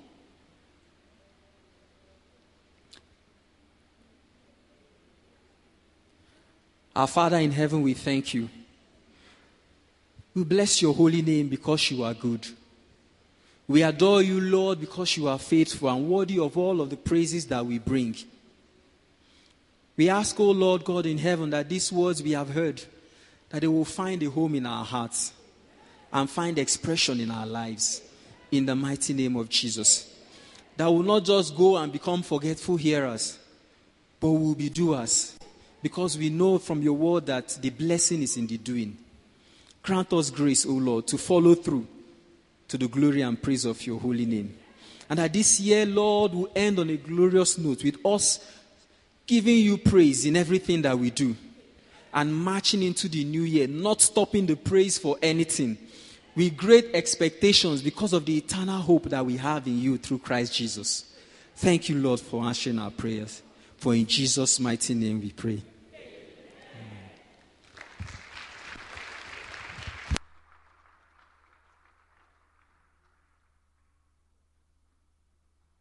Our 6.97 7.07
Father 7.07 7.37
in 7.37 7.53
heaven, 7.53 7.83
we 7.83 7.95
thank 7.95 8.35
you. 8.35 8.49
We 10.35 10.45
bless 10.45 10.83
your 10.83 10.95
holy 10.95 11.23
name 11.23 11.49
because 11.49 11.91
you 11.91 12.05
are 12.05 12.15
good. 12.15 12.47
We 13.67 13.83
adore 13.83 14.23
you, 14.23 14.41
Lord, 14.41 14.81
because 14.81 15.17
you 15.17 15.29
are 15.29 15.39
faithful 15.39 15.91
and 15.91 16.09
worthy 16.09 16.39
of 16.39 16.57
all 16.57 16.81
of 16.81 16.89
the 16.89 16.97
praises 16.97 17.47
that 17.49 17.65
we 17.65 17.79
bring. 17.79 18.17
We 19.97 20.09
ask, 20.09 20.39
O 20.41 20.45
oh 20.45 20.51
Lord 20.53 20.85
God 20.85 21.07
in 21.07 21.19
heaven, 21.19 21.51
that 21.51 21.69
these 21.69 21.93
words 21.93 22.23
we 22.23 22.31
have 22.31 22.51
heard, 22.51 22.83
that 23.51 23.61
they 23.61 23.67
will 23.67 23.85
find 23.85 24.23
a 24.23 24.31
home 24.31 24.55
in 24.55 24.65
our 24.65 24.85
hearts 24.85 25.33
and 26.13 26.31
find 26.31 26.59
expression 26.59 27.21
in 27.21 27.31
our 27.31 27.47
lives. 27.47 28.01
In 28.51 28.65
the 28.65 28.75
mighty 28.75 29.13
name 29.13 29.37
of 29.37 29.51
Jesus. 29.51 30.11
That 30.79 30.87
will 30.87 31.03
not 31.03 31.25
just 31.25 31.55
go 31.55 31.77
and 31.77 31.93
become 31.93 32.23
forgetful 32.23 32.79
hearers, 32.79 33.39
but 34.21 34.31
will 34.31 34.55
be 34.55 34.71
doers. 34.71 35.37
Because 35.83 36.17
we 36.17 36.31
know 36.31 36.57
from 36.57 36.81
your 36.81 36.95
word 36.95 37.27
that 37.27 37.59
the 37.61 37.69
blessing 37.69 38.23
is 38.23 38.39
in 38.39 38.47
the 38.47 38.57
doing. 38.57 38.97
Grant 39.89 40.13
us 40.13 40.29
grace, 40.29 40.67
O 40.67 40.73
Lord, 40.73 41.07
to 41.07 41.17
follow 41.17 41.55
through 41.55 41.87
to 42.69 42.77
the 42.77 42.89
glory 42.89 43.23
and 43.23 43.43
praise 43.43 43.65
of 43.65 43.87
your 43.87 43.99
holy 43.99 44.27
name. 44.27 44.55
And 45.09 45.19
that 45.19 45.33
this 45.33 45.59
year, 45.61 45.87
Lord, 45.87 46.35
will 46.35 46.51
end 46.55 46.79
on 46.79 46.91
a 46.91 46.99
glorious 46.99 47.57
note 47.57 47.83
with 47.83 47.97
us 48.05 48.39
giving 49.27 49.57
you 49.57 49.79
praise 49.79 50.27
in 50.27 50.37
everything 50.37 50.83
that 50.83 50.99
we 50.99 51.09
do 51.09 51.35
and 52.13 52.37
marching 52.37 52.83
into 52.83 53.09
the 53.09 53.25
new 53.25 53.45
year, 53.45 53.67
not 53.67 54.03
stopping 54.03 54.45
the 54.45 54.57
praise 54.57 54.99
for 54.99 55.17
anything, 55.23 55.79
with 56.37 56.55
great 56.55 56.91
expectations 56.93 57.81
because 57.81 58.13
of 58.13 58.27
the 58.27 58.37
eternal 58.37 58.83
hope 58.83 59.05
that 59.05 59.25
we 59.25 59.39
have 59.39 59.67
in 59.67 59.81
you 59.81 59.97
through 59.97 60.19
Christ 60.19 60.53
Jesus. 60.53 61.17
Thank 61.57 61.89
you, 61.89 61.97
Lord, 61.97 62.21
for 62.21 62.45
answering 62.45 62.79
our 62.79 62.91
prayers. 62.91 63.41
For 63.79 63.95
in 63.95 64.05
Jesus' 64.05 64.61
mighty 64.61 64.93
name 64.93 65.23
we 65.23 65.33
pray. 65.33 65.63